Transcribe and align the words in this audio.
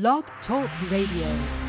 Blog 0.00 0.24
Talk 0.44 0.68
Radio. 0.90 1.63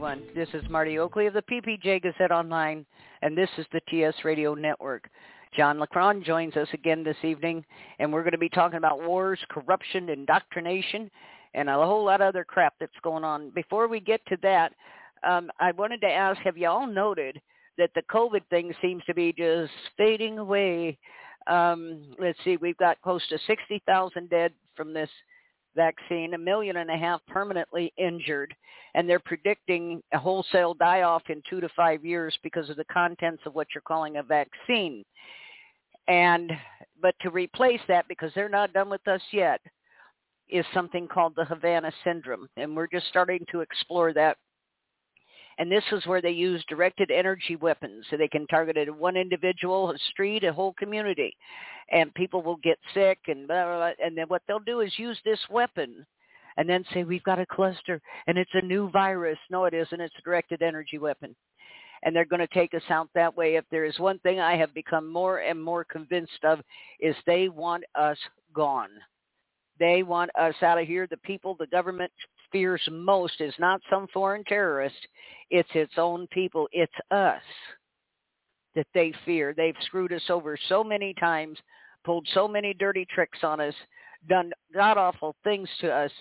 Everyone. 0.00 0.34
This 0.34 0.48
is 0.54 0.62
Marti 0.70 0.98
Oakley 0.98 1.26
of 1.26 1.34
the 1.34 1.42
PPJ 1.42 2.00
Gazette 2.00 2.30
Online, 2.30 2.86
and 3.20 3.36
this 3.36 3.50
is 3.58 3.66
the 3.70 3.82
TS 3.90 4.14
Radio 4.24 4.54
Network. 4.54 5.10
John 5.54 5.76
Leckrone 5.76 6.24
joins 6.24 6.56
us 6.56 6.68
again 6.72 7.04
this 7.04 7.18
evening, 7.22 7.62
and 7.98 8.10
we're 8.10 8.22
going 8.22 8.32
to 8.32 8.38
be 8.38 8.48
talking 8.48 8.78
about 8.78 9.02
wars, 9.02 9.38
corruption, 9.50 10.08
indoctrination, 10.08 11.10
and 11.52 11.68
a 11.68 11.74
whole 11.74 12.02
lot 12.02 12.22
of 12.22 12.28
other 12.28 12.44
crap 12.44 12.72
that's 12.80 12.94
going 13.02 13.24
on. 13.24 13.50
Before 13.50 13.88
we 13.88 14.00
get 14.00 14.24
to 14.28 14.38
that, 14.42 14.72
um, 15.22 15.50
I 15.60 15.70
wanted 15.72 16.00
to 16.00 16.10
ask, 16.10 16.40
have 16.40 16.56
you 16.56 16.68
all 16.68 16.86
noted 16.86 17.38
that 17.76 17.90
the 17.94 18.02
COVID 18.10 18.46
thing 18.48 18.72
seems 18.80 19.04
to 19.04 19.12
be 19.12 19.34
just 19.36 19.70
fading 19.98 20.38
away? 20.38 20.96
Um, 21.46 22.00
let's 22.18 22.38
see, 22.42 22.56
we've 22.56 22.78
got 22.78 23.02
close 23.02 23.26
to 23.28 23.38
60,000 23.46 24.30
dead 24.30 24.54
from 24.74 24.94
this 24.94 25.10
vaccine, 25.74 26.34
a 26.34 26.38
million 26.38 26.76
and 26.76 26.90
a 26.90 26.96
half 26.96 27.20
permanently 27.26 27.92
injured, 27.96 28.54
and 28.94 29.08
they're 29.08 29.20
predicting 29.20 30.02
a 30.12 30.18
wholesale 30.18 30.74
die-off 30.74 31.22
in 31.28 31.42
two 31.48 31.60
to 31.60 31.68
five 31.76 32.04
years 32.04 32.36
because 32.42 32.68
of 32.70 32.76
the 32.76 32.84
contents 32.92 33.42
of 33.46 33.54
what 33.54 33.68
you're 33.74 33.82
calling 33.82 34.16
a 34.16 34.22
vaccine. 34.22 35.04
And 36.08 36.50
but 37.00 37.14
to 37.20 37.30
replace 37.30 37.80
that, 37.88 38.08
because 38.08 38.32
they're 38.34 38.48
not 38.48 38.72
done 38.72 38.90
with 38.90 39.06
us 39.06 39.22
yet, 39.32 39.60
is 40.48 40.66
something 40.74 41.06
called 41.06 41.34
the 41.36 41.44
Havana 41.44 41.92
syndrome, 42.04 42.48
and 42.56 42.76
we're 42.76 42.88
just 42.88 43.06
starting 43.08 43.44
to 43.52 43.60
explore 43.60 44.12
that. 44.12 44.36
And 45.60 45.70
this 45.70 45.84
is 45.92 46.06
where 46.06 46.22
they 46.22 46.30
use 46.30 46.64
directed 46.70 47.10
energy 47.10 47.54
weapons, 47.54 48.06
so 48.08 48.16
they 48.16 48.28
can 48.28 48.46
target 48.46 48.78
it 48.78 48.88
at 48.88 48.96
one 48.96 49.14
individual, 49.14 49.90
a 49.90 49.98
street, 50.10 50.42
a 50.42 50.52
whole 50.54 50.72
community, 50.72 51.36
and 51.92 52.14
people 52.14 52.40
will 52.40 52.56
get 52.56 52.78
sick, 52.94 53.18
and 53.28 53.46
blah, 53.46 53.64
blah, 53.64 53.76
blah. 53.76 53.90
and 54.02 54.16
then 54.16 54.24
what 54.28 54.40
they'll 54.48 54.58
do 54.58 54.80
is 54.80 54.98
use 54.98 55.18
this 55.22 55.38
weapon, 55.50 56.06
and 56.56 56.66
then 56.66 56.82
say 56.94 57.04
we've 57.04 57.22
got 57.24 57.38
a 57.38 57.44
cluster, 57.44 58.00
and 58.26 58.38
it's 58.38 58.50
a 58.54 58.64
new 58.64 58.88
virus. 58.88 59.38
No, 59.50 59.66
it 59.66 59.74
isn't. 59.74 60.00
It's 60.00 60.14
a 60.18 60.22
directed 60.22 60.62
energy 60.62 60.96
weapon 60.96 61.36
and 62.02 62.16
they're 62.16 62.24
going 62.24 62.40
to 62.40 62.54
take 62.54 62.72
us 62.72 62.82
out 62.88 63.10
that 63.14 63.36
way. 63.36 63.56
If 63.56 63.66
there 63.70 63.84
is 63.84 63.98
one 63.98 64.18
thing 64.20 64.40
I 64.40 64.56
have 64.56 64.72
become 64.72 65.06
more 65.06 65.40
and 65.40 65.62
more 65.62 65.84
convinced 65.84 66.42
of 66.44 66.60
is 66.98 67.14
they 67.26 67.50
want 67.50 67.84
us 67.94 68.16
gone. 68.54 68.88
They 69.78 70.02
want 70.02 70.30
us 70.38 70.54
out 70.62 70.80
of 70.80 70.86
here. 70.86 71.06
The 71.06 71.18
people 71.18 71.56
the 71.58 71.66
government 71.66 72.10
fears 72.52 72.82
most 72.90 73.40
is 73.40 73.54
not 73.58 73.80
some 73.90 74.06
foreign 74.12 74.44
terrorist. 74.44 74.96
It's 75.50 75.68
its 75.74 75.94
own 75.96 76.26
people. 76.32 76.68
It's 76.72 76.92
us 77.10 77.42
that 78.74 78.86
they 78.94 79.12
fear. 79.24 79.54
They've 79.56 79.74
screwed 79.82 80.12
us 80.12 80.22
over 80.28 80.56
so 80.68 80.84
many 80.84 81.14
times, 81.20 81.58
pulled 82.04 82.26
so 82.34 82.46
many 82.46 82.74
dirty 82.74 83.06
tricks 83.12 83.38
on 83.42 83.60
us, 83.60 83.74
done 84.28 84.52
god 84.74 84.98
awful 84.98 85.34
things 85.44 85.68
to 85.80 85.90
us 85.90 86.12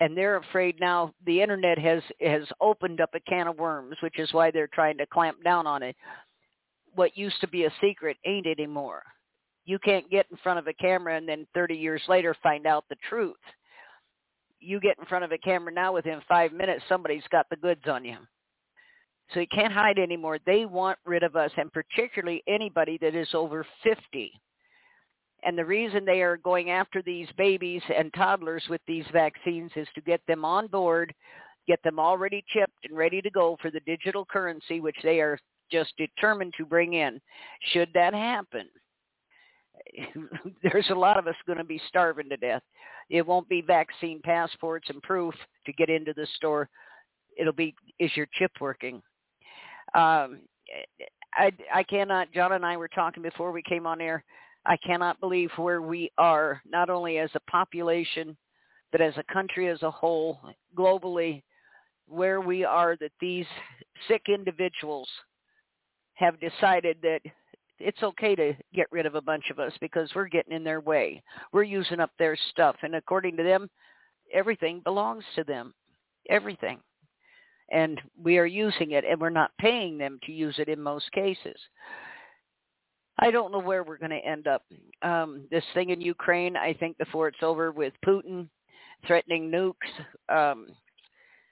and 0.00 0.16
they're 0.16 0.36
afraid 0.36 0.76
now 0.80 1.12
the 1.24 1.40
internet 1.40 1.78
has 1.78 2.02
has 2.20 2.42
opened 2.60 3.00
up 3.00 3.10
a 3.14 3.20
can 3.20 3.46
of 3.46 3.58
worms, 3.58 3.96
which 4.02 4.18
is 4.18 4.32
why 4.32 4.50
they're 4.50 4.68
trying 4.68 4.98
to 4.98 5.06
clamp 5.06 5.42
down 5.44 5.66
on 5.66 5.82
it. 5.82 5.96
What 6.94 7.16
used 7.16 7.40
to 7.40 7.48
be 7.48 7.64
a 7.64 7.72
secret 7.80 8.16
ain't 8.26 8.46
anymore. 8.46 9.02
You 9.64 9.78
can't 9.78 10.10
get 10.10 10.26
in 10.30 10.36
front 10.38 10.58
of 10.58 10.66
a 10.66 10.74
camera 10.74 11.16
and 11.16 11.28
then 11.28 11.46
30 11.54 11.74
years 11.74 12.02
later 12.08 12.36
find 12.42 12.66
out 12.66 12.84
the 12.88 12.96
truth. 13.08 13.36
You 14.64 14.80
get 14.80 14.98
in 14.98 15.04
front 15.06 15.24
of 15.24 15.32
a 15.32 15.38
camera 15.38 15.72
now 15.72 15.92
within 15.92 16.20
five 16.28 16.52
minutes, 16.52 16.82
somebody's 16.88 17.24
got 17.30 17.46
the 17.50 17.56
goods 17.56 17.82
on 17.86 18.04
you. 18.04 18.16
So 19.32 19.40
you 19.40 19.46
can't 19.54 19.72
hide 19.72 19.98
anymore. 19.98 20.38
They 20.44 20.64
want 20.64 20.98
rid 21.04 21.22
of 21.22 21.36
us, 21.36 21.50
and 21.56 21.72
particularly 21.72 22.42
anybody 22.46 22.98
that 23.00 23.14
is 23.14 23.28
over 23.34 23.66
50 23.82 24.32
and 25.44 25.58
the 25.58 25.64
reason 25.64 26.04
they 26.04 26.22
are 26.22 26.38
going 26.38 26.70
after 26.70 27.02
these 27.02 27.28
babies 27.36 27.82
and 27.94 28.12
toddlers 28.14 28.64
with 28.68 28.80
these 28.86 29.04
vaccines 29.12 29.70
is 29.76 29.86
to 29.94 30.00
get 30.00 30.20
them 30.26 30.44
on 30.44 30.66
board, 30.68 31.14
get 31.66 31.82
them 31.82 31.98
already 31.98 32.42
chipped 32.48 32.86
and 32.88 32.96
ready 32.96 33.20
to 33.20 33.30
go 33.30 33.56
for 33.60 33.70
the 33.70 33.80
digital 33.80 34.24
currency, 34.24 34.80
which 34.80 34.96
they 35.02 35.20
are 35.20 35.38
just 35.70 35.92
determined 35.98 36.54
to 36.56 36.64
bring 36.64 36.94
in. 36.94 37.20
Should 37.72 37.90
that 37.94 38.14
happen, 38.14 38.68
there's 40.62 40.90
a 40.90 40.94
lot 40.94 41.18
of 41.18 41.26
us 41.26 41.34
going 41.46 41.58
to 41.58 41.64
be 41.64 41.80
starving 41.88 42.28
to 42.28 42.36
death. 42.36 42.62
It 43.10 43.26
won't 43.26 43.48
be 43.48 43.60
vaccine 43.60 44.20
passports 44.22 44.88
and 44.88 45.02
proof 45.02 45.34
to 45.66 45.72
get 45.72 45.90
into 45.90 46.12
the 46.14 46.26
store. 46.36 46.68
It'll 47.38 47.52
be, 47.52 47.74
is 47.98 48.10
your 48.16 48.26
chip 48.34 48.52
working? 48.60 49.02
Um, 49.94 50.40
I, 51.34 51.52
I 51.72 51.82
cannot, 51.82 52.32
John 52.32 52.52
and 52.52 52.64
I 52.64 52.76
were 52.76 52.88
talking 52.88 53.22
before 53.22 53.52
we 53.52 53.62
came 53.62 53.86
on 53.86 54.00
air. 54.00 54.24
I 54.66 54.76
cannot 54.78 55.20
believe 55.20 55.50
where 55.56 55.82
we 55.82 56.10
are, 56.16 56.62
not 56.66 56.88
only 56.88 57.18
as 57.18 57.30
a 57.34 57.50
population, 57.50 58.36
but 58.92 59.00
as 59.00 59.14
a 59.16 59.32
country 59.32 59.68
as 59.68 59.82
a 59.82 59.90
whole, 59.90 60.40
globally, 60.76 61.42
where 62.06 62.40
we 62.40 62.64
are 62.64 62.96
that 63.00 63.12
these 63.20 63.46
sick 64.08 64.22
individuals 64.28 65.08
have 66.14 66.40
decided 66.40 66.96
that 67.02 67.20
it's 67.78 68.02
okay 68.02 68.34
to 68.34 68.54
get 68.74 68.86
rid 68.90 69.06
of 69.06 69.14
a 69.14 69.20
bunch 69.20 69.50
of 69.50 69.58
us 69.58 69.72
because 69.80 70.10
we're 70.14 70.28
getting 70.28 70.54
in 70.54 70.64
their 70.64 70.80
way. 70.80 71.22
We're 71.52 71.64
using 71.64 72.00
up 72.00 72.10
their 72.18 72.36
stuff. 72.50 72.76
And 72.82 72.94
according 72.94 73.36
to 73.36 73.42
them, 73.42 73.68
everything 74.32 74.80
belongs 74.84 75.24
to 75.36 75.44
them. 75.44 75.74
Everything. 76.28 76.78
And 77.70 78.00
we 78.22 78.38
are 78.38 78.46
using 78.46 78.92
it 78.92 79.04
and 79.04 79.20
we're 79.20 79.30
not 79.30 79.50
paying 79.58 79.98
them 79.98 80.18
to 80.24 80.32
use 80.32 80.54
it 80.58 80.68
in 80.68 80.80
most 80.80 81.10
cases. 81.12 81.56
I 83.18 83.30
don't 83.30 83.52
know 83.52 83.60
where 83.60 83.84
we're 83.84 83.98
going 83.98 84.10
to 84.10 84.16
end 84.16 84.46
up. 84.46 84.62
Um, 85.02 85.46
this 85.50 85.64
thing 85.72 85.90
in 85.90 86.00
Ukraine, 86.00 86.56
I 86.56 86.74
think 86.74 86.98
before 86.98 87.28
it's 87.28 87.42
over 87.42 87.70
with 87.70 87.92
Putin 88.04 88.48
threatening 89.06 89.50
nukes, 89.50 89.74
um, 90.28 90.66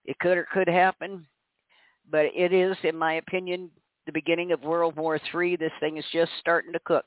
it 0.05 0.19
could 0.19 0.37
or 0.37 0.47
could 0.53 0.69
happen. 0.69 1.27
But 2.11 2.27
it 2.34 2.53
is, 2.53 2.77
in 2.82 2.97
my 2.97 3.15
opinion, 3.15 3.71
the 4.06 4.12
beginning 4.12 4.52
of 4.52 4.62
World 4.62 4.96
War 4.96 5.18
III. 5.34 5.56
This 5.56 5.72
thing 5.80 5.96
is 5.96 6.04
just 6.12 6.30
starting 6.40 6.72
to 6.72 6.80
cook. 6.80 7.06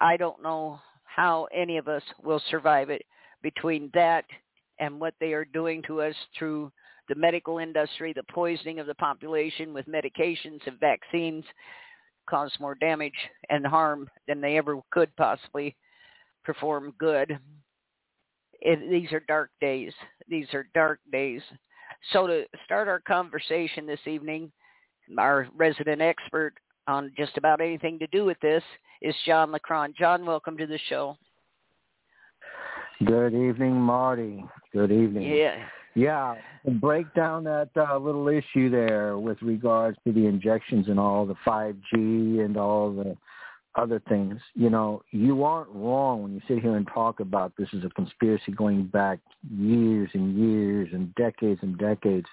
I 0.00 0.16
don't 0.16 0.42
know 0.42 0.80
how 1.04 1.48
any 1.54 1.78
of 1.78 1.88
us 1.88 2.02
will 2.22 2.42
survive 2.50 2.90
it 2.90 3.02
between 3.42 3.90
that 3.94 4.24
and 4.78 5.00
what 5.00 5.14
they 5.20 5.32
are 5.32 5.44
doing 5.44 5.82
to 5.86 6.02
us 6.02 6.14
through 6.38 6.70
the 7.08 7.14
medical 7.14 7.58
industry, 7.58 8.12
the 8.12 8.22
poisoning 8.24 8.80
of 8.80 8.86
the 8.86 8.94
population 8.96 9.72
with 9.72 9.86
medications 9.86 10.60
and 10.66 10.78
vaccines 10.80 11.44
cause 12.28 12.52
more 12.58 12.74
damage 12.74 13.14
and 13.50 13.66
harm 13.66 14.08
than 14.26 14.40
they 14.40 14.58
ever 14.58 14.80
could 14.90 15.14
possibly 15.16 15.76
perform 16.44 16.92
good. 16.98 17.38
It, 18.60 18.90
these 18.90 19.12
are 19.12 19.22
dark 19.28 19.50
days. 19.60 19.92
These 20.28 20.52
are 20.52 20.68
dark 20.74 20.98
days. 21.12 21.42
So 22.12 22.26
to 22.26 22.44
start 22.64 22.88
our 22.88 23.00
conversation 23.00 23.86
this 23.86 24.00
evening, 24.06 24.50
our 25.18 25.46
resident 25.56 26.00
expert 26.00 26.54
on 26.86 27.12
just 27.16 27.36
about 27.36 27.60
anything 27.60 27.98
to 27.98 28.06
do 28.08 28.24
with 28.24 28.38
this 28.40 28.62
is 29.02 29.14
John 29.24 29.52
Leckrone. 29.52 29.94
John, 29.96 30.24
welcome 30.24 30.56
to 30.58 30.66
the 30.66 30.78
show. 30.88 31.16
Good 33.04 33.34
evening, 33.34 33.74
Marti. 33.74 34.44
Good 34.72 34.90
evening. 34.90 35.22
Yeah. 35.22 35.56
Yeah, 35.94 36.34
break 36.74 37.12
down 37.14 37.42
that 37.44 37.70
uh, 37.74 37.96
little 37.96 38.28
issue 38.28 38.68
there 38.68 39.16
with 39.16 39.40
regards 39.40 39.96
to 40.06 40.12
the 40.12 40.26
injections 40.26 40.88
and 40.88 41.00
all 41.00 41.24
the 41.24 41.36
5G 41.46 42.44
and 42.44 42.58
all 42.58 42.92
the 42.92 43.16
other 43.76 44.00
things. 44.08 44.40
You 44.54 44.70
know, 44.70 45.02
you 45.10 45.44
aren't 45.44 45.70
wrong 45.70 46.22
when 46.22 46.32
you 46.32 46.40
sit 46.48 46.60
here 46.60 46.76
and 46.76 46.86
talk 46.92 47.20
about 47.20 47.52
this 47.56 47.68
is 47.72 47.84
a 47.84 47.90
conspiracy 47.90 48.52
going 48.52 48.84
back 48.86 49.18
years 49.50 50.10
and 50.14 50.36
years 50.36 50.88
and 50.92 51.14
decades 51.14 51.60
and 51.62 51.78
decades. 51.78 52.26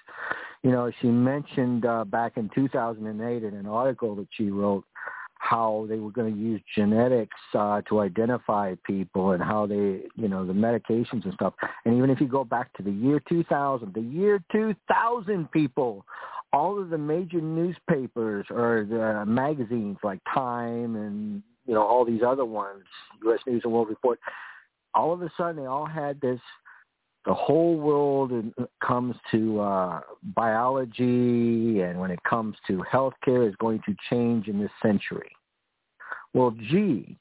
You 0.62 0.72
know, 0.72 0.90
she 1.00 1.08
mentioned 1.08 1.84
uh, 1.84 2.04
back 2.04 2.36
in 2.36 2.50
2008 2.54 3.44
in 3.44 3.54
an 3.54 3.66
article 3.66 4.16
that 4.16 4.28
she 4.36 4.50
wrote 4.50 4.84
how 5.44 5.84
they 5.90 5.98
were 5.98 6.10
going 6.10 6.32
to 6.32 6.40
use 6.40 6.60
genetics 6.74 7.36
uh, 7.54 7.82
to 7.82 8.00
identify 8.00 8.74
people 8.86 9.32
and 9.32 9.42
how 9.42 9.66
they, 9.66 10.00
you 10.16 10.26
know, 10.26 10.46
the 10.46 10.54
medications 10.54 11.24
and 11.24 11.34
stuff. 11.34 11.52
And 11.84 11.98
even 11.98 12.08
if 12.08 12.18
you 12.18 12.26
go 12.26 12.44
back 12.44 12.72
to 12.74 12.82
the 12.82 12.90
year 12.90 13.20
2000, 13.28 13.92
the 13.92 14.00
year 14.00 14.42
2000 14.50 15.50
people, 15.52 16.06
all 16.54 16.80
of 16.80 16.88
the 16.88 16.98
major 16.98 17.40
newspapers 17.40 18.46
or 18.48 18.86
the 18.88 19.24
magazines 19.26 19.96
like 20.04 20.20
Time 20.32 20.94
and 20.94 21.42
you 21.66 21.74
know 21.74 21.82
all 21.82 22.04
these 22.04 22.22
other 22.24 22.44
ones, 22.44 22.84
U.S. 23.24 23.40
News 23.46 23.62
and 23.64 23.72
World 23.72 23.88
Report, 23.88 24.20
all 24.94 25.12
of 25.12 25.20
a 25.20 25.30
sudden 25.36 25.56
they 25.56 25.66
all 25.66 25.86
had 25.86 26.20
this. 26.20 26.40
The 27.26 27.34
whole 27.34 27.76
world 27.76 28.32
comes 28.86 29.16
to 29.30 29.60
uh, 29.60 30.00
biology 30.36 31.80
and 31.80 31.98
when 31.98 32.10
it 32.10 32.22
comes 32.28 32.54
to 32.66 32.84
healthcare 32.92 33.48
is 33.48 33.54
going 33.56 33.80
to 33.86 33.96
change 34.10 34.46
in 34.46 34.60
this 34.60 34.70
century. 34.82 35.32
Well, 36.34 36.54
gee, 36.70 37.16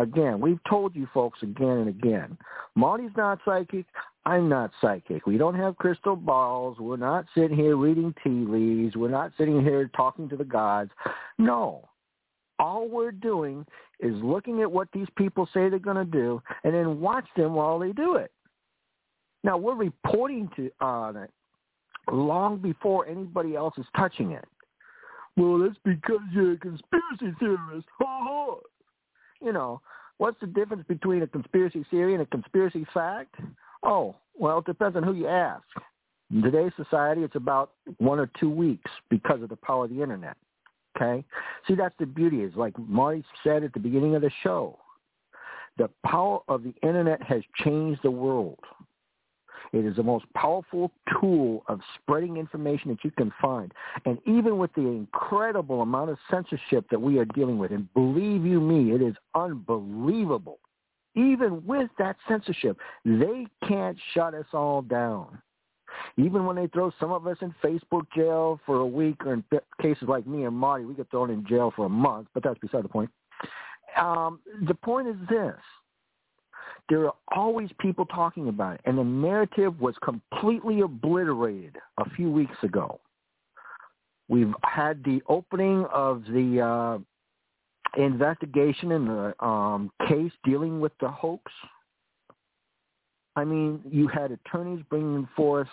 again, 0.00 0.40
we've 0.40 0.62
told 0.68 0.94
you 0.94 1.08
folks 1.12 1.42
again 1.42 1.78
and 1.78 1.88
again. 1.88 2.36
Marti's 2.74 3.16
not 3.16 3.38
psychic. 3.44 3.86
I'm 4.26 4.48
not 4.48 4.70
psychic. 4.80 5.26
We 5.26 5.38
don't 5.38 5.54
have 5.54 5.76
crystal 5.76 6.16
balls. 6.16 6.78
We're 6.78 6.96
not 6.96 7.26
sitting 7.34 7.56
here 7.56 7.76
reading 7.76 8.14
tea 8.22 8.30
leaves. 8.30 8.96
We're 8.96 9.08
not 9.08 9.32
sitting 9.38 9.62
here 9.62 9.90
talking 9.96 10.28
to 10.28 10.36
the 10.36 10.44
gods. 10.44 10.90
No. 11.38 11.88
All 12.58 12.88
we're 12.88 13.12
doing 13.12 13.64
is 14.00 14.14
looking 14.22 14.60
at 14.60 14.70
what 14.70 14.88
these 14.92 15.08
people 15.16 15.48
say 15.52 15.68
they're 15.68 15.78
going 15.78 15.96
to 15.96 16.04
do 16.04 16.42
and 16.64 16.74
then 16.74 17.00
watch 17.00 17.26
them 17.36 17.54
while 17.54 17.78
they 17.78 17.92
do 17.92 18.16
it. 18.16 18.30
Now, 19.42 19.56
we're 19.56 19.74
reporting 19.74 20.50
to 20.56 20.70
on 20.80 21.16
it 21.16 21.30
long 22.10 22.58
before 22.58 23.06
anybody 23.06 23.56
else 23.56 23.74
is 23.78 23.86
touching 23.96 24.32
it. 24.32 24.44
Well, 25.36 25.58
that's 25.58 25.78
because 25.84 26.20
you're 26.32 26.52
a 26.52 26.58
conspiracy 26.58 27.34
theorist. 27.38 27.86
Ha 27.98 28.20
ha. 28.22 28.56
You 29.42 29.52
know, 29.52 29.80
what's 30.18 30.40
the 30.40 30.46
difference 30.46 30.84
between 30.86 31.22
a 31.22 31.26
conspiracy 31.26 31.84
theory 31.90 32.14
and 32.14 32.22
a 32.22 32.26
conspiracy 32.26 32.86
fact? 32.92 33.34
Oh, 33.82 34.14
well, 34.38 34.58
it 34.58 34.66
depends 34.66 34.96
on 34.96 35.02
who 35.02 35.14
you 35.14 35.28
ask. 35.28 35.64
In 36.32 36.42
today's 36.42 36.72
society, 36.76 37.22
it's 37.22 37.34
about 37.34 37.72
one 37.98 38.18
or 38.18 38.30
two 38.38 38.50
weeks 38.50 38.90
because 39.08 39.42
of 39.42 39.48
the 39.48 39.56
power 39.56 39.84
of 39.84 39.90
the 39.90 40.02
internet. 40.02 40.36
Okay? 40.96 41.24
See, 41.66 41.74
that's 41.74 41.94
the 41.98 42.06
beauty. 42.06 42.42
Is 42.42 42.54
like 42.54 42.74
Marti 42.78 43.24
said 43.42 43.64
at 43.64 43.72
the 43.72 43.80
beginning 43.80 44.14
of 44.14 44.22
the 44.22 44.30
show, 44.42 44.78
the 45.78 45.88
power 46.04 46.40
of 46.48 46.62
the 46.62 46.74
internet 46.82 47.22
has 47.22 47.42
changed 47.64 48.00
the 48.02 48.10
world. 48.10 48.58
It 49.72 49.84
is 49.84 49.96
the 49.96 50.02
most 50.02 50.24
powerful 50.34 50.90
tool 51.20 51.62
of 51.68 51.80
spreading 51.94 52.36
information 52.36 52.90
that 52.90 53.04
you 53.04 53.10
can 53.12 53.32
find. 53.40 53.72
And 54.04 54.18
even 54.26 54.58
with 54.58 54.72
the 54.74 54.86
incredible 54.86 55.82
amount 55.82 56.10
of 56.10 56.18
censorship 56.30 56.86
that 56.90 57.00
we 57.00 57.18
are 57.18 57.24
dealing 57.24 57.58
with, 57.58 57.70
and 57.70 57.92
believe 57.94 58.44
you 58.44 58.60
me, 58.60 58.92
it 58.92 59.00
is 59.00 59.14
unbelievable. 59.34 60.58
Even 61.14 61.64
with 61.66 61.90
that 61.98 62.16
censorship, 62.28 62.78
they 63.04 63.46
can't 63.66 63.96
shut 64.14 64.34
us 64.34 64.46
all 64.52 64.82
down. 64.82 65.40
Even 66.16 66.46
when 66.46 66.56
they 66.56 66.68
throw 66.68 66.92
some 67.00 67.12
of 67.12 67.26
us 67.26 67.36
in 67.40 67.54
Facebook 67.62 68.06
jail 68.14 68.60
for 68.64 68.76
a 68.76 68.86
week, 68.86 69.24
or 69.26 69.34
in 69.34 69.44
cases 69.82 70.08
like 70.08 70.26
me 70.26 70.44
and 70.44 70.56
Marti, 70.56 70.84
we 70.84 70.94
get 70.94 71.10
thrown 71.10 71.30
in 71.30 71.44
jail 71.46 71.72
for 71.74 71.86
a 71.86 71.88
month, 71.88 72.28
but 72.32 72.42
that's 72.42 72.58
beside 72.58 72.84
the 72.84 72.88
point. 72.88 73.10
Um, 74.00 74.40
the 74.68 74.74
point 74.74 75.08
is 75.08 75.16
this 75.28 75.56
there 76.90 77.06
are 77.06 77.14
always 77.34 77.70
people 77.78 78.04
talking 78.04 78.48
about 78.48 78.74
it. 78.74 78.80
And 78.84 78.98
the 78.98 79.04
narrative 79.04 79.80
was 79.80 79.94
completely 80.02 80.80
obliterated 80.80 81.76
a 81.98 82.10
few 82.10 82.30
weeks 82.30 82.56
ago. 82.62 83.00
We've 84.28 84.52
had 84.64 85.02
the 85.04 85.22
opening 85.28 85.86
of 85.92 86.24
the 86.24 86.60
uh, 86.60 88.00
investigation 88.02 88.92
in 88.92 89.06
the 89.06 89.44
um, 89.44 89.90
case 90.08 90.32
dealing 90.44 90.80
with 90.80 90.92
the 91.00 91.08
hoax. 91.08 91.50
I 93.36 93.44
mean, 93.44 93.80
you 93.88 94.08
had 94.08 94.32
attorneys 94.32 94.84
bringing 94.90 95.28
forth 95.36 95.68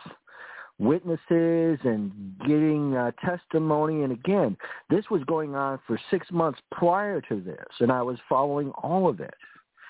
witnesses 0.79 1.79
and 1.83 2.11
getting 2.41 2.95
uh, 2.95 3.11
testimony. 3.25 4.03
And 4.03 4.11
again, 4.11 4.55
this 4.89 5.05
was 5.09 5.23
going 5.23 5.55
on 5.55 5.79
for 5.87 5.99
six 6.11 6.27
months 6.31 6.59
prior 6.71 7.21
to 7.21 7.41
this, 7.41 7.65
and 7.79 7.91
I 7.91 8.03
was 8.03 8.17
following 8.29 8.69
all 8.71 9.09
of 9.09 9.19
it. 9.19 9.33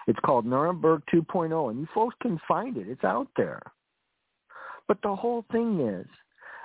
It's 0.07 0.19
called 0.25 0.45
Nuremberg 0.45 1.03
2.0, 1.13 1.69
and 1.69 1.79
you 1.79 1.87
folks 1.93 2.15
can 2.21 2.39
find 2.47 2.77
it. 2.77 2.87
It's 2.87 3.03
out 3.03 3.27
there. 3.35 3.61
But 4.87 4.97
the 5.03 5.15
whole 5.15 5.45
thing 5.51 5.81
is, 5.81 6.07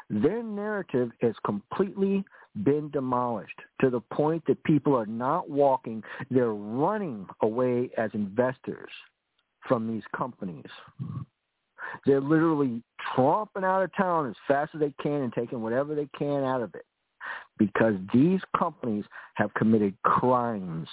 their 0.09 0.43
narrative 0.43 1.11
has 1.21 1.35
completely 1.44 2.25
been 2.65 2.91
demolished 2.91 3.59
to 3.81 3.91
the 3.91 4.00
point 4.00 4.44
that 4.47 4.62
people 4.65 4.94
are 4.94 5.06
not 5.06 5.49
walking, 5.49 6.03
they're 6.31 6.53
running 6.53 7.27
away 7.41 7.91
as 7.97 8.11
investors 8.15 8.91
from 9.67 9.93
these 9.93 10.03
companies. 10.17 10.67
They're 12.06 12.21
literally 12.21 12.83
tromping 13.15 13.65
out 13.65 13.83
of 13.83 13.91
town 13.97 14.29
as 14.29 14.37
fast 14.47 14.75
as 14.75 14.81
they 14.81 14.94
can 15.03 15.23
and 15.23 15.33
taking 15.33 15.62
whatever 15.62 15.94
they 15.94 16.09
can 16.17 16.44
out 16.44 16.62
of 16.62 16.75
it 16.75 16.85
because 17.59 17.94
these 18.12 18.41
companies 18.56 19.05
have 19.35 19.53
committed 19.55 19.94
crimes 20.03 20.89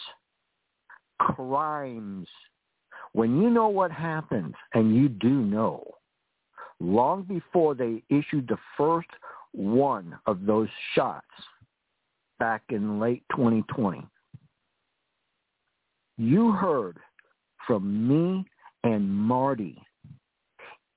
crimes. 1.20 2.28
When 3.14 3.42
you 3.42 3.50
know 3.50 3.68
what 3.68 3.92
happens, 3.92 4.54
and 4.74 4.96
you 4.96 5.10
do 5.10 5.30
know, 5.30 5.84
long 6.80 7.24
before 7.24 7.76
they 7.76 8.04
issued 8.10 8.48
the 8.48 8.58
first 8.78 9.10
one 9.52 10.18
of 10.26 10.46
those 10.46 10.70
shots 10.94 11.26
back 12.38 12.64
in 12.70 13.00
late 13.00 13.24
2020, 13.32 14.06
you 16.18 16.52
heard 16.52 16.98
from 17.66 18.08
me 18.08 18.46
and 18.84 19.10
Marti 19.10 19.82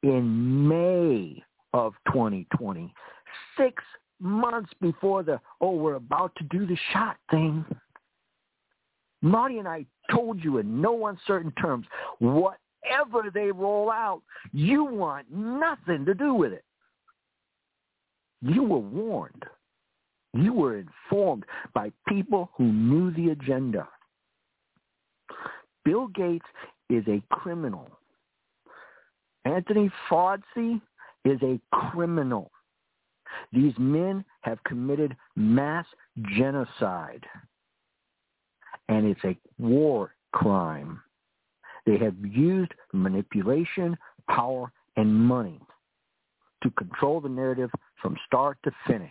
in 0.02 0.68
May 0.68 1.42
of 1.74 1.94
2020, 2.08 2.92
six 3.56 3.82
months 4.20 4.70
before 4.80 5.22
the, 5.22 5.40
oh, 5.60 5.72
we're 5.72 5.94
about 5.94 6.32
to 6.36 6.44
do 6.44 6.66
the 6.66 6.76
shot 6.92 7.16
thing. 7.30 7.64
Marti 9.22 9.58
and 9.58 9.68
I 9.68 9.86
told 10.10 10.42
you 10.42 10.58
in 10.58 10.80
no 10.80 11.06
uncertain 11.06 11.52
terms, 11.52 11.86
whatever 12.18 13.30
they 13.32 13.52
roll 13.52 13.90
out, 13.90 14.22
you 14.52 14.84
want 14.84 15.32
nothing 15.32 16.04
to 16.04 16.14
do 16.14 16.34
with 16.34 16.52
it. 16.52 16.64
You 18.42 18.64
were 18.64 18.78
warned. 18.78 19.44
You 20.34 20.52
were 20.52 20.78
informed 20.78 21.44
by 21.72 21.92
people 22.08 22.50
who 22.56 22.64
knew 22.64 23.12
the 23.12 23.30
agenda. 23.30 23.88
Bill 25.84 26.08
Gates 26.08 26.46
is 26.90 27.04
a 27.06 27.22
criminal. 27.30 27.88
Anthony 29.44 29.90
Fauci 30.10 30.80
is 31.24 31.38
a 31.42 31.60
criminal. 31.72 32.50
These 33.52 33.74
men 33.78 34.24
have 34.40 34.62
committed 34.64 35.16
mass 35.36 35.86
genocide 36.36 37.24
and 38.92 39.06
it's 39.06 39.24
a 39.24 39.36
war 39.58 40.14
crime. 40.32 41.00
They 41.86 41.98
have 41.98 42.14
used 42.22 42.72
manipulation, 42.92 43.96
power, 44.28 44.70
and 44.96 45.12
money 45.12 45.60
to 46.62 46.70
control 46.70 47.20
the 47.20 47.28
narrative 47.28 47.70
from 48.00 48.16
start 48.26 48.58
to 48.64 48.70
finish. 48.86 49.10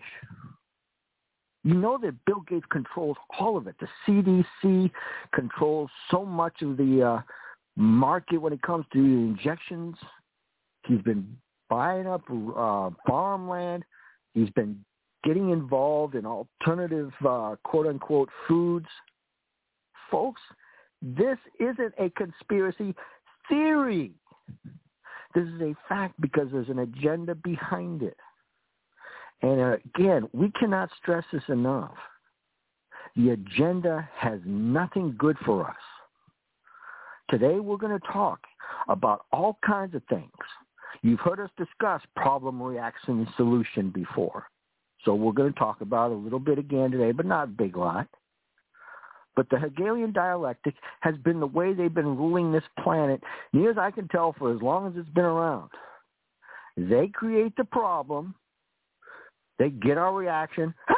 You 1.64 1.74
know 1.74 1.98
that 2.02 2.14
Bill 2.26 2.44
Gates 2.48 2.66
controls 2.72 3.18
all 3.40 3.58
of 3.58 3.68
it. 3.68 3.76
The 3.80 3.88
CDC 4.08 4.92
controls 5.34 5.90
so 6.10 6.26
much 6.26 6.62
of 6.62 6.78
the 6.78 7.04
uh, 7.04 7.22
market 7.76 8.38
when 8.38 8.54
it 8.54 8.62
comes 8.62 8.86
to 8.94 9.00
injections. 9.00 9.96
He's 10.88 11.02
been 11.02 11.38
buying 11.70 12.08
up 12.08 12.24
uh, 12.30 12.90
farmland. 13.08 13.84
He's 14.34 14.50
been 14.52 14.84
getting 15.24 15.50
involved 15.52 16.16
in 16.16 16.26
alternative 16.26 17.12
uh, 17.28 17.56
quote-unquote 17.64 18.30
foods 18.48 18.88
folks, 20.12 20.42
this 21.02 21.38
isn't 21.60 21.94
a 21.98 22.10
conspiracy 22.12 22.94
theory. 23.50 24.12
This 25.34 25.46
is 25.46 25.62
a 25.62 25.76
fact 25.90 26.20
because 26.22 26.48
there's 26.52 26.70
an 26.70 26.80
agenda 26.80 27.34
behind 27.36 28.04
it. 28.04 28.18
And 29.42 29.60
uh, 29.60 29.78
again, 29.96 30.30
we 30.34 30.52
cannot 30.60 30.90
stress 31.02 31.24
this 31.34 31.42
enough. 31.48 31.96
The 33.16 33.32
agenda 33.32 34.08
has 34.16 34.40
nothing 34.46 35.16
good 35.18 35.38
for 35.46 35.68
us. 35.68 35.76
Today 37.30 37.60
we're 37.60 37.78
going 37.78 37.98
to 37.98 38.08
talk 38.08 38.40
about 38.88 39.26
all 39.32 39.58
kinds 39.66 39.96
of 39.96 40.04
things. 40.10 40.30
You've 41.02 41.20
heard 41.22 41.40
us 41.40 41.50
discuss 41.58 42.02
problem, 42.16 42.62
reaction, 42.62 43.20
and 43.20 43.28
solution 43.38 43.90
before. 43.90 44.46
So 45.04 45.16
we're 45.16 45.32
going 45.32 45.52
to 45.52 45.60
talk 45.60 45.82
about 45.82 46.12
a 46.12 46.16
little 46.16 46.40
bit 46.40 46.60
again 46.60 46.92
today, 46.92 47.12
but 47.12 47.26
not 47.26 47.46
a 47.46 47.48
big 47.48 47.76
lot. 47.76 48.08
But 49.36 49.50
the 49.50 49.60
Hegelian 49.60 50.12
dialectic 50.12 50.76
has 51.02 51.16
been 51.18 51.40
the 51.40 51.48
way 51.48 51.74
they've 51.74 51.94
been 51.94 52.18
ruling 52.18 52.52
this 52.52 52.64
planet, 52.84 53.22
near 53.54 53.72
as 53.72 53.78
I 53.78 53.92
can 53.92 54.08
tell, 54.10 54.34
for 54.38 54.54
as 54.54 54.62
long 54.62 54.88
as 54.88 54.94
it's 54.98 55.10
been 55.10 55.26
around. 55.26 55.70
They 56.78 57.08
create 57.08 57.56
the 57.56 57.64
problem. 57.64 58.36
They 59.60 59.70
get 59.70 59.98
our 59.98 60.14
reaction. 60.14 60.74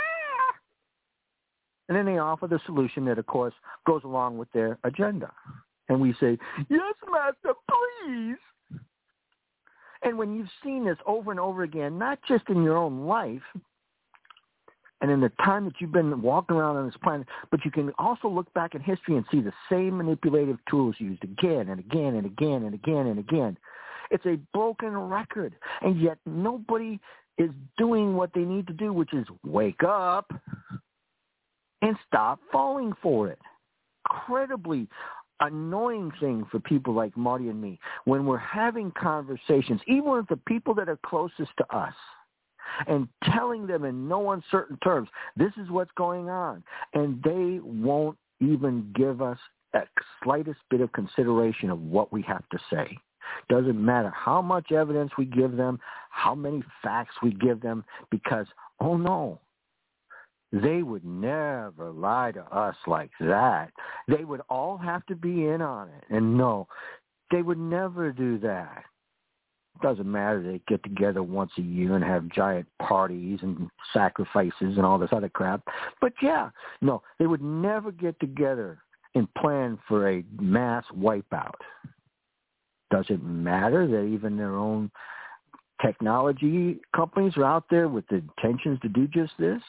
And 1.90 1.98
then 1.98 2.06
they 2.06 2.18
offer 2.18 2.48
the 2.48 2.62
solution 2.66 3.04
that, 3.06 3.20
of 3.20 3.26
course, 3.26 3.54
goes 3.86 4.04
along 4.06 4.38
with 4.38 4.50
their 4.54 4.80
agenda. 4.86 5.32
And 5.90 6.00
we 6.00 6.14
say, 6.14 6.38
yes, 6.70 6.94
master, 7.12 7.54
please. 7.70 8.38
And 10.02 10.18
when 10.18 10.34
you've 10.34 10.48
seen 10.64 10.86
this 10.86 10.98
over 11.06 11.32
and 11.32 11.40
over 11.40 11.64
again, 11.64 11.98
not 11.98 12.20
just 12.28 12.46
in 12.50 12.64
your 12.64 12.78
own 12.78 13.06
life, 13.06 13.42
and 15.04 15.12
in 15.12 15.20
the 15.20 15.32
time 15.44 15.66
that 15.66 15.74
you've 15.80 15.92
been 15.92 16.22
walking 16.22 16.56
around 16.56 16.78
on 16.78 16.86
this 16.86 16.96
planet, 17.04 17.28
but 17.52 17.64
you 17.66 17.72
can 17.72 17.92
also 18.00 18.30
look 18.30 18.52
back 18.54 18.74
in 18.74 18.80
history 18.80 19.18
and 19.18 19.26
see 19.30 19.42
the 19.42 19.52
same 19.70 19.98
manipulative 19.98 20.58
tools 20.70 20.96
used 20.98 21.22
again 21.26 21.68
and 21.68 21.80
again 21.80 22.16
and 22.16 22.26
again 22.26 22.64
and 22.64 22.74
again 22.74 23.08
and 23.08 23.20
again. 23.20 23.58
It's 24.12 24.26
a 24.26 24.38
broken 24.54 24.98
record, 24.98 25.56
and 25.82 26.00
yet 26.00 26.20
nobody 26.26 27.02
is 27.38 27.50
doing 27.78 28.16
what 28.16 28.32
they 28.34 28.44
need 28.46 28.66
to 28.68 28.74
do, 28.74 28.94
which 28.94 29.14
is 29.14 29.28
wake 29.46 29.84
up 29.86 30.32
and 31.82 31.98
stop 32.08 32.40
falling 32.50 32.94
for 33.02 33.28
it. 33.28 33.40
Incredibly 34.10 34.88
annoying 35.42 36.14
thing 36.22 36.46
for 36.50 36.62
people 36.62 36.94
like 36.94 37.18
Marti 37.18 37.50
and 37.50 37.62
me 37.62 37.78
when 38.06 38.26
we're 38.26 38.38
having 38.38 38.90
conversations, 38.98 39.82
even 39.86 40.12
with 40.12 40.28
the 40.30 40.40
people 40.48 40.74
that 40.76 40.88
are 40.88 41.00
closest 41.06 41.52
to 41.58 41.76
us, 41.76 41.94
and 42.88 43.08
telling 43.32 43.68
them 43.68 43.84
in 43.86 44.08
no 44.08 44.32
uncertain 44.32 44.78
terms, 44.84 45.10
this 45.36 45.52
is 45.62 45.70
what's 45.70 45.92
going 45.96 46.30
on. 46.30 46.64
And 46.94 47.22
they 47.24 47.60
won't 47.62 48.18
even 48.40 48.92
give 48.96 49.22
us 49.22 49.38
a 49.74 49.84
slightest 50.24 50.60
bit 50.70 50.82
of 50.82 50.92
consideration 50.92 51.70
of 51.70 51.80
what 51.82 52.12
we 52.12 52.22
have 52.24 52.48
to 52.50 52.60
say. 52.72 52.98
Doesn't 53.50 53.84
matter 53.84 54.12
how 54.16 54.42
much 54.42 54.72
evidence 54.72 55.12
we 55.18 55.26
give 55.26 55.56
them, 55.56 55.80
how 56.10 56.36
many 56.36 56.64
facts 56.82 57.16
we 57.24 57.32
give 57.32 57.62
them, 57.62 57.84
because, 58.12 58.46
oh 58.80 58.98
no, 58.98 59.40
they 60.52 60.84
would 60.84 61.04
never 61.04 61.90
lie 61.90 62.32
to 62.32 62.44
us 62.56 62.76
like 62.86 63.10
that. 63.20 63.72
They 64.08 64.24
would 64.24 64.42
all 64.50 64.78
have 64.78 65.06
to 65.08 65.16
be 65.16 65.48
in 65.48 65.62
on 65.62 65.90
it. 65.90 66.04
And 66.12 66.38
no, 66.38 66.68
they 67.32 67.42
would 67.42 67.58
never 67.58 68.12
do 68.12 68.38
that. 68.40 68.84
Doesn't 69.84 70.10
matter. 70.10 70.42
They 70.42 70.62
get 70.70 70.82
together 70.82 71.22
once 71.22 71.52
a 71.58 71.62
year 71.62 71.96
and 71.96 72.04
have 72.06 72.30
giant 72.30 72.66
parties 72.82 73.40
and 73.42 73.70
sacrifices 73.92 74.54
and 74.78 74.86
all 74.86 74.98
this 74.98 75.10
other 75.12 75.28
crap. 75.28 75.62
But 76.00 76.14
yeah, 76.22 76.52
no, 76.82 77.04
they 77.20 77.28
would 77.28 77.44
never 77.44 77.92
get 77.92 78.18
together 78.22 78.80
and 79.14 79.32
plan 79.34 79.78
for 79.86 80.10
a 80.10 80.24
mass 80.40 80.86
wipeout. 80.98 81.60
Doesn't 82.92 83.26
matter 83.26 83.86
that 83.86 84.06
even 84.06 84.38
their 84.38 84.56
own 84.56 84.90
technology 85.86 86.80
companies 86.96 87.34
are 87.36 87.44
out 87.44 87.66
there 87.70 87.90
with 87.90 88.08
the 88.08 88.24
intentions 88.38 88.80
to 88.84 88.88
do 88.88 89.06
just 89.08 89.34
this. 89.38 89.62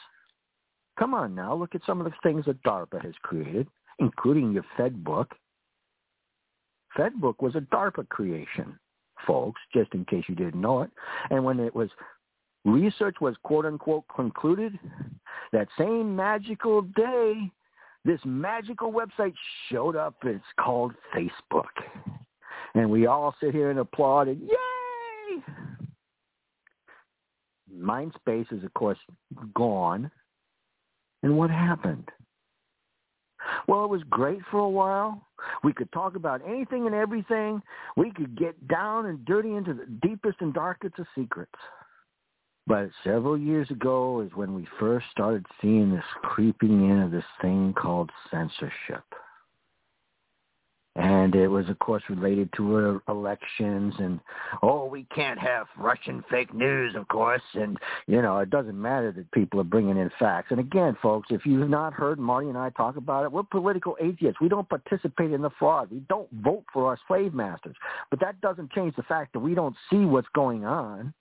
Come 0.97 1.13
on 1.13 1.35
now, 1.35 1.53
look 1.53 1.75
at 1.75 1.81
some 1.85 1.99
of 1.99 2.05
the 2.05 2.13
things 2.23 2.45
that 2.45 2.63
DARPA 2.63 3.03
has 3.03 3.13
created, 3.21 3.67
including 3.99 4.53
your 4.53 4.63
FedBook. 4.79 5.27
FedBook 6.97 7.41
was 7.41 7.55
a 7.55 7.59
DARPA 7.59 8.07
creation 8.07 8.79
folks, 9.25 9.61
just 9.73 9.93
in 9.93 10.05
case 10.05 10.23
you 10.27 10.35
didn't 10.35 10.59
know 10.59 10.81
it. 10.81 10.91
And 11.29 11.43
when 11.43 11.59
it 11.59 11.75
was 11.75 11.89
research 12.63 13.17
was 13.21 13.35
quote 13.43 13.65
unquote 13.65 14.03
concluded, 14.13 14.77
that 15.51 15.67
same 15.77 16.15
magical 16.15 16.81
day, 16.81 17.51
this 18.03 18.19
magical 18.25 18.91
website 18.91 19.33
showed 19.69 19.95
up. 19.95 20.15
It's 20.23 20.43
called 20.59 20.93
Facebook. 21.15 21.63
And 22.75 22.89
we 22.89 23.07
all 23.07 23.33
sit 23.39 23.53
here 23.53 23.69
and 23.69 23.79
applaud 23.79 24.27
and 24.27 24.41
yay! 24.41 25.43
Mindspace 27.73 28.51
is 28.51 28.63
of 28.63 28.73
course 28.73 28.97
gone. 29.53 30.11
And 31.23 31.37
what 31.37 31.49
happened? 31.49 32.09
Well, 33.67 33.83
it 33.83 33.89
was 33.89 34.01
great 34.09 34.39
for 34.51 34.59
a 34.59 34.69
while. 34.69 35.27
We 35.63 35.73
could 35.73 35.91
talk 35.91 36.15
about 36.15 36.41
anything 36.47 36.85
and 36.85 36.95
everything. 36.95 37.61
We 37.97 38.11
could 38.11 38.37
get 38.37 38.67
down 38.67 39.05
and 39.05 39.23
dirty 39.25 39.55
into 39.55 39.73
the 39.73 39.85
deepest 40.01 40.37
and 40.39 40.53
darkest 40.53 40.99
of 40.99 41.07
secrets. 41.15 41.51
But 42.67 42.89
several 43.03 43.37
years 43.37 43.69
ago 43.69 44.21
is 44.21 44.35
when 44.35 44.55
we 44.55 44.67
first 44.79 45.05
started 45.11 45.45
seeing 45.61 45.93
this 45.93 46.03
creeping 46.23 46.89
in 46.89 46.99
of 46.99 47.11
this 47.11 47.25
thing 47.41 47.73
called 47.77 48.09
censorship 48.31 49.03
and 50.95 51.35
it 51.35 51.47
was 51.47 51.67
of 51.69 51.77
course 51.79 52.03
related 52.09 52.49
to 52.55 53.01
elections 53.09 53.93
and 53.99 54.19
oh 54.63 54.85
we 54.85 55.05
can't 55.13 55.39
have 55.39 55.67
russian 55.77 56.23
fake 56.29 56.53
news 56.53 56.95
of 56.95 57.07
course. 57.07 57.41
And 57.53 57.77
you 58.07 58.21
know 58.21 58.39
it 58.39 58.49
doesn't 58.49 58.79
matter 58.79 59.11
that 59.11 59.31
people 59.31 59.59
are 59.59 59.65
bringing 59.65 59.97
in 59.97 60.09
facts. 60.19 60.47
And 60.51 60.59
again 60.59 60.97
folks 61.01 61.27
if 61.31 61.45
you've 61.45 61.69
not 61.69 61.93
heard 61.93 62.19
marty 62.19 62.47
and 62.47 62.57
i 62.57 62.69
talk 62.71 62.95
about 62.97 63.23
it 63.25 63.31
we're 63.31 63.43
political 63.43 63.97
atheists. 64.01 64.39
We 64.39 64.49
don't 64.49 64.67
participate 64.69 65.31
in 65.31 65.41
the 65.41 65.49
fraud. 65.59 65.91
We 65.91 65.99
don't 66.07 66.29
vote 66.43 66.63
for 66.71 66.87
our 66.87 66.97
slave 67.07 67.33
masters. 67.33 67.75
But 68.09 68.19
that 68.21 68.39
doesn't 68.41 68.71
change 68.71 68.95
the 68.95 69.03
fact 69.03 69.33
that 69.33 69.39
we 69.39 69.55
don't 69.55 69.75
see 69.89 70.05
what's 70.05 70.27
going 70.33 70.65
on. 70.65 71.13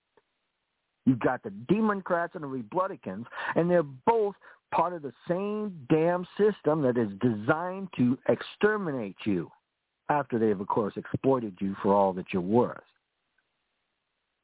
You've 1.07 1.21
got 1.21 1.43
the 1.43 1.51
Democrats 1.51 2.35
and 2.35 2.43
the 2.43 2.49
Republicans, 2.49 3.27
and 3.57 3.71
they're 3.71 3.83
both 3.83 4.35
part 4.73 4.93
of 4.93 5.03
the 5.03 5.13
same 5.29 5.87
damn 5.91 6.27
system 6.39 6.83
that 6.83 6.97
is 6.97 7.11
designed 7.21 7.89
to 7.97 8.19
exterminate 8.29 9.17
you 9.25 9.51
after 10.09 10.39
they've, 10.39 10.61
of 10.61 10.67
course, 10.67 10.95
exploited 10.97 11.57
you 11.61 11.77
for 11.83 11.95
all 11.95 12.13
that 12.15 12.27
you're 12.33 12.43
worth. 12.43 12.83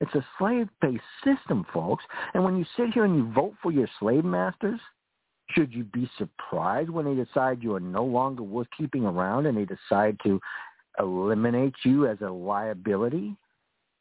It's 0.00 0.14
a 0.14 0.26
slave-based 0.38 1.02
system, 1.24 1.66
folks. 1.74 2.04
And 2.32 2.42
when 2.42 2.56
you 2.56 2.64
sit 2.76 2.94
here 2.94 3.04
and 3.04 3.16
you 3.16 3.30
vote 3.32 3.54
for 3.62 3.70
your 3.70 3.88
slave 3.98 4.24
masters, 4.24 4.80
should 5.50 5.74
you 5.74 5.84
be 5.84 6.08
surprised 6.16 6.90
when 6.90 7.04
they 7.04 7.22
decide 7.22 7.62
you 7.62 7.74
are 7.74 7.80
no 7.80 8.04
longer 8.04 8.42
worth 8.42 8.68
keeping 8.76 9.04
around 9.04 9.46
and 9.46 9.58
they 9.58 9.66
decide 9.66 10.16
to 10.24 10.40
eliminate 10.98 11.74
you 11.84 12.06
as 12.06 12.18
a 12.22 12.30
liability? 12.30 13.36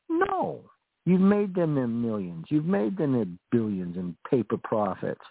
No. 0.09 0.61
You've 1.05 1.21
made 1.21 1.55
them 1.55 1.75
their 1.75 1.87
millions. 1.87 2.45
You've 2.49 2.65
made 2.65 2.97
them 2.97 3.13
their 3.13 3.25
billions 3.51 3.97
in 3.97 4.15
paper 4.29 4.57
profits. 4.57 5.21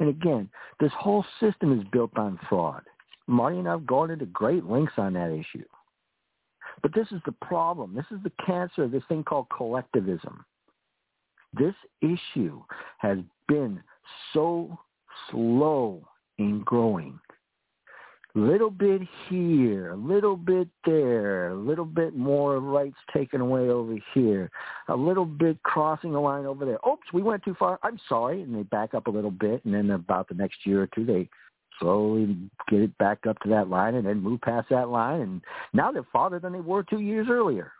And 0.00 0.08
again, 0.08 0.50
this 0.80 0.92
whole 0.98 1.24
system 1.40 1.78
is 1.78 1.86
built 1.92 2.16
on 2.16 2.38
fraud. 2.48 2.82
Marti 3.26 3.58
and 3.58 3.68
I 3.68 3.72
have 3.72 3.86
gone 3.86 4.10
into 4.10 4.26
great 4.26 4.64
lengths 4.64 4.94
on 4.98 5.14
that 5.14 5.30
issue. 5.30 5.64
But 6.82 6.94
this 6.94 7.06
is 7.12 7.20
the 7.26 7.32
problem. 7.32 7.94
This 7.94 8.06
is 8.10 8.22
the 8.22 8.32
cancer 8.44 8.84
of 8.84 8.90
this 8.90 9.02
thing 9.08 9.24
called 9.24 9.46
collectivism. 9.56 10.44
This 11.52 11.74
issue 12.00 12.62
has 12.98 13.18
been 13.46 13.82
so 14.32 14.78
slow 15.30 16.02
in 16.38 16.60
growing. 16.60 17.18
Little 18.34 18.70
bit 18.70 19.02
here, 19.28 19.90
a 19.90 19.96
little 19.96 20.36
bit 20.36 20.66
there, 20.86 21.50
a 21.50 21.54
little 21.54 21.84
bit 21.84 22.16
more 22.16 22.60
rights 22.60 22.96
taken 23.12 23.42
away 23.42 23.68
over 23.68 23.98
here, 24.14 24.50
a 24.88 24.96
little 24.96 25.26
bit 25.26 25.62
crossing 25.64 26.12
the 26.12 26.20
line 26.20 26.46
over 26.46 26.64
there. 26.64 26.78
Oops, 26.88 27.06
we 27.12 27.22
went 27.22 27.44
too 27.44 27.54
far. 27.58 27.78
I'm 27.82 28.00
sorry. 28.08 28.40
And 28.40 28.54
they 28.54 28.62
back 28.62 28.94
up 28.94 29.06
a 29.06 29.10
little 29.10 29.30
bit, 29.30 29.62
and 29.66 29.74
then 29.74 29.90
about 29.90 30.28
the 30.28 30.34
next 30.34 30.64
year 30.64 30.80
or 30.80 30.86
two, 30.86 31.04
they 31.04 31.28
slowly 31.82 32.36
get 32.68 32.80
it 32.80 32.96
back 32.98 33.26
up 33.28 33.38
to 33.40 33.48
that 33.50 33.68
line 33.68 33.96
and 33.96 34.06
then 34.06 34.22
move 34.22 34.40
past 34.40 34.68
that 34.70 34.88
line. 34.88 35.20
And 35.20 35.40
now 35.74 35.92
they're 35.92 36.06
farther 36.12 36.38
than 36.38 36.52
they 36.52 36.60
were 36.60 36.82
two 36.82 37.00
years 37.00 37.26
earlier. 37.28 37.72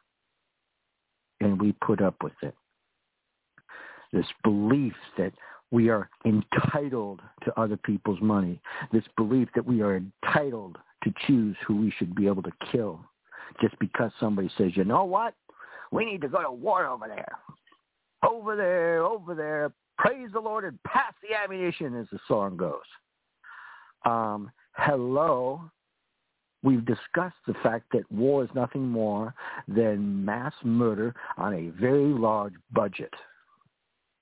And 1.40 1.60
we 1.60 1.72
put 1.84 2.02
up 2.02 2.16
with 2.22 2.34
it. 2.42 2.54
This 4.12 4.26
belief 4.44 4.92
that 5.16 5.32
we 5.70 5.88
are 5.88 6.10
entitled 6.26 7.20
to 7.44 7.60
other 7.60 7.78
people's 7.78 8.20
money. 8.20 8.60
This 8.92 9.04
belief 9.16 9.48
that 9.54 9.66
we 9.66 9.80
are 9.80 9.96
entitled 9.96 10.76
to 11.04 11.14
choose 11.26 11.56
who 11.66 11.76
we 11.76 11.92
should 11.98 12.14
be 12.14 12.26
able 12.26 12.42
to 12.42 12.52
kill 12.70 13.00
just 13.60 13.78
because 13.78 14.10
somebody 14.20 14.50
says, 14.58 14.72
you 14.74 14.84
know 14.84 15.04
what? 15.04 15.34
We 15.90 16.04
need 16.04 16.20
to 16.22 16.28
go 16.28 16.42
to 16.42 16.50
war 16.50 16.86
over 16.86 17.06
there. 17.08 17.38
Over 18.26 18.56
there, 18.56 19.02
over 19.02 19.34
there. 19.34 19.72
Praise 19.98 20.28
the 20.32 20.40
Lord 20.40 20.64
and 20.64 20.82
pass 20.84 21.12
the 21.22 21.36
ammunition, 21.36 21.98
as 21.98 22.06
the 22.12 22.18
song 22.28 22.56
goes 22.56 22.80
um, 24.04 24.50
hello, 24.72 25.60
we've 26.62 26.84
discussed 26.84 27.36
the 27.46 27.54
fact 27.62 27.86
that 27.92 28.10
war 28.10 28.44
is 28.44 28.50
nothing 28.54 28.88
more 28.88 29.34
than 29.68 30.24
mass 30.24 30.54
murder 30.64 31.14
on 31.36 31.54
a 31.54 31.80
very 31.80 32.12
large 32.12 32.54
budget. 32.72 33.12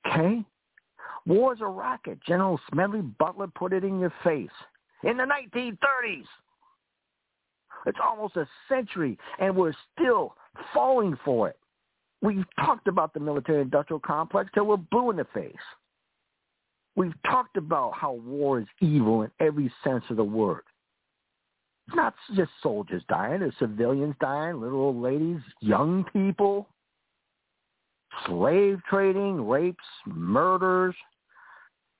Okay? 0.07 0.45
War 1.27 1.55
is 1.55 1.61
a 1.61 1.67
racket. 1.67 2.19
General 2.27 2.59
Smedley 2.73 3.03
Butler 3.03 3.49
put 3.49 3.73
it 3.73 3.85
in 3.85 4.01
your 4.01 4.13
face 4.25 4.49
in 5.05 5.17
the 5.17 5.25
1930s. 5.25 6.25
It's 7.87 7.99
almost 8.03 8.37
a 8.37 8.47
century, 8.69 9.19
and 9.39 9.57
we're 9.57 9.75
still 9.95 10.35
falling 10.75 11.17
for 11.25 11.49
it. 11.49 11.57
We've 12.23 12.45
talked 12.57 12.89
about 12.89 13.15
the 13.15 13.21
military-industrial 13.21 14.01
complex 14.01 14.51
till 14.53 14.67
we're 14.67 14.77
blue 14.77 15.11
in 15.11 15.17
the 15.17 15.27
face. 15.33 15.55
We've 16.97 17.15
talked 17.27 17.57
about 17.57 17.93
how 17.95 18.13
war 18.13 18.61
is 18.61 18.67
evil 18.81 19.23
in 19.23 19.31
every 19.41 19.73
sense 19.85 20.05
of 20.11 20.17
the 20.17 20.25
word. 20.25 20.63
It's 21.87 21.97
not 21.97 22.15
just 22.37 22.51
soldiers 22.63 23.03
dying, 23.09 23.41
there's 23.41 23.55
civilians 23.59 24.15
dying, 24.21 24.61
little 24.61 24.81
old 24.81 25.03
ladies, 25.03 25.41
young 25.61 26.05
people, 26.13 26.69
slave 28.27 28.81
trading, 28.89 29.47
rapes, 29.47 29.85
murders. 30.07 30.95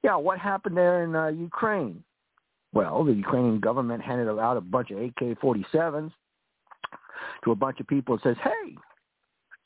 Yeah, 0.03 0.17
what 0.17 0.39
happened 0.39 0.77
there 0.77 1.05
in 1.05 1.15
uh, 1.15 1.29
Ukraine? 1.29 2.03
Well, 2.73 3.05
the 3.05 3.13
Ukrainian 3.13 3.59
government 3.59 4.03
handed 4.03 4.29
out 4.29 4.57
a 4.57 4.61
bunch 4.61 4.91
of 4.91 4.99
AK-47s 4.99 6.13
to 7.45 7.51
a 7.51 7.57
bunch 7.57 7.81
of 7.81 7.87
people 7.87 8.15
and 8.15 8.23
says, 8.23 8.37
hey, 8.45 8.77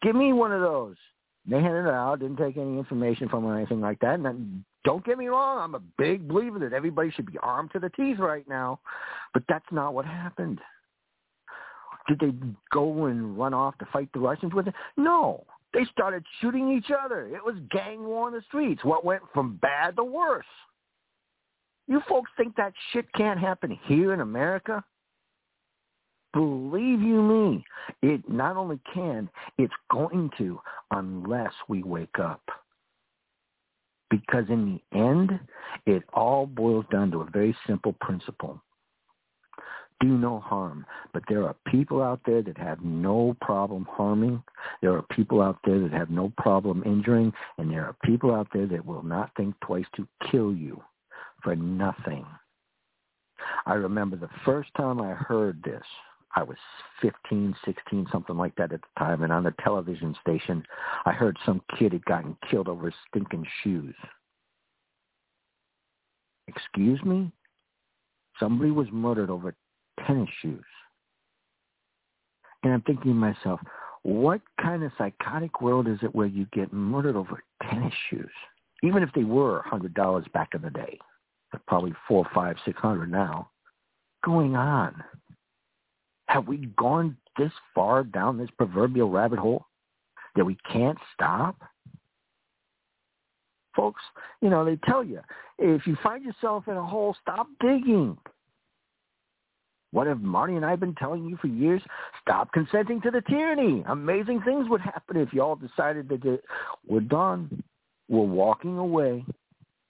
give 0.02 0.16
me 0.16 0.32
one 0.32 0.52
of 0.52 0.60
those. 0.62 0.96
They 1.46 1.60
handed 1.60 1.86
it 1.86 1.94
out, 1.94 2.20
didn't 2.20 2.38
take 2.38 2.56
any 2.56 2.78
information 2.78 3.28
from 3.28 3.44
or 3.44 3.56
anything 3.56 3.80
like 3.80 4.00
that, 4.00 4.14
and 4.14 4.24
then 4.24 4.64
Don't 4.84 5.04
get 5.04 5.16
me 5.18 5.28
wrong, 5.28 5.58
I'm 5.58 5.74
a 5.74 5.80
big 5.98 6.28
believer 6.28 6.58
that 6.58 6.72
everybody 6.72 7.10
should 7.10 7.26
be 7.30 7.38
armed 7.38 7.70
to 7.72 7.78
the 7.78 7.88
teeth 7.90 8.18
right 8.18 8.46
now, 8.48 8.80
but 9.32 9.42
that's 9.48 9.64
not 9.70 9.94
what 9.94 10.04
happened. 10.04 10.60
Did 12.06 12.20
they 12.20 12.32
go 12.70 13.06
and 13.06 13.36
run 13.36 13.54
off 13.54 13.78
to 13.78 13.86
fight 13.90 14.10
the 14.12 14.20
Russians 14.20 14.52
with 14.52 14.68
it? 14.68 14.74
No. 14.96 15.44
They 15.72 15.86
started 15.90 16.22
shooting 16.40 16.70
each 16.70 16.90
other. 16.90 17.26
It 17.26 17.44
was 17.44 17.56
gang 17.70 18.04
war 18.04 18.28
in 18.28 18.34
the 18.34 18.42
streets. 18.42 18.84
What 18.84 19.04
went 19.04 19.22
from 19.32 19.56
bad 19.56 19.96
to 19.96 20.04
worse? 20.04 20.44
You 21.88 22.00
folks 22.08 22.30
think 22.36 22.54
that 22.56 22.72
shit 22.92 23.10
can't 23.14 23.40
happen 23.40 23.78
here 23.84 24.12
in 24.12 24.20
America? 24.20 24.84
Believe 26.34 27.00
you 27.00 27.22
me, 27.22 27.64
it 28.02 28.28
not 28.28 28.56
only 28.56 28.80
can, 28.92 29.30
it's 29.56 29.72
going 29.90 30.30
to 30.36 30.60
unless 30.90 31.52
we 31.68 31.84
wake 31.84 32.18
up. 32.18 32.42
Because 34.10 34.44
in 34.48 34.80
the 34.92 34.98
end, 34.98 35.38
it 35.86 36.02
all 36.12 36.46
boils 36.46 36.86
down 36.90 37.12
to 37.12 37.20
a 37.20 37.30
very 37.30 37.56
simple 37.66 37.94
principle. 38.00 38.60
Do 40.00 40.08
no 40.08 40.40
harm. 40.40 40.84
But 41.12 41.22
there 41.28 41.44
are 41.44 41.54
people 41.68 42.02
out 42.02 42.20
there 42.26 42.42
that 42.42 42.58
have 42.58 42.82
no 42.82 43.36
problem 43.40 43.86
harming. 43.88 44.42
There 44.82 44.92
are 44.92 45.02
people 45.02 45.40
out 45.40 45.58
there 45.64 45.80
that 45.80 45.92
have 45.92 46.10
no 46.10 46.32
problem 46.36 46.82
injuring. 46.84 47.32
And 47.58 47.70
there 47.70 47.84
are 47.84 47.96
people 48.04 48.34
out 48.34 48.48
there 48.52 48.66
that 48.66 48.84
will 48.84 49.04
not 49.04 49.30
think 49.36 49.54
twice 49.60 49.86
to 49.96 50.06
kill 50.30 50.52
you 50.52 50.82
for 51.42 51.54
nothing. 51.54 52.26
I 53.66 53.74
remember 53.74 54.16
the 54.16 54.28
first 54.44 54.70
time 54.76 55.00
I 55.00 55.12
heard 55.12 55.62
this, 55.62 55.82
I 56.36 56.42
was 56.42 56.56
15, 57.00 57.54
16, 57.64 58.06
something 58.10 58.36
like 58.36 58.56
that 58.56 58.72
at 58.72 58.80
the 58.80 58.98
time, 58.98 59.22
and 59.22 59.32
on 59.32 59.44
the 59.44 59.54
television 59.62 60.16
station, 60.20 60.64
I 61.04 61.12
heard 61.12 61.36
some 61.46 61.62
kid 61.78 61.92
had 61.92 62.04
gotten 62.04 62.36
killed 62.50 62.68
over 62.68 62.86
his 62.86 62.94
stinking 63.08 63.46
shoes. 63.62 63.94
Excuse 66.48 67.02
me? 67.04 67.30
Somebody 68.40 68.70
was 68.70 68.88
murdered 68.90 69.30
over 69.30 69.54
tennis 70.06 70.28
shoes. 70.42 70.64
And 72.62 72.72
I'm 72.72 72.82
thinking 72.82 73.12
to 73.12 73.14
myself, 73.14 73.60
what 74.02 74.40
kind 74.60 74.82
of 74.82 74.92
psychotic 74.98 75.60
world 75.60 75.86
is 75.86 75.98
it 76.02 76.14
where 76.14 76.26
you 76.26 76.46
get 76.52 76.72
murdered 76.72 77.16
over 77.16 77.42
tennis 77.70 77.92
shoes? 78.10 78.30
Even 78.82 79.02
if 79.02 79.10
they 79.14 79.24
were 79.24 79.60
a 79.60 79.68
hundred 79.68 79.94
dollars 79.94 80.26
back 80.34 80.50
in 80.54 80.62
the 80.62 80.70
day. 80.70 80.98
Probably 81.68 81.94
four, 82.08 82.26
five, 82.34 82.56
six 82.64 82.78
hundred 82.80 83.10
now. 83.10 83.48
Going 84.24 84.56
on. 84.56 85.02
Have 86.26 86.48
we 86.48 86.68
gone 86.76 87.16
this 87.38 87.52
far 87.74 88.02
down 88.04 88.38
this 88.38 88.50
proverbial 88.56 89.10
rabbit 89.10 89.38
hole 89.38 89.66
that 90.36 90.44
we 90.44 90.56
can't 90.70 90.98
stop? 91.14 91.56
Folks, 93.76 94.02
you 94.40 94.50
know, 94.50 94.64
they 94.64 94.76
tell 94.88 95.02
you, 95.02 95.20
if 95.58 95.86
you 95.86 95.96
find 96.02 96.24
yourself 96.24 96.68
in 96.68 96.76
a 96.76 96.84
hole, 96.84 97.16
stop 97.20 97.48
digging. 97.60 98.16
What 99.90 100.06
have 100.08 100.20
Marti 100.20 100.56
and 100.56 100.64
I 100.64 100.74
been 100.74 100.94
telling 100.96 101.24
you 101.24 101.36
for 101.36 101.46
years? 101.46 101.80
Stop 102.20 102.52
consenting 102.52 103.00
to 103.02 103.12
the 103.12 103.20
tyranny. 103.22 103.84
Amazing 103.88 104.42
things 104.42 104.68
would 104.68 104.80
happen 104.80 105.16
if 105.16 105.32
you 105.32 105.40
all 105.40 105.54
decided 105.54 106.08
that 106.08 106.40
we're 106.86 107.00
done. 107.00 107.62
We're 108.08 108.24
walking 108.24 108.76
away. 108.78 109.24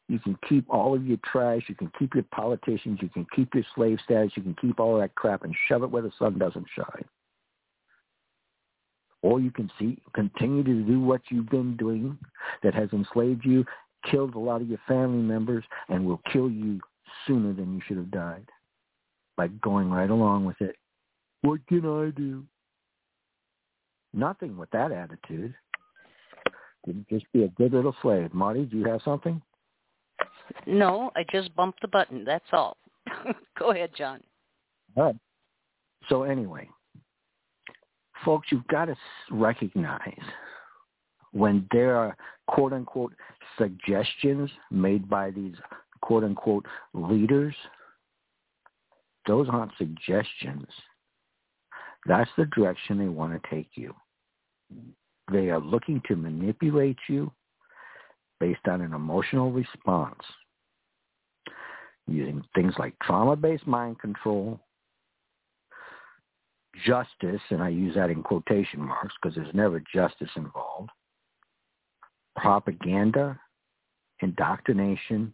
You 0.08 0.18
can 0.18 0.38
keep 0.48 0.68
all 0.68 0.94
of 0.94 1.06
your 1.06 1.18
trash. 1.24 1.62
You 1.68 1.74
can 1.74 1.90
keep 1.98 2.14
your 2.14 2.24
politicians. 2.24 2.98
You 3.00 3.08
can 3.08 3.26
keep 3.34 3.54
your 3.54 3.64
slave 3.74 3.98
status. 4.04 4.32
You 4.36 4.42
can 4.42 4.56
keep 4.60 4.78
all 4.78 4.98
that 4.98 5.14
crap 5.14 5.44
and 5.44 5.54
shove 5.68 5.82
it 5.82 5.90
where 5.90 6.02
the 6.02 6.12
sun 6.18 6.38
doesn't 6.38 6.66
shine. 6.76 7.04
Or 9.22 9.40
you 9.40 9.50
can 9.50 9.70
see, 9.78 9.98
continue 10.12 10.62
to 10.62 10.82
do 10.82 11.00
what 11.00 11.22
you've 11.30 11.48
been 11.48 11.76
doing 11.78 12.18
that 12.62 12.74
has 12.74 12.90
enslaved 12.92 13.46
you, 13.46 13.64
killed 14.10 14.34
a 14.34 14.38
lot 14.38 14.60
of 14.60 14.68
your 14.68 14.80
family 14.86 15.22
members, 15.22 15.64
and 15.88 16.04
will 16.04 16.20
kill 16.30 16.50
you 16.50 16.78
sooner 17.26 17.54
than 17.54 17.72
you 17.72 17.80
should 17.86 17.96
have 17.96 18.10
died 18.10 18.44
by 19.38 19.48
going 19.48 19.90
right 19.90 20.10
along 20.10 20.44
with 20.44 20.60
it. 20.60 20.76
What 21.40 21.66
can 21.66 21.86
I 21.86 22.10
do? 22.10 22.44
Nothing 24.12 24.58
with 24.58 24.70
that 24.70 24.92
attitude. 24.92 25.54
just 27.08 27.24
be 27.32 27.44
a 27.44 27.48
good 27.48 27.72
little 27.72 27.96
slave. 28.02 28.34
Marti, 28.34 28.66
do 28.66 28.76
you 28.76 28.84
have 28.84 29.00
something? 29.02 29.40
No, 30.66 31.10
I 31.16 31.24
just 31.30 31.54
bumped 31.54 31.80
the 31.80 31.88
button. 31.88 32.24
That's 32.24 32.44
all. 32.52 32.76
Go 33.58 33.70
ahead, 33.70 33.90
John. 33.96 34.20
All 34.96 35.04
right. 35.04 35.16
So 36.08 36.24
anyway, 36.24 36.68
folks, 38.24 38.48
you've 38.50 38.66
got 38.68 38.86
to 38.86 38.96
recognize 39.30 40.20
when 41.32 41.66
there 41.72 41.96
are 41.96 42.16
quote 42.46 42.72
unquote 42.72 43.14
suggestions 43.58 44.50
made 44.70 45.08
by 45.08 45.30
these 45.30 45.54
quote 46.02 46.24
unquote 46.24 46.66
leaders 46.92 47.54
those 49.26 49.48
aren't 49.50 49.72
suggestions. 49.78 50.66
That's 52.06 52.30
the 52.36 52.46
direction 52.46 52.98
they 52.98 53.08
want 53.08 53.32
to 53.32 53.50
take 53.50 53.70
you. 53.74 53.94
They 55.32 55.48
are 55.50 55.60
looking 55.60 56.02
to 56.08 56.16
manipulate 56.16 56.98
you 57.08 57.32
based 58.40 58.66
on 58.68 58.80
an 58.80 58.92
emotional 58.92 59.52
response 59.52 60.20
using 62.06 62.42
things 62.54 62.74
like 62.78 62.94
trauma-based 63.00 63.66
mind 63.66 63.98
control, 63.98 64.60
justice, 66.84 67.40
and 67.50 67.62
I 67.62 67.68
use 67.70 67.94
that 67.94 68.10
in 68.10 68.22
quotation 68.22 68.80
marks 68.80 69.14
because 69.20 69.36
there's 69.36 69.54
never 69.54 69.82
justice 69.92 70.30
involved, 70.36 70.90
propaganda, 72.36 73.38
indoctrination, 74.20 75.32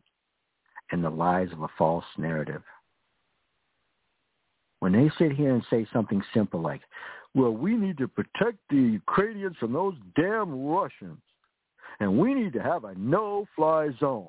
and 0.93 1.05
the 1.05 1.11
lies 1.11 1.49
of 1.53 1.63
a 1.63 1.69
false 1.79 2.05
narrative. 2.19 2.63
When 4.81 4.93
they 4.93 5.11
sit 5.19 5.33
here 5.33 5.55
and 5.55 5.65
say 5.71 5.87
something 5.93 6.23
simple 6.33 6.61
like, 6.61 6.83
well, 7.35 7.53
we 7.53 7.77
need 7.77 7.99
to 7.99 8.09
protect 8.09 8.59
the 8.71 8.77
Ukrainians 8.77 9.57
from 9.59 9.73
those 9.73 9.95
damn 10.17 10.65
Russians, 10.67 11.21
and 12.01 12.19
we 12.19 12.35
need 12.35 12.53
to 12.55 12.63
have 12.63 12.85
a 12.85 12.95
no-fly 12.97 13.91
zone. 14.01 14.29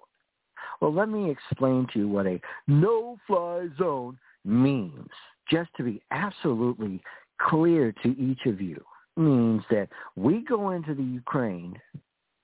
Well, 0.79 0.93
let 0.93 1.09
me 1.09 1.31
explain 1.31 1.87
to 1.93 1.99
you 1.99 2.07
what 2.07 2.27
a 2.27 2.39
no-fly 2.67 3.67
zone 3.77 4.17
means, 4.45 5.09
just 5.49 5.69
to 5.77 5.83
be 5.83 6.01
absolutely 6.11 7.01
clear 7.39 7.93
to 8.03 8.09
each 8.19 8.45
of 8.45 8.61
you. 8.61 8.83
means 9.17 9.63
that 9.69 9.89
we 10.15 10.41
go 10.41 10.71
into 10.71 10.93
the 10.93 11.03
Ukraine 11.03 11.77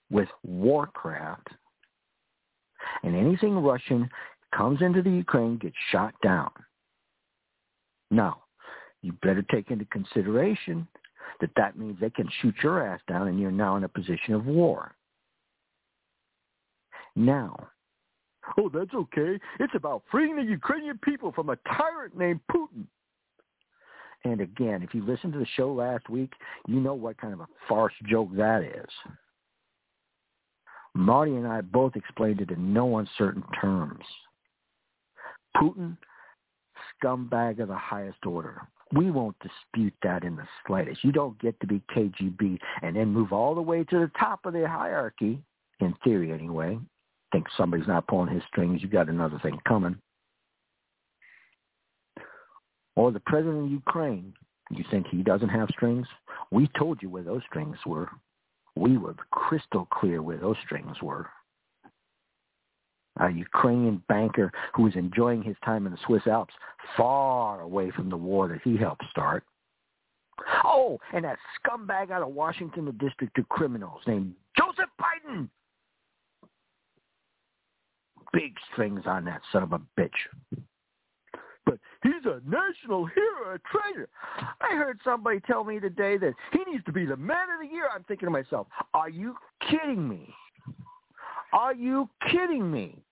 with 0.09 0.29
warcraft, 0.43 1.49
and 3.03 3.15
anything 3.15 3.57
Russian 3.57 4.09
comes 4.55 4.81
into 4.81 5.01
the 5.01 5.09
Ukraine 5.09 5.57
gets 5.57 5.75
shot 5.91 6.13
down. 6.23 6.51
Now, 8.09 8.43
you 9.01 9.13
better 9.21 9.43
take 9.51 9.71
into 9.71 9.85
consideration 9.85 10.87
that 11.41 11.49
that 11.55 11.77
means 11.77 11.97
they 11.99 12.09
can 12.09 12.29
shoot 12.41 12.55
your 12.63 12.85
ass 12.85 13.01
down 13.07 13.27
and 13.27 13.39
you're 13.39 13.51
now 13.51 13.75
in 13.75 13.83
a 13.83 13.89
position 13.89 14.33
of 14.33 14.45
war. 14.45 14.95
Now, 17.17 17.69
oh, 18.59 18.69
that's 18.69 18.93
okay. 18.93 19.39
It's 19.59 19.73
about 19.73 20.03
freeing 20.11 20.35
the 20.35 20.43
Ukrainian 20.43 20.99
people 20.99 21.31
from 21.31 21.49
a 21.49 21.55
tyrant 21.75 22.15
named 22.15 22.41
Putin. 22.51 22.85
And 24.23 24.39
again, 24.39 24.83
if 24.83 24.93
you 24.93 25.03
listened 25.03 25.33
to 25.33 25.39
the 25.39 25.47
show 25.55 25.73
last 25.73 26.09
week, 26.09 26.31
you 26.67 26.79
know 26.79 26.93
what 26.93 27.17
kind 27.17 27.33
of 27.33 27.39
a 27.39 27.47
farce 27.67 27.93
joke 28.07 28.29
that 28.35 28.61
is. 28.61 28.89
Marti 30.93 31.35
and 31.35 31.47
I 31.47 31.61
both 31.61 31.95
explained 31.95 32.39
it 32.39 32.51
in 32.51 32.71
no 32.71 32.99
uncertain 32.99 33.43
terms. 33.59 34.03
Putin 35.55 35.97
scumbag 37.03 37.59
of 37.59 37.67
the 37.67 37.75
highest 37.75 38.27
order. 38.27 38.61
We 38.93 39.09
won't 39.09 39.35
dispute 39.39 39.93
that 40.03 40.23
in 40.23 40.35
the 40.35 40.47
slightest. 40.67 41.03
You 41.03 41.11
don't 41.11 41.39
get 41.39 41.59
to 41.61 41.67
be 41.67 41.81
KGB 41.95 42.59
and 42.83 42.95
then 42.95 43.07
move 43.07 43.33
all 43.33 43.55
the 43.55 43.61
way 43.61 43.83
to 43.85 43.99
the 43.99 44.11
top 44.19 44.45
of 44.45 44.53
the 44.53 44.67
hierarchy, 44.67 45.41
in 45.79 45.95
theory 46.03 46.31
anyway. 46.31 46.77
Think 47.31 47.45
somebody's 47.55 47.87
not 47.87 48.07
pulling 48.07 48.33
his 48.33 48.43
strings, 48.47 48.81
you 48.81 48.87
got 48.87 49.09
another 49.09 49.39
thing 49.39 49.59
coming. 49.67 49.97
Or 52.95 53.11
the 53.11 53.19
president 53.21 53.65
of 53.65 53.71
Ukraine, 53.71 54.33
you 54.71 54.83
think 54.89 55.07
he 55.07 55.23
doesn't 55.23 55.49
have 55.49 55.69
strings? 55.69 56.07
We 56.51 56.69
told 56.77 57.01
you 57.01 57.09
where 57.09 57.23
those 57.23 57.43
strings 57.47 57.77
were. 57.85 58.09
We 58.75 58.97
were 58.97 59.15
crystal 59.31 59.87
clear 59.91 60.21
where 60.21 60.37
those 60.37 60.57
strings 60.65 60.95
were 61.01 61.27
a 63.19 63.29
Ukrainian 63.29 64.01
banker 64.07 64.51
who 64.73 64.83
was 64.83 64.95
enjoying 64.95 65.41
his 65.41 65.55
time 65.63 65.85
in 65.85 65.91
the 65.91 65.97
Swiss 66.05 66.27
Alps, 66.27 66.53
far 66.95 67.61
away 67.61 67.91
from 67.91 68.09
the 68.09 68.17
war 68.17 68.47
that 68.47 68.61
he 68.63 68.77
helped 68.77 69.03
start. 69.09 69.43
Oh, 70.63 70.99
and 71.13 71.25
that 71.25 71.37
scumbag 71.57 72.11
out 72.11 72.21
of 72.21 72.29
Washington, 72.29 72.85
the 72.85 72.91
District 72.91 73.37
of 73.39 73.49
Criminals, 73.49 74.01
named 74.05 74.33
Joseph 74.55 74.89
Biden. 75.01 75.49
Big 78.33 78.53
strings 78.71 79.01
on 79.05 79.25
that 79.25 79.41
son 79.51 79.63
of 79.63 79.73
a 79.73 79.81
bitch. 79.99 80.09
But 81.65 81.79
he's 82.01 82.25
a 82.25 82.41
national 82.49 83.05
hero, 83.05 83.55
a 83.55 83.59
traitor. 83.69 84.07
I 84.61 84.75
heard 84.75 84.99
somebody 85.03 85.41
tell 85.41 85.63
me 85.63 85.79
today 85.79 86.17
that 86.17 86.33
he 86.53 86.59
needs 86.71 86.83
to 86.85 86.93
be 86.93 87.05
the 87.05 87.17
man 87.17 87.49
of 87.53 87.67
the 87.67 87.73
year. 87.73 87.89
I'm 87.93 88.03
thinking 88.05 88.27
to 88.27 88.31
myself, 88.31 88.67
are 88.93 89.09
you 89.09 89.35
kidding 89.69 90.07
me? 90.07 90.33
Are 91.53 91.73
you 91.73 92.09
kidding 92.29 92.71
me? 92.71 93.03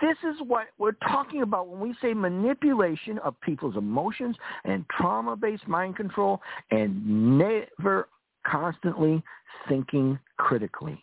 This 0.00 0.16
is 0.24 0.40
what 0.46 0.66
we're 0.78 0.92
talking 1.08 1.42
about 1.42 1.68
when 1.68 1.78
we 1.78 1.94
say 2.02 2.12
manipulation 2.12 3.18
of 3.18 3.40
people's 3.40 3.76
emotions 3.76 4.36
and 4.64 4.84
trauma-based 4.96 5.68
mind 5.68 5.96
control 5.96 6.40
and 6.72 7.38
never 7.38 8.08
constantly 8.44 9.22
thinking 9.68 10.18
critically. 10.38 11.00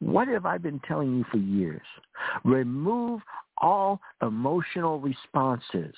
What 0.00 0.28
have 0.28 0.46
I 0.46 0.58
been 0.58 0.80
telling 0.86 1.16
you 1.18 1.24
for 1.30 1.36
years? 1.36 1.86
Remove 2.44 3.20
all 3.58 4.00
emotional 4.22 4.98
responses. 4.98 5.94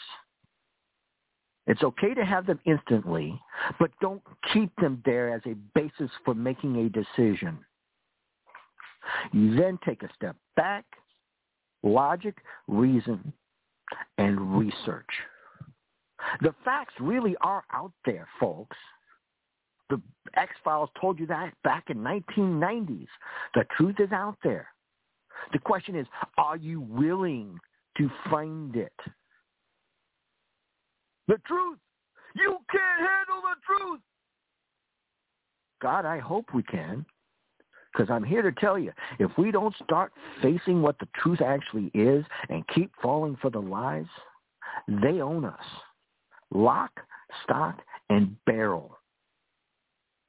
It's 1.69 1.83
okay 1.85 2.13
to 2.15 2.25
have 2.25 2.47
them 2.47 2.59
instantly, 2.65 3.41
but 3.79 3.93
don't 4.01 4.23
keep 4.53 4.75
them 4.77 5.01
there 5.05 5.33
as 5.33 5.43
a 5.47 5.55
basis 5.75 6.11
for 6.25 6.35
making 6.35 6.77
a 6.77 6.89
decision. 6.89 7.59
You 9.33 9.55
then 9.55 9.79
take 9.85 10.03
a 10.03 10.13
step 10.15 10.37
back, 10.57 10.85
logic, 11.85 12.37
reason, 12.67 13.33
and 14.19 14.59
research. 14.59 15.11
The 16.41 16.55
facts 16.65 16.95
really 17.01 17.37
are 17.41 17.65
out 17.73 17.93
there, 18.05 18.27
folks. 18.41 18.77
The 19.91 20.01
X-Files 20.37 20.91
told 21.01 21.19
you 21.19 21.27
that 21.27 21.53
back 21.65 21.91
in 21.91 21.99
1990s. 21.99 23.09
The 23.55 23.65
truth 23.77 23.97
is 23.99 24.13
out 24.13 24.37
there. 24.43 24.69
The 25.53 25.59
question 25.59 25.97
is, 25.97 26.07
are 26.39 26.57
you 26.57 26.81
willing 26.81 27.59
to 27.99 28.11
find 28.31 28.75
it? 28.77 28.93
The 31.29 31.39
truth. 31.47 31.79
You 32.35 32.59
can't 32.71 33.01
handle 33.01 33.43
the 33.43 33.57
truth. 33.67 34.01
God, 35.83 36.05
I 36.07 36.19
hope 36.19 36.47
we 36.55 36.63
can. 36.63 37.05
Because 37.93 38.09
I'm 38.11 38.25
here 38.25 38.41
to 38.41 38.53
tell 38.53 38.79
you, 38.79 38.93
if 39.19 39.31
we 39.37 39.51
don't 39.51 39.75
start 39.85 40.13
facing 40.41 40.81
what 40.81 40.99
the 40.99 41.09
truth 41.23 41.43
actually 41.43 41.91
is 41.93 42.25
and 42.49 42.67
keep 42.69 42.91
falling 43.03 43.37
for 43.43 43.51
the 43.51 43.61
lies, 43.61 44.07
they 44.89 45.21
own 45.21 45.45
us. 45.45 45.65
Lock, 46.51 46.91
stock, 47.45 47.79
and 48.09 48.35
barrel 48.47 48.97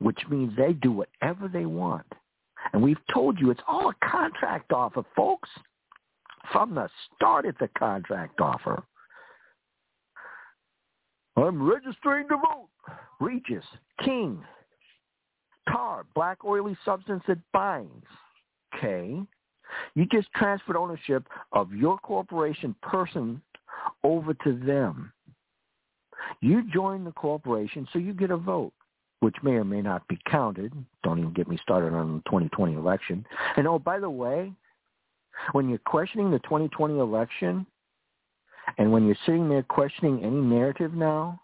which 0.04 0.20
means 0.30 0.54
they 0.58 0.74
do 0.74 0.92
whatever 0.92 1.48
they 1.48 1.66
want. 1.66 2.06
And 2.74 2.84
we've 2.84 2.98
told 3.14 3.40
you 3.40 3.52
it's 3.52 3.62
all 3.68 3.90
a 3.90 4.06
contract 4.06 4.74
offer, 4.74 5.04
folks. 5.16 5.50
From 6.52 6.76
the 6.76 6.90
start, 7.16 7.46
it's 7.46 7.62
a 7.62 7.70
contract 7.80 8.42
offer. 8.42 8.84
I'm 11.38 11.68
registering 11.68 12.28
to 12.28 12.36
vote. 12.36 12.68
Regis, 13.22 13.64
King, 14.04 14.44
tar, 15.70 16.06
black 16.14 16.44
oily 16.44 16.78
substance 16.84 17.24
that 17.28 17.40
binds. 17.54 18.06
K. 18.82 19.22
You 19.96 20.06
just 20.12 20.28
transferred 20.36 20.76
ownership 20.76 21.26
of 21.54 21.72
your 21.74 21.98
corporation 22.00 22.76
person 22.82 23.42
over 24.04 24.34
to 24.34 24.60
them. 24.66 25.14
You 26.42 26.70
join 26.74 27.06
the 27.06 27.12
corporation, 27.12 27.88
so 27.94 28.00
you 28.00 28.14
get 28.14 28.32
a 28.32 28.38
vote 28.38 28.74
which 29.24 29.38
may 29.42 29.54
or 29.54 29.64
may 29.64 29.82
not 29.82 30.06
be 30.10 30.20
counted. 30.30 30.74
Don't 31.02 31.18
even 31.18 31.32
get 31.32 31.48
me 31.48 31.58
started 31.62 31.94
on 31.94 32.18
the 32.18 32.30
2020 32.30 32.74
election. 32.74 33.26
And 33.56 33.66
oh, 33.66 33.80
by 33.80 33.98
the 33.98 34.10
way, 34.10 34.52
when 35.54 35.70
you're 35.70 35.78
questioning 35.78 36.30
the 36.30 36.40
2020 36.40 37.00
election, 37.00 37.66
and 38.78 38.92
when 38.92 39.06
you're 39.06 39.16
sitting 39.26 39.48
there 39.48 39.64
questioning 39.64 40.22
any 40.26 40.42
narrative 40.42 40.94
now, 40.94 41.40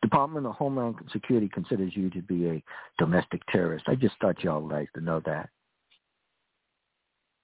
Department 0.00 0.46
of 0.46 0.54
Homeland 0.54 0.94
Security 1.12 1.46
considers 1.52 1.94
you 1.94 2.08
to 2.08 2.22
be 2.22 2.46
a 2.48 2.64
domestic 2.98 3.42
terrorist. 3.52 3.84
I 3.86 3.96
just 3.96 4.14
thought 4.18 4.42
y'all 4.42 4.66
like 4.66 4.90
to 4.94 5.02
know 5.02 5.20
that. 5.26 5.50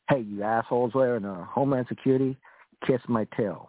Hey, 0.09 0.21
you 0.21 0.43
assholes 0.43 0.93
there 0.95 1.17
in 1.17 1.27
uh, 1.27 1.45
Homeland 1.45 1.85
Security, 1.91 2.39
kiss 2.87 3.03
my 3.09 3.27
tail. 3.37 3.69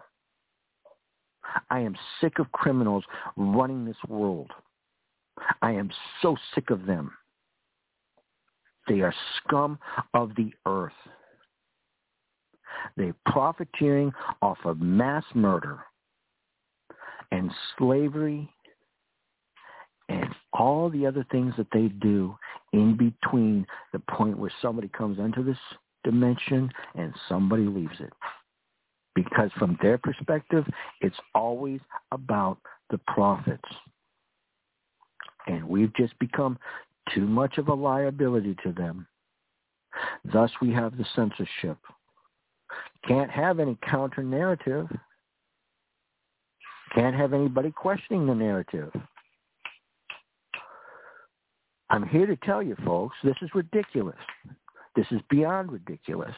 I 1.69 1.79
am 1.79 1.97
sick 2.21 2.39
of 2.39 2.49
criminals 2.53 3.03
running 3.35 3.83
this 3.83 3.97
world. 4.07 4.51
I 5.61 5.71
am 5.71 5.89
so 6.21 6.35
sick 6.53 6.69
of 6.69 6.85
them. 6.85 7.11
They 8.87 9.01
are 9.01 9.13
scum 9.37 9.79
of 10.13 10.31
the 10.35 10.51
earth. 10.65 10.93
They're 12.95 13.15
profiteering 13.25 14.11
off 14.41 14.57
of 14.65 14.79
mass 14.79 15.23
murder 15.33 15.79
and 17.31 17.51
slavery 17.77 18.49
and 20.09 20.33
all 20.53 20.89
the 20.89 21.05
other 21.05 21.25
things 21.31 21.53
that 21.57 21.67
they 21.73 21.87
do 21.87 22.35
in 22.73 22.95
between 22.95 23.65
the 23.93 23.99
point 24.09 24.37
where 24.37 24.51
somebody 24.61 24.87
comes 24.89 25.19
into 25.19 25.43
this 25.43 25.57
dimension 26.03 26.71
and 26.95 27.13
somebody 27.27 27.63
leaves 27.63 27.99
it. 27.99 28.13
Because 29.15 29.49
from 29.57 29.77
their 29.81 29.97
perspective, 29.97 30.65
it's 31.01 31.17
always 31.33 31.81
about 32.11 32.59
the 32.89 32.99
profits. 32.99 33.67
And 35.47 35.63
we've 35.67 35.93
just 35.95 36.17
become 36.19 36.57
too 37.13 37.25
much 37.25 37.57
of 37.57 37.69
a 37.69 37.73
liability 37.73 38.55
to 38.63 38.71
them. 38.71 39.07
Thus 40.31 40.51
we 40.61 40.71
have 40.73 40.97
the 40.97 41.05
censorship. 41.15 41.77
Can't 43.07 43.31
have 43.31 43.59
any 43.59 43.77
counter 43.89 44.23
narrative. 44.23 44.87
Can't 46.93 47.15
have 47.15 47.33
anybody 47.33 47.71
questioning 47.71 48.27
the 48.27 48.35
narrative. 48.35 48.91
I'm 51.89 52.05
here 52.07 52.25
to 52.25 52.35
tell 52.37 52.61
you 52.61 52.75
folks, 52.85 53.15
this 53.23 53.35
is 53.41 53.49
ridiculous. 53.53 54.17
This 54.95 55.05
is 55.11 55.21
beyond 55.29 55.71
ridiculous. 55.71 56.35